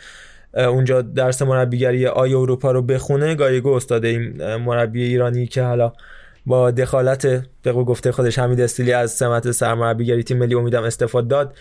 [0.53, 3.35] اونجا درس مربیگری A اروپا رو بخونه.
[3.35, 5.93] گایگو استاد این مربی ایرانی که حالا
[6.45, 11.55] با دخالت به گفته خودش حمید استیلی از سمت سرمربیگری تیم ملی امیدم استعفا داد.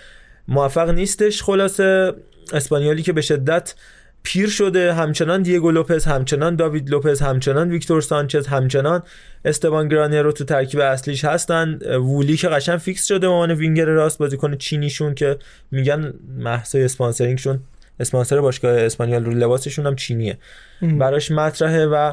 [0.49, 2.15] موفق نیستش خلاصه.
[2.53, 3.75] اسپانیولی که به شدت
[4.27, 9.03] پیر شده همچنان دیگو لوپز همچنان داوید لوپز همچنان ویکتور سانچز همچنان
[9.45, 11.79] استوان رو تو ترکیب اصلیش هستن.
[11.97, 15.37] وولی که قشن فیکس شده عنوان وینگر راست بازیکن چینیشون که
[15.71, 17.61] میگن محصای اسپانسرینگشون
[18.01, 20.39] اسپانسر باشگاه اسپانیال رو لباسشون هم چینیه.
[20.83, 22.13] براش مطرحه و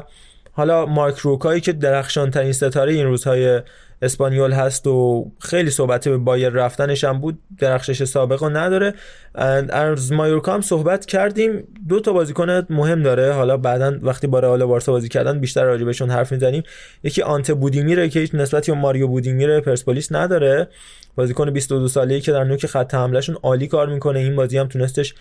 [0.52, 3.62] حالا مارک روکایی که درخشان ترین ستاره این روزهای
[4.02, 8.94] اسپانیول هست و خیلی صحبت به بایر رفتنش هم بود درخشش سابق نداره.
[9.34, 11.68] از مایورکا هم صحبت کردیم.
[11.88, 13.32] دو تا بازیکن مهم داره.
[13.32, 16.62] حالا بعدا وقتی با رئال بارسا بازی کردن بیشتر راجبشون حرف می‌زنیم.
[17.02, 20.68] یکی آنت بودیمیره که هیچ نسبتی به ماریو بودیمیر پرسپولیس نداره.
[21.16, 24.18] بازیکن 22 ساله‌ای که در نوک خط حملهشون عالی کار می‌کنه.
[24.18, 25.14] این بازی هم تونستش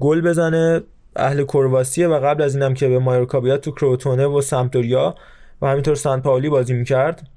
[0.00, 0.80] گل بزنه.
[1.16, 5.14] اهل کرواسیه و قبل از اینم که به مایورکا بیاد تو کروتونه و سمپدوریا
[5.62, 7.28] و همینطور سان پاولی بازی می‌کرد.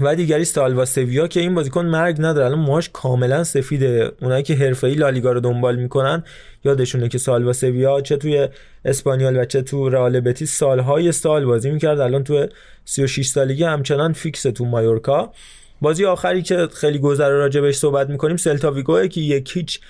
[0.00, 2.46] و دیگری سالوا سویا که این بازیکن مرگ نداره.
[2.46, 4.12] الان موهاش کاملا سفیده.
[4.22, 6.24] اونایی که حرفه‌ای لالیگا رو دنبال می‌کنن
[6.64, 8.48] یادتونه که سالوا سویا چه توی
[8.84, 12.00] اسپانیول و چه تو رئال بتیس سالهای سال بازی می‌کرد.
[12.00, 12.46] الان تو
[12.84, 15.32] 36 سالگی همچنان فیکس تو مایورکا.
[15.80, 19.80] بازی آخری که خیلی گذره راجع بهش صحبت می‌کنیم سلتا ویگو که یک هیچ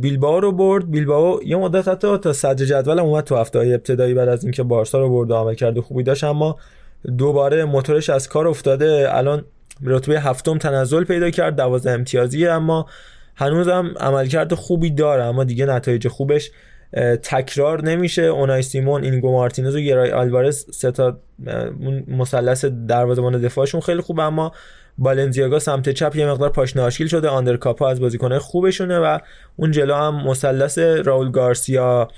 [0.00, 0.90] بیلباو رو برد.
[0.90, 4.62] بیلباو یه مدت حتی تا صدر جدول اومد تو هفته های ابتدایی بعد از اینکه
[4.62, 6.24] بارسا رو برد و عملکرد خوبی داشت.
[6.24, 6.58] اما
[7.18, 9.08] دوباره موتورش از کار افتاده.
[9.10, 9.44] الان
[9.84, 12.46] رتبه هفتم تنزل پیدا کرد دوازده امتیازی.
[12.46, 12.86] اما
[13.36, 15.24] هنوزم عملکرد خوبی داره.
[15.24, 16.50] اما دیگه نتایج خوبش
[17.22, 18.22] تکرار نمیشه.
[18.22, 21.18] اونای سیمون اینگو مارتینز و گرای آلوارز سه تا
[22.08, 24.22] مثلث دروازه‌بان دفاعشون خیلی خوبه.
[24.22, 24.52] اما
[24.98, 27.28] بالنزیاگا سمت چپ یه مقدار پاشنه آشکیل شده.
[27.28, 29.18] آندرکاپا از بازیکنهای خوبشونه و
[29.56, 32.08] اون جلو هم مثلث راول گارسیا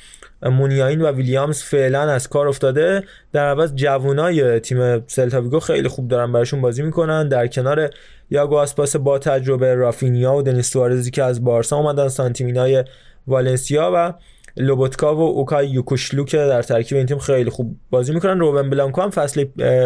[0.42, 3.02] مونیاین و ویلیامز فعلا از کار افتاده.
[3.32, 7.28] در عوض جوونای تیم سلتاویگو خیلی خوب دارن براشون بازی می‌کنن.
[7.28, 7.90] در کنار
[8.30, 12.84] یاگو آسپاس با تجربه رافینیا و دنیس توارزی که از بارسا اومدن سانتیمینای
[13.26, 14.14] والنسیا و
[14.56, 18.40] لوبوتکا و اوکای یوکوشلو که در ترکیب این تیم خیلی خوب بازی می‌کنن.
[18.40, 19.44] روبن بلانکو هم فصل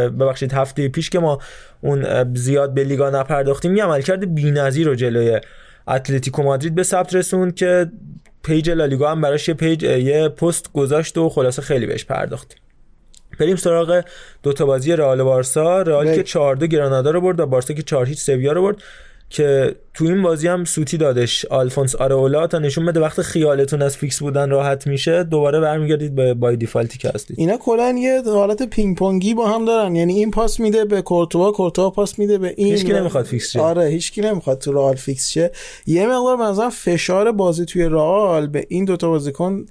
[0.08, 1.38] ببخشید هفته پیش که ما
[1.80, 5.40] اون زیاد به لیگا نپرداختیم یه عملکرد بی‌نظیر رو جلوی
[5.88, 7.90] اتلتیکو مادرید به ثبت رسوند که
[8.42, 12.58] پیج لالیگا هم براش یه پیج یه پست گذاشت و خلاصه خیلی بهش پرداختیم
[13.38, 14.04] بریم سراغ
[14.42, 15.82] دو تا بازی رئال بارسا.
[15.82, 18.82] رئال که 4 2 گرانادا رو برد و بارسا که 4 هیچ سویا رو برد.
[19.32, 21.44] که تو این بازی هم سوتی دادش.
[21.44, 26.34] آلفونس آراولا تا نشون بده وقت خیالتون از فیکس بودن راحت میشه دوباره برمیگردید به
[26.34, 27.40] by default ی که هستید.
[27.40, 29.96] اینا کلا یه حالت پینگ پونگی با هم دارن.
[29.96, 32.74] یعنی این پاس میده به کورتوا کورتوا پاس میده به این.
[32.74, 33.60] هیچ نمی‌خواد فیکس شه.
[33.60, 35.50] آره هیچ نمی‌خواد تو رئال فیکس شه.
[35.86, 39.66] یه مقدار مثلا فشار بازی توی رئال به این دوتا بازیکن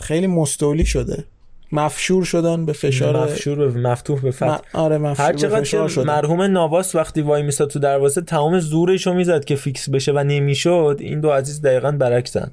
[0.00, 1.24] خیلی مستولی شده.
[1.72, 4.58] مفشور شدن به فشار مفشور به مفتوح به فتح.
[4.72, 9.14] آره مفشور هر چقدر که مرحوم نواس وقتی وای میساد تو دروازه تمام زورش رو
[9.14, 12.50] می‌زد که فیکس بشه و نمی‌شد این دو عزیز دقیقا برعکسن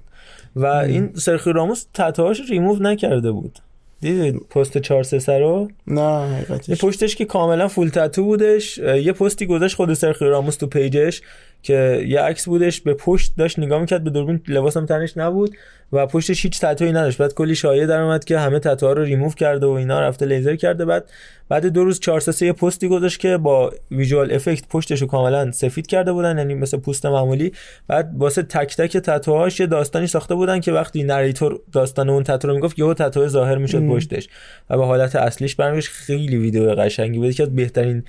[0.55, 0.85] و ام.
[0.85, 3.59] این سرخی راموس تتوهاش ریموو نکرده بود.
[4.01, 6.83] دیدید پست 4 3 رو نه حقیقتش.
[6.83, 8.77] پشتش که کاملا full تتو بودش.
[8.77, 11.21] یه پستی گذاشت خود سرخیو راموس تو پیجش.
[11.61, 15.55] که یه عکس بودش به پشت داشت نگاه می‌کرد به دوربین لباسم تنش نبود
[15.93, 17.17] و پشتش هیچ تتویی نداشت.
[17.17, 20.55] بعد کلی شایعه در اومد که همه تتوها رو ریموو کرده و اینا رفته لیزر
[20.55, 20.85] کرده.
[20.85, 21.09] بعد
[21.49, 25.87] بعد دو روز 4 3 پستی گذاشت که با visual effect پشتش رو کاملا سفید
[25.87, 27.51] کرده بودن یعنی مثل پوست معمولی.
[27.87, 32.47] بعد واسه تک تک تتوهاش یه داستانی ساخته بودن که وقتی narrator داستان اون تتو
[32.47, 34.27] رو می‌گفت یهو تتو ظاهر می‌شد پشتش.
[34.69, 37.31] و به حالت اصلیش برمیگشت خیلی ویدیو قشنگی بود.
[37.31, 38.03] که بهترین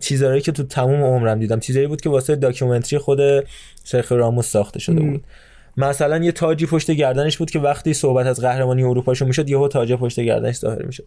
[0.00, 1.58] تیزرایی که تو تموم عمرم دیدم.
[1.58, 3.20] تیزری بود که واسه documentary خود
[3.84, 5.24] شیخ راموس ساخته شده بود.
[5.76, 9.92] مثلا یه تاجی پشت گردنش بود که وقتی صحبت از قهرمانی اروپاشو می‌شد یهو تاج
[9.92, 11.04] پشت گردنش ظاهر می‌شد.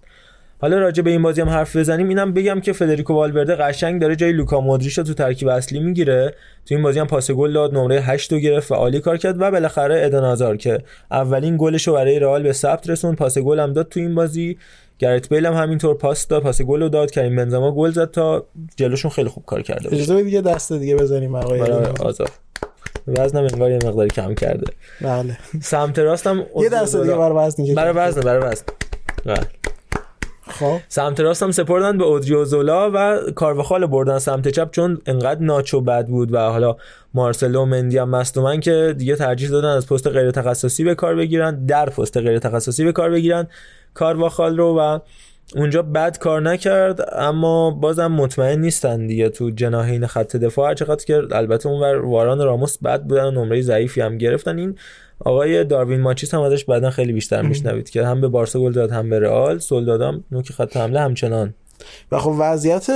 [0.60, 2.10] حالا راجع به این بازی هم حرف بزنیم.
[2.10, 6.34] اینم بگم که فدریکو والورده قشنگ داره جای لوکا مودریچ تو ترکیب اصلی می‌گیره.
[6.66, 9.42] تو این بازی هم پاس گل داد نمره 8 رو گرفت و عالی کار کرد
[9.42, 10.80] و بالاخره ادن که
[11.12, 14.58] اولین گلش رو برای رئال به ثبت رسوند پاس گل هم داد تو این بازی.
[15.00, 18.46] گرت بیل هم همینطور پاس داد پاس گل رو داد کریم بنزما گل زد تا
[18.76, 19.94] جلوشون خیلی خوب کار کرده بود.
[19.94, 21.62] اجازه دیگه دست دیگه بزنیم آقای
[22.00, 22.30] آزاد.
[23.08, 24.74] وزنم انگار یه مقداری کم کرده.
[25.02, 25.38] بله.
[25.62, 28.64] سمت راستم یه دست دیگه برای وزن برای وزن برای وزن.
[29.26, 29.48] بله.
[30.60, 30.80] خب.
[30.88, 36.08] سمت راست هم سپردن به اودریوزولا و کارواخال بردن سمت چپ چون انقدر ناچو بد
[36.08, 36.76] بود و حالا
[37.14, 41.66] مارسلو مندی هم مصدومن که دیگه ترجیح دادن از پست غیر تخصصی به کار بگیرن
[41.66, 43.48] در پست غیر تخصصی به کار بگیرن
[43.94, 45.00] کارواخال رو و
[45.56, 50.74] اونجا بد کار نکرد اما بازم مطمئن نیستن دیگه تو جناحین خط دفاع.
[50.74, 54.58] چقدر که البته اونور واران راموس بد بودن نمره ضعیفی هم گرفتن.
[54.58, 54.76] این
[55.20, 58.92] آقای داروین ماچیس هم ازش بعدا خیلی بیشتر میشنوید که هم به بارسا گل داد
[58.92, 59.60] هم به رئال.
[59.60, 61.54] سولدادام نوک خط حمله همچنان.
[62.12, 62.90] و خب وضعیت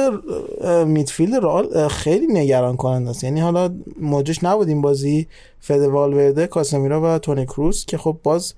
[0.85, 3.23] میدفیلد رئال خیلی نگران کننده است.
[3.23, 3.69] یعنی حالا
[3.99, 5.27] موجش نبود این بازی.
[5.59, 8.53] فد والورده کاسمیرا و تونی کروس که خب باز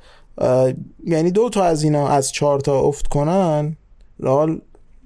[1.05, 3.77] یعنی دو تا از اینا از چهار تا افت کنن.
[4.22, 4.61] رئال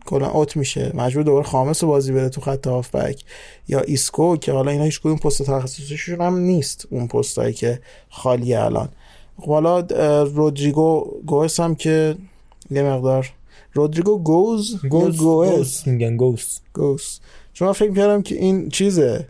[0.05, 0.91] کلا اوت میشه.
[0.95, 3.23] مجبور دوباره خامس رو بازی بره تو خط هافبک.
[3.67, 8.63] یا ایسکو که حالا اینا هیچ کدوم پست تخصصیشون هم نیست اون پستایی که خالیه
[8.63, 8.89] الان.
[9.39, 9.79] خب حالا
[10.23, 12.15] رودریگو گوس هم که
[12.71, 13.33] یه مقدار.
[13.73, 16.59] رودریگو گوز گوز گوز میگن گوز.
[16.73, 17.19] گوز.
[17.53, 19.27] چون من فکر کردم که این چیزه.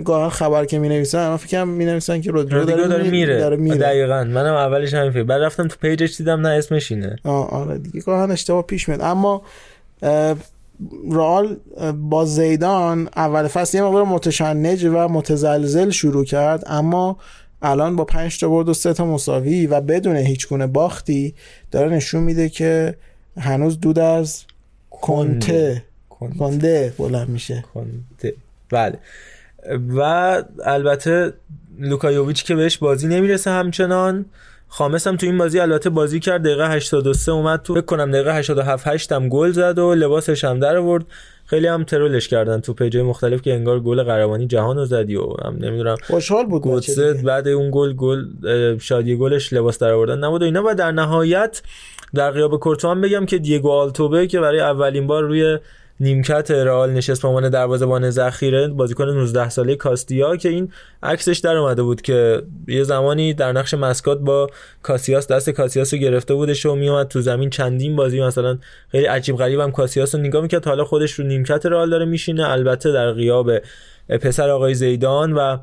[0.00, 3.38] گاهن خبر که می نویسن من فکرم می نویسن که رودریگو داره, داره, میره.
[3.38, 3.76] داره میره.
[3.76, 4.24] دقیقاً.
[4.24, 7.16] منم اولش همین فکر بعد رفتم تو پیجش دیدم نه اسمش اینه.
[7.24, 8.00] آره دیگه.
[8.00, 9.00] گاهن اشتباه پیش میاد.
[9.00, 9.42] اما
[11.12, 11.56] رئال
[11.94, 16.64] با زیدان اول فصل یه مقدار متشنج و متزلزل شروع کرد.
[16.66, 17.16] اما
[17.62, 21.34] الان با 5 تا برد و 3 تا مساوی و بدون هیچ گونه باختی
[21.70, 22.94] داره نشون میده که
[23.40, 24.42] هنوز دود از
[24.90, 25.82] کنته.
[26.10, 26.92] کنده.
[26.98, 27.64] بلند میشه.
[27.74, 28.34] کنته
[28.70, 28.98] بله.
[29.96, 30.00] و
[30.64, 31.32] البته
[31.80, 34.24] لوکا یوویچ که بهش بازی نمی‌رسه همچنان.
[34.68, 36.42] خامس هم تو این بازی البته بازی کرد.
[36.42, 40.60] دقیقه 83 اومد تو فکر کنم دقیقه 87 8 هم گل زد و لباسش هم
[40.60, 41.04] در آورد.
[41.46, 45.16] خیلی هم troll ش کردن تو پیجای مختلف که انگار گل قهرمانی جهان رو زدی
[45.16, 45.96] و هم نمی‌دونم.
[46.06, 48.24] خوشحال بود گوتسه بعد اون گل گل
[48.78, 50.62] شادی گلش لباس در آوردن نبود و اینا.
[50.66, 51.62] و در نهایت
[52.14, 55.58] در غیاب کورتوا هم بگم که دیگو آلتوبه که برای اولین بار روی
[56.02, 60.72] نیمکت رئال نشست به عنوان دروازه‌بان ذخیره بازیکن 19 ساله کاستیا که این
[61.02, 64.46] عکسش در اومده بود که یه زمانی در نقش مسکات با
[64.82, 67.50] کاسیاس دست کاسیاس رو گرفته بودش و میومد تو زمین.
[67.50, 68.58] چندین بازی مثلا
[68.88, 70.66] خیلی عجیب غریب هم کاسیاس رو نگاه می‌کرد.
[70.66, 72.50] حالا خودش رو نیمکت رئال داره میشینه.
[72.50, 73.50] البته در غیاب
[74.08, 75.56] پسر آقای زیدان و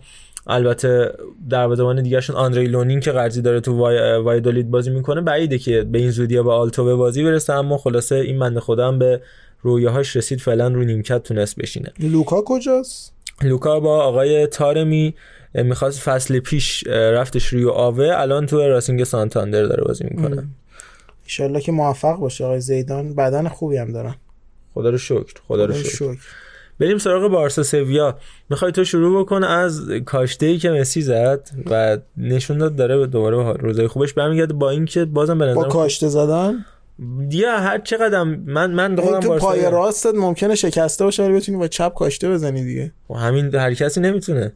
[0.48, 1.14] البته
[1.50, 5.22] دروازه‌بان دیگهشون آندری لونین که قرضی داره تو وای وایدولید بازی می‌کنه.
[5.22, 7.54] بعیده که به این زودی با آلتو به بازی برسه.
[7.54, 9.22] اما خلاصه این بنده هم به
[9.62, 11.92] رویاهاش رسید فعلا رو نیمکت تونست بشینه.
[12.00, 15.16] لوکا کجاست؟ لوکا با آقای تارمی
[15.54, 20.48] می‌خواست فصل پیش رفتش روی آوه الان تو راسینگ سانتاندر داره بازی می‌کنه.
[21.24, 22.46] ایشالله که موفق باشه.
[22.46, 24.16] آقای زیدان بدن خوبی هم دارن.
[24.74, 26.18] خدا رو شکر خدا رو شکر.
[26.80, 28.18] بریم سراغ بارسا سویا.
[28.50, 33.54] می‌خوای تو شروع بکن از کاشته ای که مسی زد و نشون داد داره دوباره
[33.54, 36.66] روزای خوبش برمیگرده با اینکه بازم به نظر با کاشته زدن؟
[37.28, 41.68] دیگه هر چقدر من من خودم تو پای راستت ممکنه شکسته باشه ولی بتونی با
[41.68, 42.92] چپ کاشته بزنی دیگه.
[43.10, 44.54] و همین هر کسی نمی‌تونه.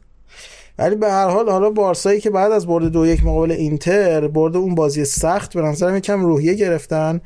[0.78, 4.56] ولی به هر حال حالا بارسایی که بعد از برد دو یک مقابل اینتر برد
[4.56, 7.20] اون بازی سخت به نظرم یکم روحیه گرفتن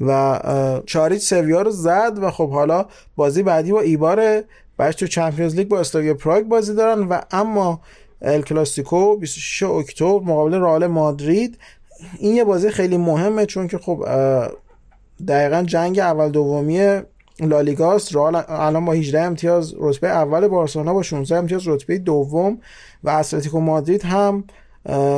[0.00, 0.40] و
[0.86, 2.86] چاریچ سویا رو زد و خب حالا
[3.16, 4.42] بازی بعدی با ایبار
[4.76, 7.80] بعدش تو چمپیونز لیگ با استاویا پراگ بازی دارن و اما
[8.22, 11.58] ال کلاسیکو 26 اکتبر مقابل رئال مادرید.
[12.18, 14.04] این یه بازی خیلی مهمه چون که خب
[15.28, 17.00] دقیقا جنگ اول دومی
[17.40, 18.14] لالیگاست.
[18.14, 22.58] رئال الان با 18 امتیاز رتبه اول بارسلونا با 16 امتیاز رتبه دوم
[23.04, 24.44] و اتلتیکو مادرید هم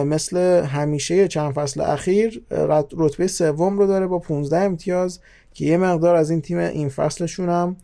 [0.05, 2.43] مثل همیشه چند فصل اخیر
[2.99, 5.21] رتبه سوم رو داره با 15 امتیاز
[5.55, 7.77] که یه مقدار از این تیم این فصلشون هم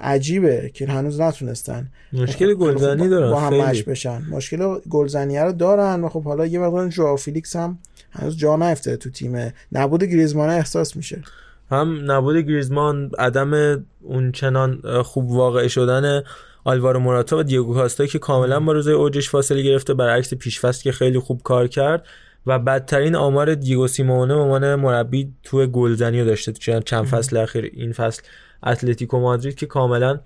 [0.00, 1.88] عجیبه که هنوز نتونستن.
[2.12, 4.22] مشکل گلزنی دارن با هم بشن.
[4.30, 7.78] مشکل گلزنی رو دارن و خب حالا یه مقدار جوا فیلیکس هم
[8.18, 9.52] هنوز جا نیفته تو تیم.
[9.72, 11.22] نبود گریزمان احساس میشه.
[11.70, 16.22] هم نبود گریزمان عدم اون چنان خوب واقع شدن
[16.64, 20.92] آلوارو موراتا و دیگو کاستا که کاملا با روزای اوجش فاصله گرفته برعکس پیشفست که
[20.92, 22.06] خیلی خوب کار کرد.
[22.46, 27.70] و بدترین آمار دیگو سیمونه به عنوان مربی تو گلزنی رو داشته چند فصل اخیر.
[27.74, 28.22] این فصل
[28.66, 30.20] اتلتیکو مادرید که کاملا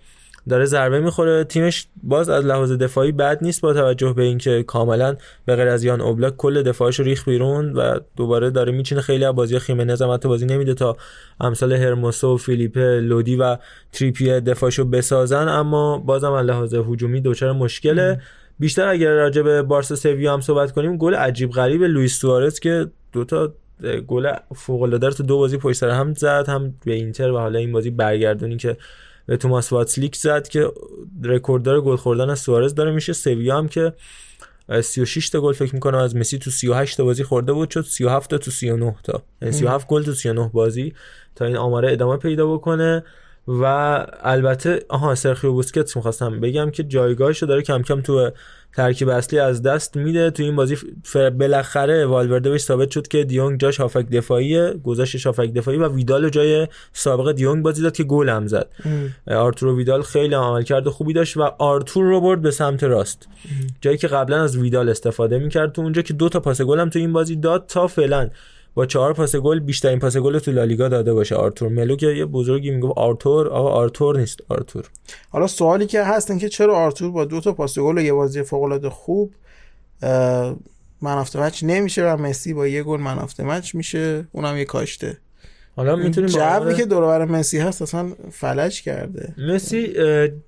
[0.48, 1.44] داره ضربه می‌خوره.
[1.44, 5.84] تیمش باز از لحاظ دفاعی بد نیست با توجه به اینکه کاملا به غیر از
[5.84, 9.00] یان اوبلاک کل دفاعش ریخ بیرون و دوباره داره میچینه.
[9.00, 10.96] خیلی از بازی خیمنز هم بازی نمیده تا
[11.40, 13.56] امثال هرموسو فیلیپه لودی و
[13.92, 15.48] تریپیه دفاعشو بسازن.
[15.48, 18.20] اما بازم از لحاظ هجومی دچار مشکله.
[18.58, 22.86] بیشتر اگر راجع به بارسا سویا هم صحبت کنیم گل عجیب غریب لوئیس سوارز که
[23.12, 23.52] دوتا
[24.06, 27.58] گل فوق العاده تو دو بازی پشت سر هم زد هم به اینتر و حالا
[27.58, 28.76] این بازی برگردونی که
[29.28, 30.72] به توماس واتسلیک زد که
[31.24, 32.90] رکورددار گل خوردن از سوارز داره.
[32.90, 33.92] میشه سویا هم که
[34.80, 38.30] 36 تا گل فکر می‌کنم از مسی تو 38 تا بازی خورده بود شد 37
[38.30, 39.22] تا تو 39 تا.
[39.42, 40.94] یعنی 37 گل تو 39 بازی
[41.34, 43.04] تا این آماره ادامه پیدا بکنه.
[43.48, 43.64] و
[44.22, 48.30] البته آها سرخیو بوسکتس می‌خواستم بگم که جایگاهشو داره کم کم تو
[48.76, 50.30] ترکیب اصلی از دست میده.
[50.30, 50.76] تو این بازی
[51.14, 54.74] بالاخره والورده بهش ثابت شد که دیونگ جاش هافک دفاعیه.
[54.84, 58.68] گذاشتش هافک دفاعی و ویدال جای سابق دیونگ بازی داد که گل هم زد.
[59.26, 63.28] آرتور ویدال خیلی عملکرد خوبی داشت و آرتور رو برد به سمت راست.
[63.80, 66.90] جایی که قبلا از ویدال استفاده می‌کرد تو اونجا که دو تا پاس گل هم
[66.90, 68.30] تو این بازی داد تا فعلا
[68.78, 71.34] با چهار پاس گل بیشترین پاس گل تو لالیگا داده باشه.
[71.34, 74.90] آرتور ملو که یه بزرگی می‌گفت آرتور آقا آرتور نیست آرتور.
[75.30, 78.42] حالا سوالی که هست که چرا آرتور با دو تا پاس گل و یه بازی
[78.42, 79.32] فوق العاده خوب
[81.02, 84.28] man of the match نمیشه و مسی با یه گل man of the match میشه؟
[84.32, 85.18] اونم یه کاشته.
[85.78, 89.34] حالا می‌تونیم جوی که دور مسی هست اصلا فلج کرده.
[89.38, 89.94] مسی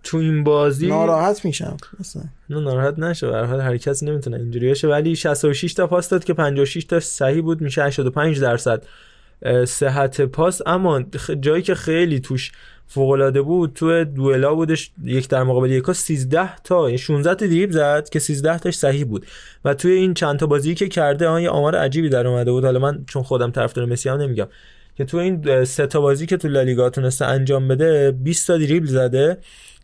[0.02, 3.26] تو این بازی ناراحت میشم مثلا نه ناراحت نشه.
[3.26, 7.00] به هر هر کسی نمی‌تونه اینجوری بشه ولی 66 تا پاس داد که 56 تا
[7.00, 7.60] صحیح بود.
[7.60, 8.82] میشه 85 درصد
[9.64, 10.62] صحت پاس.
[10.66, 11.02] اما
[11.40, 12.52] جایی که خیلی توش
[12.86, 17.72] فوق العاده بود تو دوئلا بودش یک در مقابل یکا 13 تا 16 تا دریبل
[17.72, 19.26] زد که 13 تاش صحیح بود.
[19.64, 22.64] و توی این چند تا بازی که کرده آن یه آمار عجیبی در اومده بود.
[22.64, 24.46] حالا من چون خودم طرفدار مسی هم نمیگم.
[25.00, 28.86] که تو این سه تا بازی که تو لالیگا تونسته انجام بده 20 تا دریبل
[28.86, 29.38] زده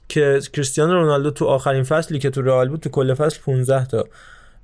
[0.09, 4.05] که کریستیانو رونالدو تو آخرین فصلی که تو رئال بود تو کل فصل 15 تا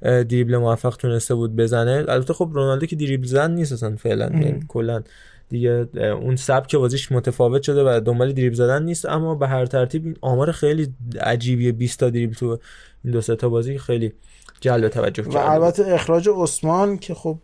[0.02, 2.04] دریبل موفق تونسته بود بزنه.
[2.08, 5.02] البته خب رونالدو که دریبل زن نیست اصلا فعلا یعنی کلا
[5.48, 5.86] دیگه
[6.20, 9.06] اون سبک بازیش متفاوت شده و دنبال دریبل زدن نیست.
[9.06, 11.72] اما به هر ترتیب این آمار خیلی عجیبیه.
[11.72, 12.58] 20 تا دریبل تو
[13.04, 14.12] این دو تا بازی خیلی
[14.60, 17.38] جلب توجه و البته اخراج عثمان که خب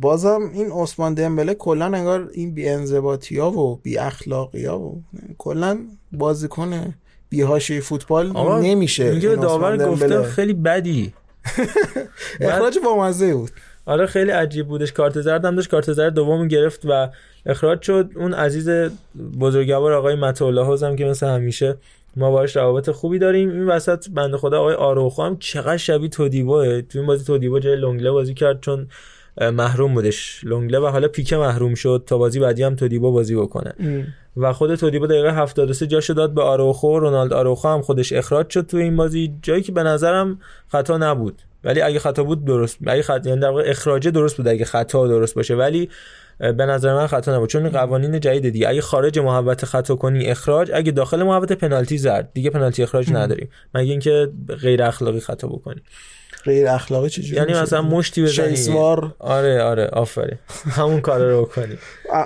[0.00, 5.02] بازم این عثمان دمبله کلا انگار این بی انضباطی ها و بی اخلاقی ها و
[5.38, 5.78] کلا
[6.12, 6.94] بازیکن
[7.30, 8.32] بی حاشیه فوتبال
[8.62, 11.12] نمیشه میگه داور گفته خیلی بدی.
[12.40, 13.50] اخراج بامزه بود.
[13.86, 14.92] آره خیلی عجیب بودش.
[14.92, 15.70] کارت زرد هم داشت.
[15.70, 17.08] کارت زرد دوم گرفت و
[17.46, 18.10] اخراج شد.
[18.16, 18.90] اون عزیز
[19.40, 21.76] بزرگوار آقای متولاه هم که مثل همیشه
[22.16, 23.50] ما باش روابط خوبی داریم.
[23.50, 27.76] این وسط بنده خدا آقای آروخو هم چقدر شبیه تودیباه تو این بازی تودیبا جای
[27.76, 28.88] لونگله بازی کرد چون
[29.40, 30.40] محروم بودش.
[30.44, 33.72] لونگله و حالا پیکه محروم شد تا بازی بعدی هم تودیبا بازی بکنه.
[34.36, 38.66] و خود تودیبا دقیقه 73 جاشو داد به آروخو رونالد آروخو هم خودش اخراج شد
[38.66, 39.34] تو این بازی.
[39.42, 40.38] جایی که به نظرم
[40.68, 41.42] خطا نبود.
[41.64, 45.08] ولی اگه خطا بود درست اگه خطا یعنی در واقع اخراج درست بود اگه خطا
[45.08, 45.54] درست باشه.
[45.54, 45.88] ولی
[46.38, 47.48] به نظر من خطا نبود.
[47.48, 48.68] چون قوانین جدید دیگه.
[48.68, 53.48] اگه خارج محوطه خطا کنی اخراج اگه داخل محوطه پنالتی زرد دیگه پنالتی اخراج نداریم.
[53.74, 54.28] مگه اینکه
[54.62, 55.82] غیر اخلاقی خطا بکنی.
[56.48, 59.14] غیر اخلاقی چجوری یعنی مثلا مشتی بزنی شیسوار.
[59.18, 60.38] آره آره آفرین.
[60.70, 61.78] همون کار رو بکنی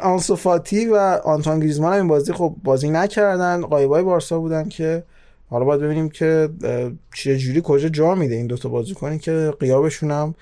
[0.03, 3.61] آنسو فاتی و آنتوان گریزمان این بازی خب بازی نکردن.
[3.61, 5.03] قایبای بارسا بودن که
[5.51, 6.49] حالا باید ببینیم که
[7.15, 10.35] چه جوری کجا جا میده این دوتا بازیکنی که قیابشون هم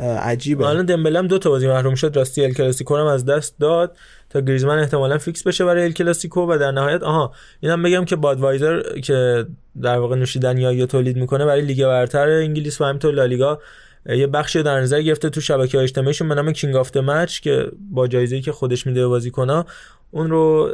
[0.00, 0.66] عجیبه.
[0.66, 2.16] الان دمبله هم دو تا بازی محروم شد.
[2.16, 3.96] راستی ال کلاسیکو هم از دست داد.
[4.30, 8.16] تا گریزمن احتمالا فیکس بشه برای ال کلاسیکو و در نهایت آها اینم بگم که
[8.16, 9.46] بادوایزر که
[9.82, 13.60] در واقع نوشیدنی تولید می‌کنه برای لیگ برتر انگلیس و همینطور لالیگا
[14.08, 18.08] یه بخشی در نظر گرفته تو شبکه اجتماعیشون به نام King of Match که با
[18.08, 19.66] جایزه‌ای که خودش میده به بازیکن‌ها
[20.10, 20.70] اون رو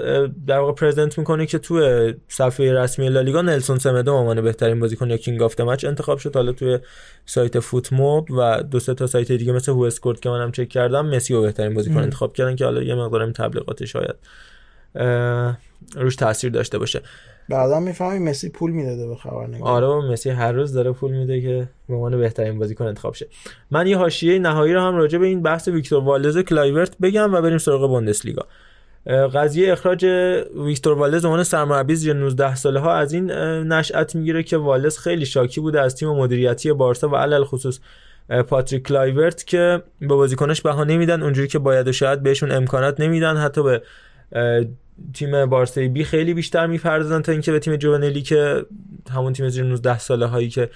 [0.46, 5.16] در واقع present می‌کنه که تو صفحه رسمی لالیگا نلسون سمدو عنوان بهترین بازیکن یا
[5.16, 6.34] King of Match انتخاب شد.
[6.34, 6.78] حالا توی
[7.26, 11.34] سایت FotMob و دو سه تا سایت دیگه مثل WhoScored که منم چک کردم مسی
[11.34, 14.14] رو بهترین بازیکن انتخاب کردن که حالا یه مقدارم تبلیغات شاید
[15.96, 17.02] روش تاثیر داشته باشه.
[17.48, 19.84] بعدا می‌فهمی مسی پول می‌داده به خبرنگار.
[19.84, 23.26] آره مسی هر روز داره پول میده که به عنوان بهترین بازیکن انتخاب شه.
[23.70, 27.40] من یه حاشیه نهایی رو هم راجع به این بحث ویکتور والدز کلایورت بگم و
[27.40, 28.46] بریم سراغ بوندسلیگا.
[29.34, 30.04] قضیه اخراج
[30.56, 33.30] ویکتور والدز عنوان سرمربی زیر 19 ساله ها از این
[33.72, 37.80] نشأت می‌گیره که والدز خیلی شاکی بوده از تیم مدیریتی بارسا و علی‌الخصوص
[38.48, 43.36] پاتریک کلایورت که به بازیکنش بها نمیدن اونجوری که باید و شاید بهشون امکانات نمیدن
[43.36, 43.82] حتی به
[45.14, 48.64] تیم بارسای بی خیلی بیشتر می‌پردازن تا اینکه به تیم Juvenil که
[49.10, 50.70] همون تیم زیر 19 ساله هایی که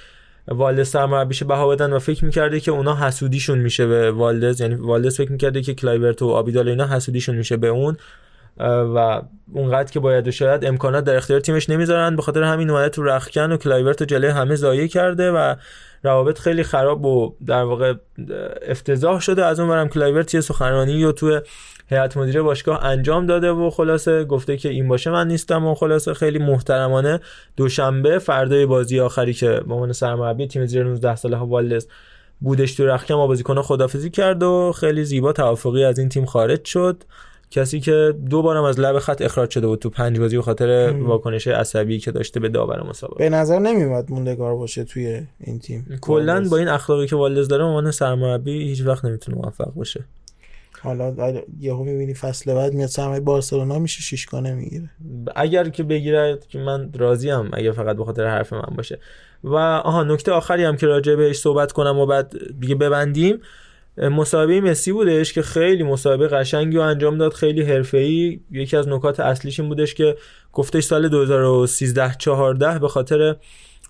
[0.49, 5.17] والدز سرمربیش بها بدن و فکر می‌کرده که اونا حسودیشون میشه به والدز یعنی والدز
[5.17, 7.97] فکر می‌کرده که کلایورت و آبیدال اینا حسودیشون میشه به اون.
[8.59, 9.23] و
[9.53, 12.17] اونقدر که باید و شاید امکانات در اختیار تیمش نمی‌ذارن.
[12.17, 15.55] به خاطر همین اومده تو رخکن و کلایورت رو جلوی همه ضایع کرده و
[16.03, 17.95] روابط خیلی خراب و در واقع
[18.69, 19.45] افتضاح شده.
[19.45, 21.41] از اون برم کلایورت یه سخنرانی و تو
[21.89, 26.15] هیئت مدیره باشگاه انجام داده و خلاصه گفته که این باشه من نیستم و خلاصه
[26.15, 27.21] خیلی محترمانه
[27.57, 31.87] دوشنبه فردای بازی آخری که به عنوان سرمربی تیم زیر 19 ساله ها والدز
[32.41, 36.65] بودش تو رخکن با بازیکن خدافزی کرد و خیلی زیبا توافقی از این تیم خارج
[36.65, 37.05] شد.
[37.57, 40.91] کسی که دو بارم از لب خط اخراج شده بود تو پنج بازی به خاطر
[40.91, 43.19] واکنش عصبی که داشته به داور مسابقه.
[43.19, 45.99] به نظر نمیومد موندگار باشه توی این تیم.
[46.01, 50.05] کلا با این اخلاقی که والدز داره عنوان سرمربی هیچ وقت نمی‌تونه موفق باشه.
[50.83, 54.91] حالا یهو می‌بینی فصل بعد میاد سرمایه بارسلونا میشه شیشگانه می‌گیره.
[55.37, 58.99] اگر که بگیره که من راضیم اگر فقط به خاطر حرف من باشه.
[59.45, 63.39] و آها نکته آخری هم که راجع بهش صحبت کنم و بعد دیگه ببندیم.
[63.99, 68.41] مسابقه مسی بودش که خیلی مسابقه قشنگی و انجام داد خیلی حرفه‌ای.
[68.51, 70.17] یکی از نکات اصلیش این بودش که
[70.53, 73.37] گفتش سال 2013 14 به خاطر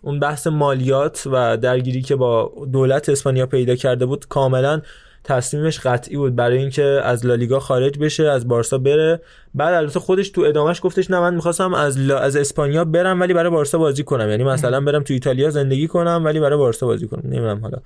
[0.02, 4.82] اون بحث مالیات و درگیری که با دولت اسپانیا پیدا کرده بود کاملا
[5.24, 9.20] تصمیمش قطعی بود برای اینکه از لالیگا خارج بشه از بارسا بره.
[9.54, 13.50] بعد البته خودش تو ادامهش گفتش نه من می‌خواستم از از اسپانیا برم ولی برای
[13.50, 14.30] بارسا بازی کنم.
[14.30, 17.22] یعنی مثلا برم تو ایتالیا زندگی کنم ولی برای بارسا بازی کنم.
[17.24, 17.78] نمی‌دونم حالا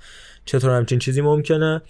[0.44, 1.82] چطور همچین چیزی ممکنه.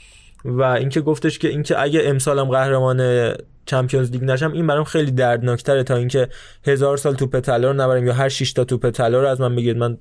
[0.45, 3.33] و اینکه گفتش که اینکه اگه امسالم قهرمان
[3.67, 6.29] چمپیونز لیگ نشم این برام خیلی دردناکتره تا اینکه
[6.67, 9.57] هزار سال توپ طلا رو نبرم یا هر 6 تا توپ طلا رو از من
[9.57, 9.99] بگید من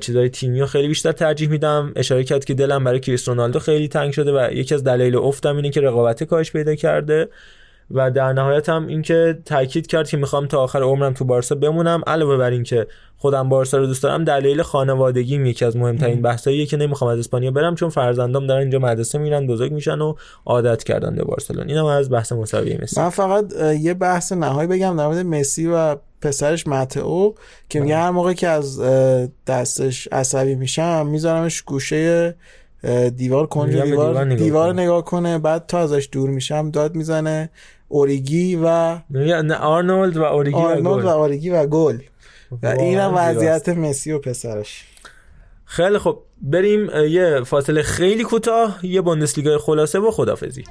[0.00, 1.92] چیزای تیمی رو خیلی بیشتر ترجیح میدم.
[1.96, 5.56] اشاره کرد که دلم برای کریس رونالدو خیلی تنگ شده و یکی از دلایل افتم
[5.56, 7.28] اینه که رقابت کاش پیدا کرده.
[7.90, 12.02] و در نهایت هم اینکه تاکید کرد که می‌خوام تا آخر عمرم تو بارسا بمونم
[12.06, 12.86] علاوه بر اینکه
[13.16, 17.50] خودم بارسا رو دوست دارم دلیل خانوادگیم یکی از مهمترین بحثاییه که نمی‌خوام از اسپانیا
[17.50, 20.14] برم چون فرزندام دارن اینجا مدرسه میرن بزرگ میشن و
[20.46, 23.00] عادت کردن به بارسلون اینم از بحث مساوی مسی.
[23.00, 27.32] من فقط یه بحث نهایی بگم در مورد مسی و پسرش متئو
[27.68, 28.80] که میگه هر موقع که از
[29.46, 32.34] دستش عصبی میشم میذارمش گوشه
[33.16, 37.50] دیوار کنج دیوار, دیوار, نگاه کنه بعد تا ازش دور میشم داد می‌زنه.
[37.88, 41.98] اوریگی و نه آرنولد و اوریگی آرنولد و, اوریگی و گل.
[42.62, 44.84] و اینم وضعیت مسی و پسرش.
[45.64, 50.64] خیلی خب بریم یه فاصله خیلی کوتاه یه بوندسلیگای خلاصه و خدافزی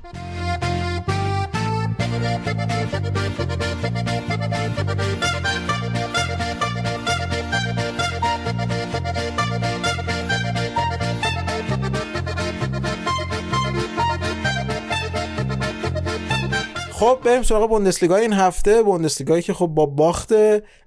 [17.00, 18.16] خب بریم سراغ بوندسلیگا.
[18.16, 20.34] این هفته بوندسلیگایی که خب با باخت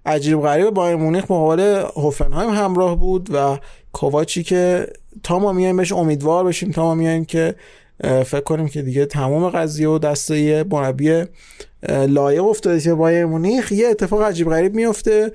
[0.06, 3.58] عجیب غریب بایر مونیخ مقابل هوفنهایم همراه بود و
[3.92, 4.86] کوواچی که
[5.22, 7.54] تا ما میایم بهش امیدوار بشیم تا ما میایم که
[8.02, 11.24] فکر کنیم که دیگه تمام قضیه و دست یه مربی
[11.88, 15.32] لایق افتاده که بایر مونیخ یه اتفاق عجیب غریب میفته.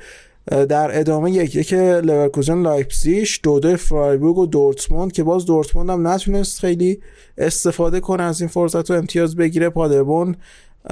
[0.52, 6.08] در ادامه یک یک لورکوزن لایپزیش دو دو فرایبورگ و دورتموند که باز دورتموند هم
[6.08, 7.00] نتونست خیلی
[7.38, 9.70] استفاده کنه از این فرصت و امتیاز بگیره.
[9.70, 10.36] پادربورن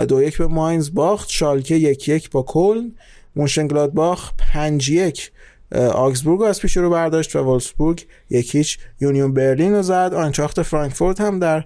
[0.08, 2.92] دو یک به ماینز باخت شالکه یک یک با کلن
[3.36, 5.32] مونشنگلادباخ پنج یک
[5.94, 8.80] آگزبورگ از پیش رو برداشت و وولفسبورگ یک هیچ.
[9.02, 10.12] یونیون برلین رو زد.
[10.16, 11.66] آینتراخت فرانکفورت هم در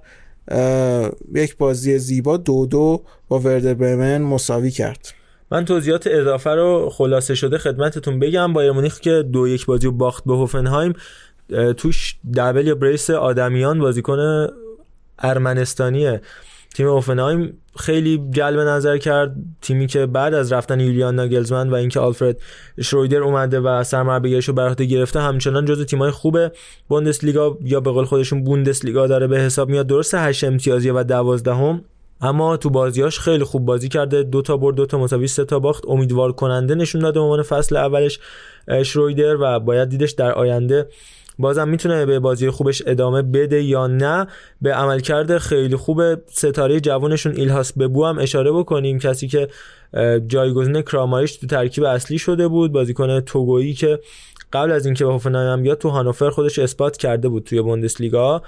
[1.35, 5.16] یک بازی زیبا دو دو با وردر برمن مساوی کرد.
[5.51, 8.53] من توضیحات اضافه رو خلاصه شده خدمتتون بگم.
[8.53, 10.93] بایر مونیخ که دو یک بازی باخت به هوفنهایم
[11.77, 14.47] توش دبل یا بریس آدمیان بازیکن
[15.19, 16.21] ارمنستانیه
[16.75, 19.35] تیم اوفنهایم خیلی جلب نظر کرد.
[19.61, 22.37] تیمی که بعد از رفتن یولیان ناگلزمن و اینکه آلفرد
[22.81, 26.37] شرویدر اومده و سرمربیگریش رو بر گرفته همچنان جزو تیمای خوب
[26.87, 29.87] بوندسلیگا یا به قول خودشون بوندسلیگا داره به حساب میاد.
[29.87, 31.83] درسته 8 امتیازی و 12 هم
[32.21, 34.23] اما تو بازیاش خیلی خوب بازی کرده.
[34.23, 35.83] دو تا برد دو تا مساوی سه تا باخت.
[35.87, 38.19] امیدوار کننده نشون داده عنوان فصل اولش
[38.83, 40.89] شرویدر و باید دیدش در آینده.
[41.39, 44.27] بازم می‌تونه به بازی خوبش ادامه بده یا نه؟
[44.61, 48.99] به عملکرد خیلی خوب ستاره جوانشون ایلهاس ببو هم اشاره بکنیم.
[48.99, 49.47] کسی که
[50.27, 53.99] جایگزین کراماریش تو ترکیب اصلی شده بود بازیکن توگویی که
[54.53, 58.41] قبل از اینکه به هوفنهایم بیاد تو هانوفر خودش اثبات کرده بود توی بوندسلیگا.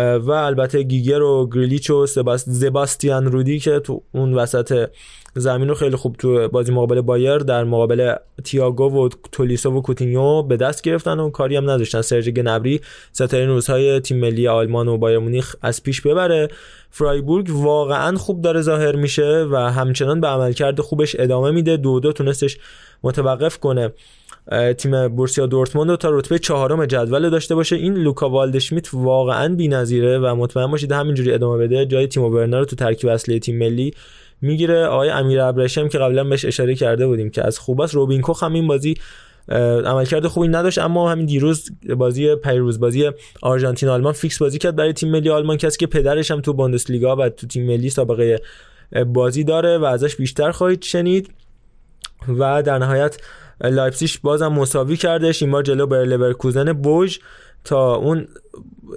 [0.00, 2.06] و البته گیگر و گریلیچ و
[2.36, 4.88] زباستیان رودی که تو اون وسط
[5.34, 8.14] زمین رو خیلی خوب تو بازی مقابل بایر در مقابل
[8.44, 12.02] تیاگو و تولیسو و کوتینیو به دست گرفتن و کاری هم نداشتن.
[12.02, 12.80] سرژ گنبری
[13.12, 16.48] ستاره روزهای تیم ملی آلمان و بایر مونیخ از پیش ببره.
[16.90, 21.76] فرایبورگ واقعا خوب داره ظاهر میشه و همچنان به عملکرد خوبش ادامه میده.
[21.76, 22.58] دو دو تونستش
[23.02, 23.92] متوقف کنه.
[24.78, 27.76] تیم بورسیا دورتموند رو تا رتبه چهارم جدول داشته باشه.
[27.76, 31.86] این لوکا والدشمیت واقعا بی‌نظیره و مطمئن باشید همینجوری ادامه بده.
[31.86, 33.94] جای تیمو ورنر رو تو ترکیب اصلی تیم ملی
[34.40, 34.84] می‌گیره.
[34.86, 38.52] آقای امیر ابرشم که قبلا بهش اشاره کرده بودیم که از خوباست روبین کوخ هم
[38.52, 38.94] این بازی
[39.84, 43.10] عملکرد خوبی نداشت اما همین دیروز بازی پیروز بازی
[43.42, 45.56] آرژانتین آلمان فیکس بازی کرد برای تیم ملی آلمان.
[45.56, 48.40] کسی که پدرش هم تو بوندسلیگا و تو تیم ملی سابقه
[49.06, 51.30] بازی داره و ازش بیشتر خواهید شنید.
[52.38, 53.16] و در نهایت
[53.60, 55.42] لایپزیش بازم مساوی کردش.
[55.42, 57.18] این بار جلو بایر لورکوزن بود
[57.64, 58.28] تا اون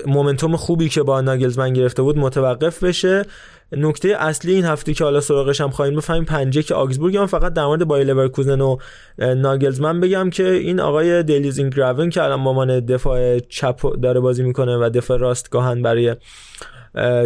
[0.08, 3.26] momentum خوبی که با ناگلزمن گرفته بود متوقف بشه.
[3.72, 7.54] نکته اصلی این هفته که حالا سراغش هم خواهیم بفهمیم پنجه که آگزبورگ هم فقط
[7.54, 8.78] در مورد بایر لورکوزن و
[9.18, 14.78] ناگلزمن بگم که این آقای دیلیز اینگراون که الان مامان دفاع چپ داره بازی می‌کنه
[14.78, 16.16] و دفاع راست گاهن برای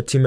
[0.07, 0.23] تیم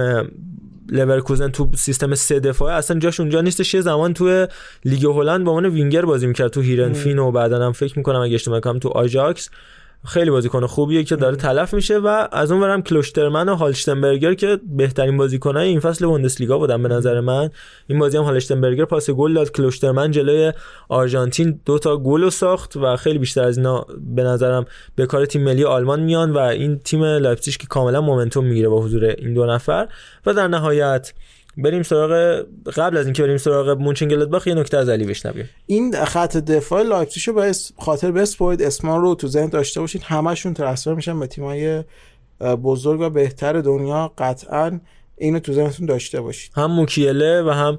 [0.88, 3.74] لورکوزن تو سیستم سه دفاعه اصلا جاش اونجا نیستش.
[3.74, 4.46] یه زمان تو
[4.84, 8.34] لیگ هلند به عنوان وینگر بازی می‌کرد تو هیرنفین و بعدا هم فکر می‌کنم اگه
[8.34, 9.50] اشتباه کنم تو آژاکس
[10.04, 14.60] خیلی بازیکن خوبیه که داره تلف میشه و از اون ورم کلوشترمن و هالشتنبرگر که
[14.76, 17.50] بهترین بازیکنای این فصل بوندسلیگا بودن به نظر من.
[17.86, 20.52] این بازی هم هالشتنبرگر پاس گل داد کلوشترمن جلوی
[20.88, 24.64] آرژانتین دو تا گل ساخت و خیلی بیشتر از اینا به نظرم
[24.96, 28.82] به کار تیم ملی آلمان میان و این تیم لایپزیگ که کاملا momentum می‌گیره با
[28.82, 29.88] حضور این دو نفر.
[30.26, 31.12] و در نهایت
[31.56, 32.42] بریم سراغ
[32.76, 35.48] قبل از اینکه بریم سراغ مونچنگلادباخ یه نکته از علی بشنویم.
[35.66, 40.54] این خط دفاع لایپزیگ رو به خاطر بسپرید اسماشون رو تو ذهن داشته باشید همشون
[40.54, 41.84] transfer میشن به تیمای
[42.40, 44.80] بزرگ و بهتر دنیا قطعا
[45.18, 47.78] اینو تو ذهنتون داشته باشید هم موکیله و هم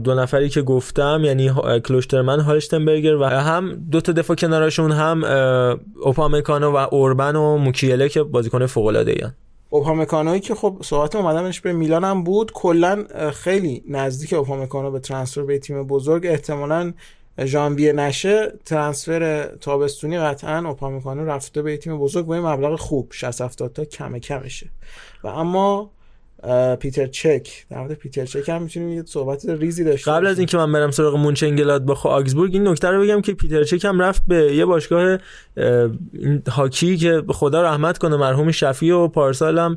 [0.00, 1.52] دو نفری که گفتم یعنی
[1.84, 5.24] کلوشترمن هالشتنبرگر و هم دو تا دفاع کنارشون هم
[6.00, 9.34] اوپامکانو و اوربن و موکیله که بازیکن فوق العاده
[9.70, 13.04] اوپامکانوی که خب صحبت اومدنش به میلان هم بود کلا
[13.34, 16.26] خیلی نزدیک اوپامکانو به ترانسفر به تیم بزرگ.
[16.26, 16.92] احتمالا
[17.44, 23.72] ژانویه نشه ترانسفر تابستونی قطعا اوپامکانو رفته به تیم بزرگ با مبلغ خوب 60 70
[23.72, 24.70] تا کم کمشه.
[25.24, 25.90] و اما
[26.80, 27.48] پیتر چک.
[27.70, 30.90] در مورد پیتر چک هم می‌تونیم یه صحبت ریزی داشته قبل از اینکه من برم
[30.90, 34.64] سراغ مونچنگلاد با آگزبورگ این نکته رو بگم که پیتر چک هم رفت به یه
[34.64, 35.18] باشگاه
[36.48, 39.76] هاکی که خدا رحمت کنه مرحوم شفیع و پارسال هم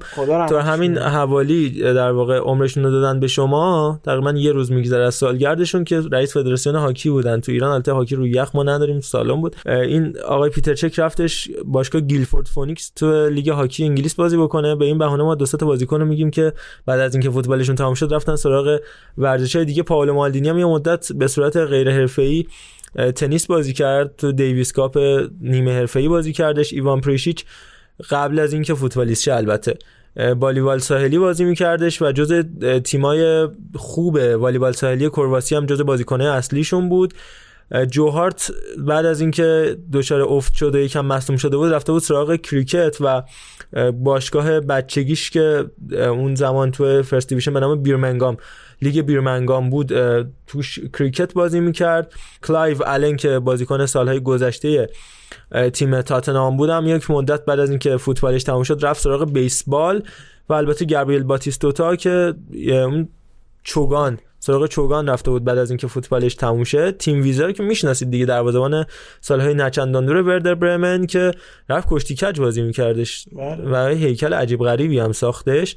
[0.49, 5.15] تو همین حوالی در واقع عمرشون رو دادن به شما تقریبا یه روز میگذره از
[5.15, 7.39] سالگردشون که رئیس فدراسیون هاکی بودن.
[7.39, 9.55] تو ایران البته هاکی رو یخ ما نداریم سالن بود.
[9.65, 14.75] این آقای پیتر چک رفتش باشگاه گیلفورد فونیکس تو لیگ هاکی انگلیس بازی بکنه.
[14.75, 16.50] به این بهونه ما دو تا بازیکن میگیم که
[16.85, 18.79] بعد از اینکه فوتبالشون تمام شد رفتن سراغ
[19.17, 19.83] ورزش دیگه.
[19.83, 22.45] پاولو مالدینی هم یه مدت به صورت غیر حرفه‌ای
[23.15, 24.15] تنیس بازی کرد.
[24.15, 24.97] تو دیویس کاپ
[25.41, 26.73] نیمه حرفه‌ای بازی کردش.
[26.73, 27.45] ایوان پریشیچ
[28.09, 29.77] قبل از اینکه فوتبالیست شه البته.
[30.15, 32.43] والیبال ساحلی بازی میکردش و جز
[32.83, 37.13] تیمای خوب والیبال ساحلی کرواسی هم جز بازیکنه اصلیشون بود.
[37.89, 42.97] جوهارت بعد از اینکه دچار افت شده یکم مصدوم شده بود رفته بود سراغ کریکت
[43.01, 43.23] و
[43.91, 48.37] باشگاه بچگیش که اون زمان تو First Division به نام بیرمنگام
[48.81, 49.91] لیگ بیرمنگام بود
[50.47, 52.13] توش کریکت بازی می‌کرد.
[52.43, 54.89] کلایو آلن که بازیکن سالهای گذشته
[55.73, 60.03] تیم تاتنهام بودم یک مدت بعد از اینکه فوتبالش تموم شد رفت سراغ بیسبال
[60.49, 62.33] و البته گابریل باتیستوتا که
[62.67, 63.09] اون
[63.63, 68.11] چوگان سراغ چوگان رفته بود بعد از اینکه فوتبالش تموم شد تیم ویزه که می‌شناسید
[68.11, 68.85] دیگه دروازه‌بان
[69.21, 71.31] سالهای نچندان دور وردر برمن که
[71.69, 73.25] رفت کشتی کج بازی میکردش.
[73.71, 75.75] و هیکل عجیب غریبی هم ساختش.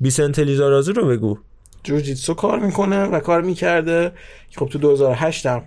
[0.00, 1.38] بیسنت لیزارازو رو بگو.
[1.84, 4.12] جوجیتسو کار می‌کنه و کار می‌کرده.
[4.56, 5.62] خب تو 2008 هم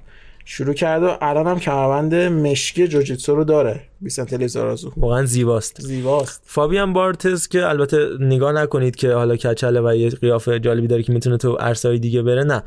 [0.47, 3.81] شروع کرده و الان هم کمربند مشکی جوجیتسو رو داره.
[4.01, 4.91] بیسنت لیزارازو.
[4.97, 5.81] واقعا زیباست.
[5.81, 6.41] زیباست.
[6.45, 11.11] فابیان بارتز که البته نگاه نکنید که حالا کچله و یه قیافه جالبی داره که
[11.13, 12.63] می‌تونه تو عرصه‌های دیگه بره نه.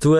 [0.00, 0.18] تو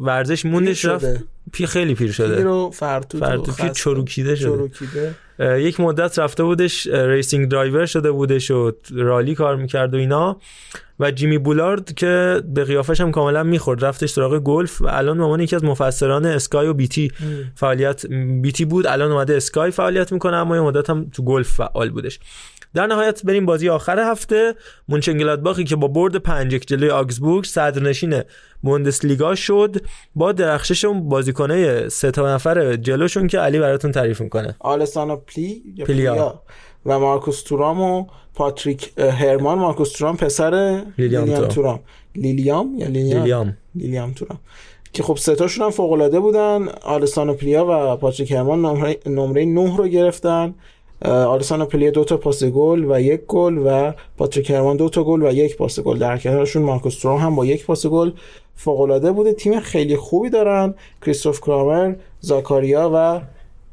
[0.00, 1.06] ورزش موندش رفت.
[1.52, 2.36] پیر خیلی پیر شده.
[2.36, 4.50] پیر و فرتوت فرتوت چروکیده شده.
[4.50, 5.14] چروکیده.
[5.40, 10.40] یک مدت رفته بودش racing driver شده بودش و رالی کار می‌کرد و اینا.
[11.00, 13.84] و جیمی بولارد که به قیافش هم کاملا می‌خورد.
[13.84, 17.12] رفتش سراغ گلف و الان عنوان یکی از مفسران اسکای و BT
[17.54, 18.06] فعالیت
[18.42, 22.18] BT بود الان اومده اسکای فعالیت می‌کنه اما یه مدت هم تو گلف فعال بودش.
[22.74, 24.54] در نهایت بریم بازی آخر هفته.
[24.88, 28.22] مونچنگلادباخی که با برد پنج یک جلوی آگزبورگ صدرنشین
[28.62, 29.76] بوندسلیگا شد.
[30.14, 34.56] با درخشش اون بازیکنه سه تا نفر جلوشون که علی براتون تعریف می‌کنه.
[34.58, 36.12] آلسان پلی یا پلیا.
[36.14, 36.42] پلیا.
[36.86, 39.58] و مارکوس تورام و پاتریک هرمان.
[39.58, 41.48] مارکوس تورام پسر لیلیان تورام.
[41.48, 41.80] تورام.
[42.14, 43.56] لیلیان یا لیلیام لیلیان.
[43.74, 44.38] لیلیان تورام.
[44.92, 46.68] که خب سه تاشون هم فوق العاده بودن.
[46.68, 50.54] آلسان پلیا و پاتریک هرمان نمره نمره 9 رو گرفتن.
[51.04, 55.22] آلسان پلیا دو تا پاس گل و یک گل و پاتریک هرمان دو تا گل
[55.22, 55.98] و یک پاس گل.
[55.98, 58.10] در کنارشون مارکوس تورام هم با یک پاس گل
[58.56, 59.32] فوق العاده بوده.
[59.32, 60.74] تیم خیلی خوبی دارن.
[61.02, 63.20] کریستوف کرامر زاکاریا و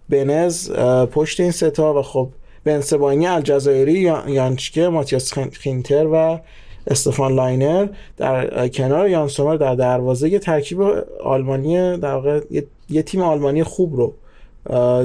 [0.09, 0.71] بنش
[1.11, 2.29] پشت این سه تا و خب
[2.63, 6.39] بن سبعینی الجزایری یا- یانچکه ماتیاس گین- گینتر و
[6.87, 7.87] استفان لاینر.
[8.17, 10.81] در کنار یان سومر در دروازه یه ترکیب
[11.23, 14.13] آلمانی در واقع یه, یه تیم آلمانی خوب رو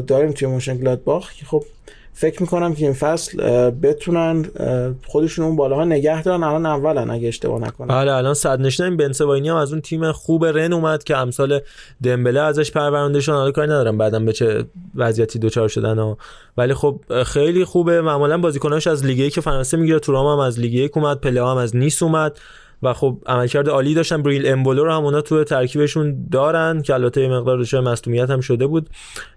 [0.01, 1.65] داریم توی مونشن‌گلادباخ که خب
[2.21, 3.41] فکر می‌کنم که این فصل
[3.71, 4.45] بتونن
[5.07, 7.87] خودشون اون بالاها نگه دارن الان اولن اگه اشتباه نکنم.
[7.89, 11.61] بله الان صدرنشینه بن سبعینی هم از اون تیم خوب رن اومد که امسال
[12.03, 14.65] دمبله ازش پرورنده شدن حالا کاری ندارم بعدم به چه
[14.95, 16.19] وضعیتی دچار شدن ها.
[16.57, 18.01] ولی خب خیلی خوبه.
[18.01, 21.57] معمولا بازیکناش از لیگ یک فرانسه می‌گیره تورام هم از لیگ یک اومد پلئا هم
[21.57, 22.39] از نیس اومد.
[22.83, 24.23] و خب عملکرد عالی داشتن.
[24.23, 28.67] بریل امبولو رو هم اونا تو ترکیبشون دارن که البته مقدار دچار مصدومیت هم شده
[28.67, 28.91] بود.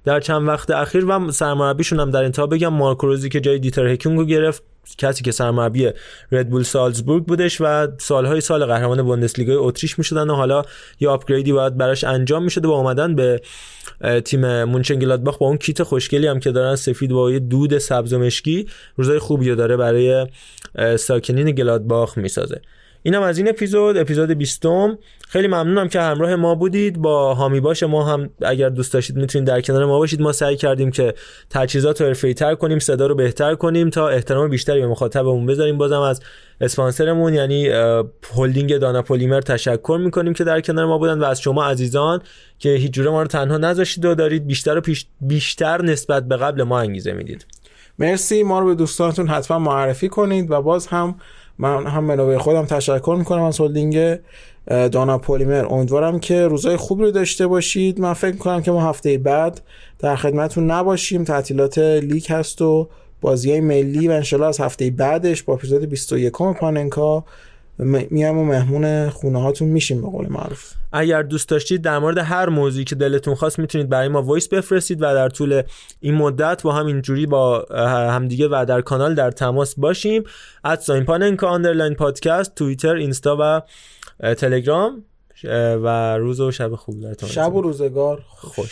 [0.06, 3.88] در چند وقت اخیر و سرمربیشون هم در انتها بگم مارکو روزی که جای دیتر
[3.88, 4.64] هکینگ رو گرفت
[4.98, 5.90] کسی که سرمربی
[6.32, 10.62] ردبول سالزبورگ بودش و سالهای سال قهرمان بوندسلیگای اتریش می‌شدن و حالا
[11.00, 13.42] یه آپگریدی باید براش انجام می‌شده با اومدن به
[14.26, 18.20] تیم مونچنگلادباخ با اون کیت خوشگلی هم که دارن سفید با یه دود سبز و
[18.20, 18.66] مشکی
[18.96, 20.28] روزای خوبی داره برای
[20.98, 22.62] ساکنین گلادباخ می‌سازه.
[23.04, 24.64] اینم از این اپیزود اپیزود 20
[25.28, 26.98] خیلی ممنونم که همراه ما بودید.
[26.98, 30.22] با هامی باش ما هم اگر دوست داشتید می‌تونید در کنار ما باشید.
[30.22, 31.14] ما سعی کردیم که
[31.50, 35.78] تجهیزات رو حرفه‌ای تر کنیم صدا رو بهتر کنیم تا احترام بیشتری به مخاطبمون بذاریم.
[35.78, 36.22] بازم از
[36.62, 37.68] اسپانسرمون یعنی
[38.36, 42.22] هلدینگ دانا پلیمر تشکر می‌کنیم که در کنار ما بودن و از شما عزیزان
[42.60, 46.38] که هیچ جوره ما رو تنها نذاشتید و دارید بیشتر و پیش بیشتر نسبت به
[46.38, 47.46] قبل ما انگیزه می‌دید.
[48.00, 48.44] مرسی.
[48.44, 51.16] ما رو به دوستانتون حتما معرفی کنید و باز هم
[51.62, 54.20] من هم به نوبه خودم تشکر می‌کنم از هلدینگ
[54.68, 58.00] دانا پلیمر امیدوارم که روزای خوب رو داشته باشید.
[58.00, 59.62] من فکر می‌کنم که ما هفته بعد
[60.00, 61.24] در خدمتتون نباشیم.
[61.24, 62.90] تعطیلات لیگ هست و
[63.22, 67.24] بازی ملی و انشالله از هفته بعدش با اپیزود 21 پاننکا
[67.86, 70.74] میام و مهمون خونه هاتون میشیم به قول معروف.
[70.92, 74.98] اگر دوست داشتید در مورد هر موضوعی که دلتون خواست می‌تونید برای ما voice بفرستید
[75.02, 75.64] و در طول
[76.00, 77.66] این مدت با هم جوری با
[78.12, 80.24] همدیگه و در کانال در تماس باشیم.
[80.64, 83.62] ادساین پاننکا آندرلاین پادکست توییتر اینستا و
[84.34, 85.04] تلگرام
[85.84, 86.96] و روز و شب خوب
[87.26, 88.22] شب و روزگار.
[88.28, 88.70] خوش.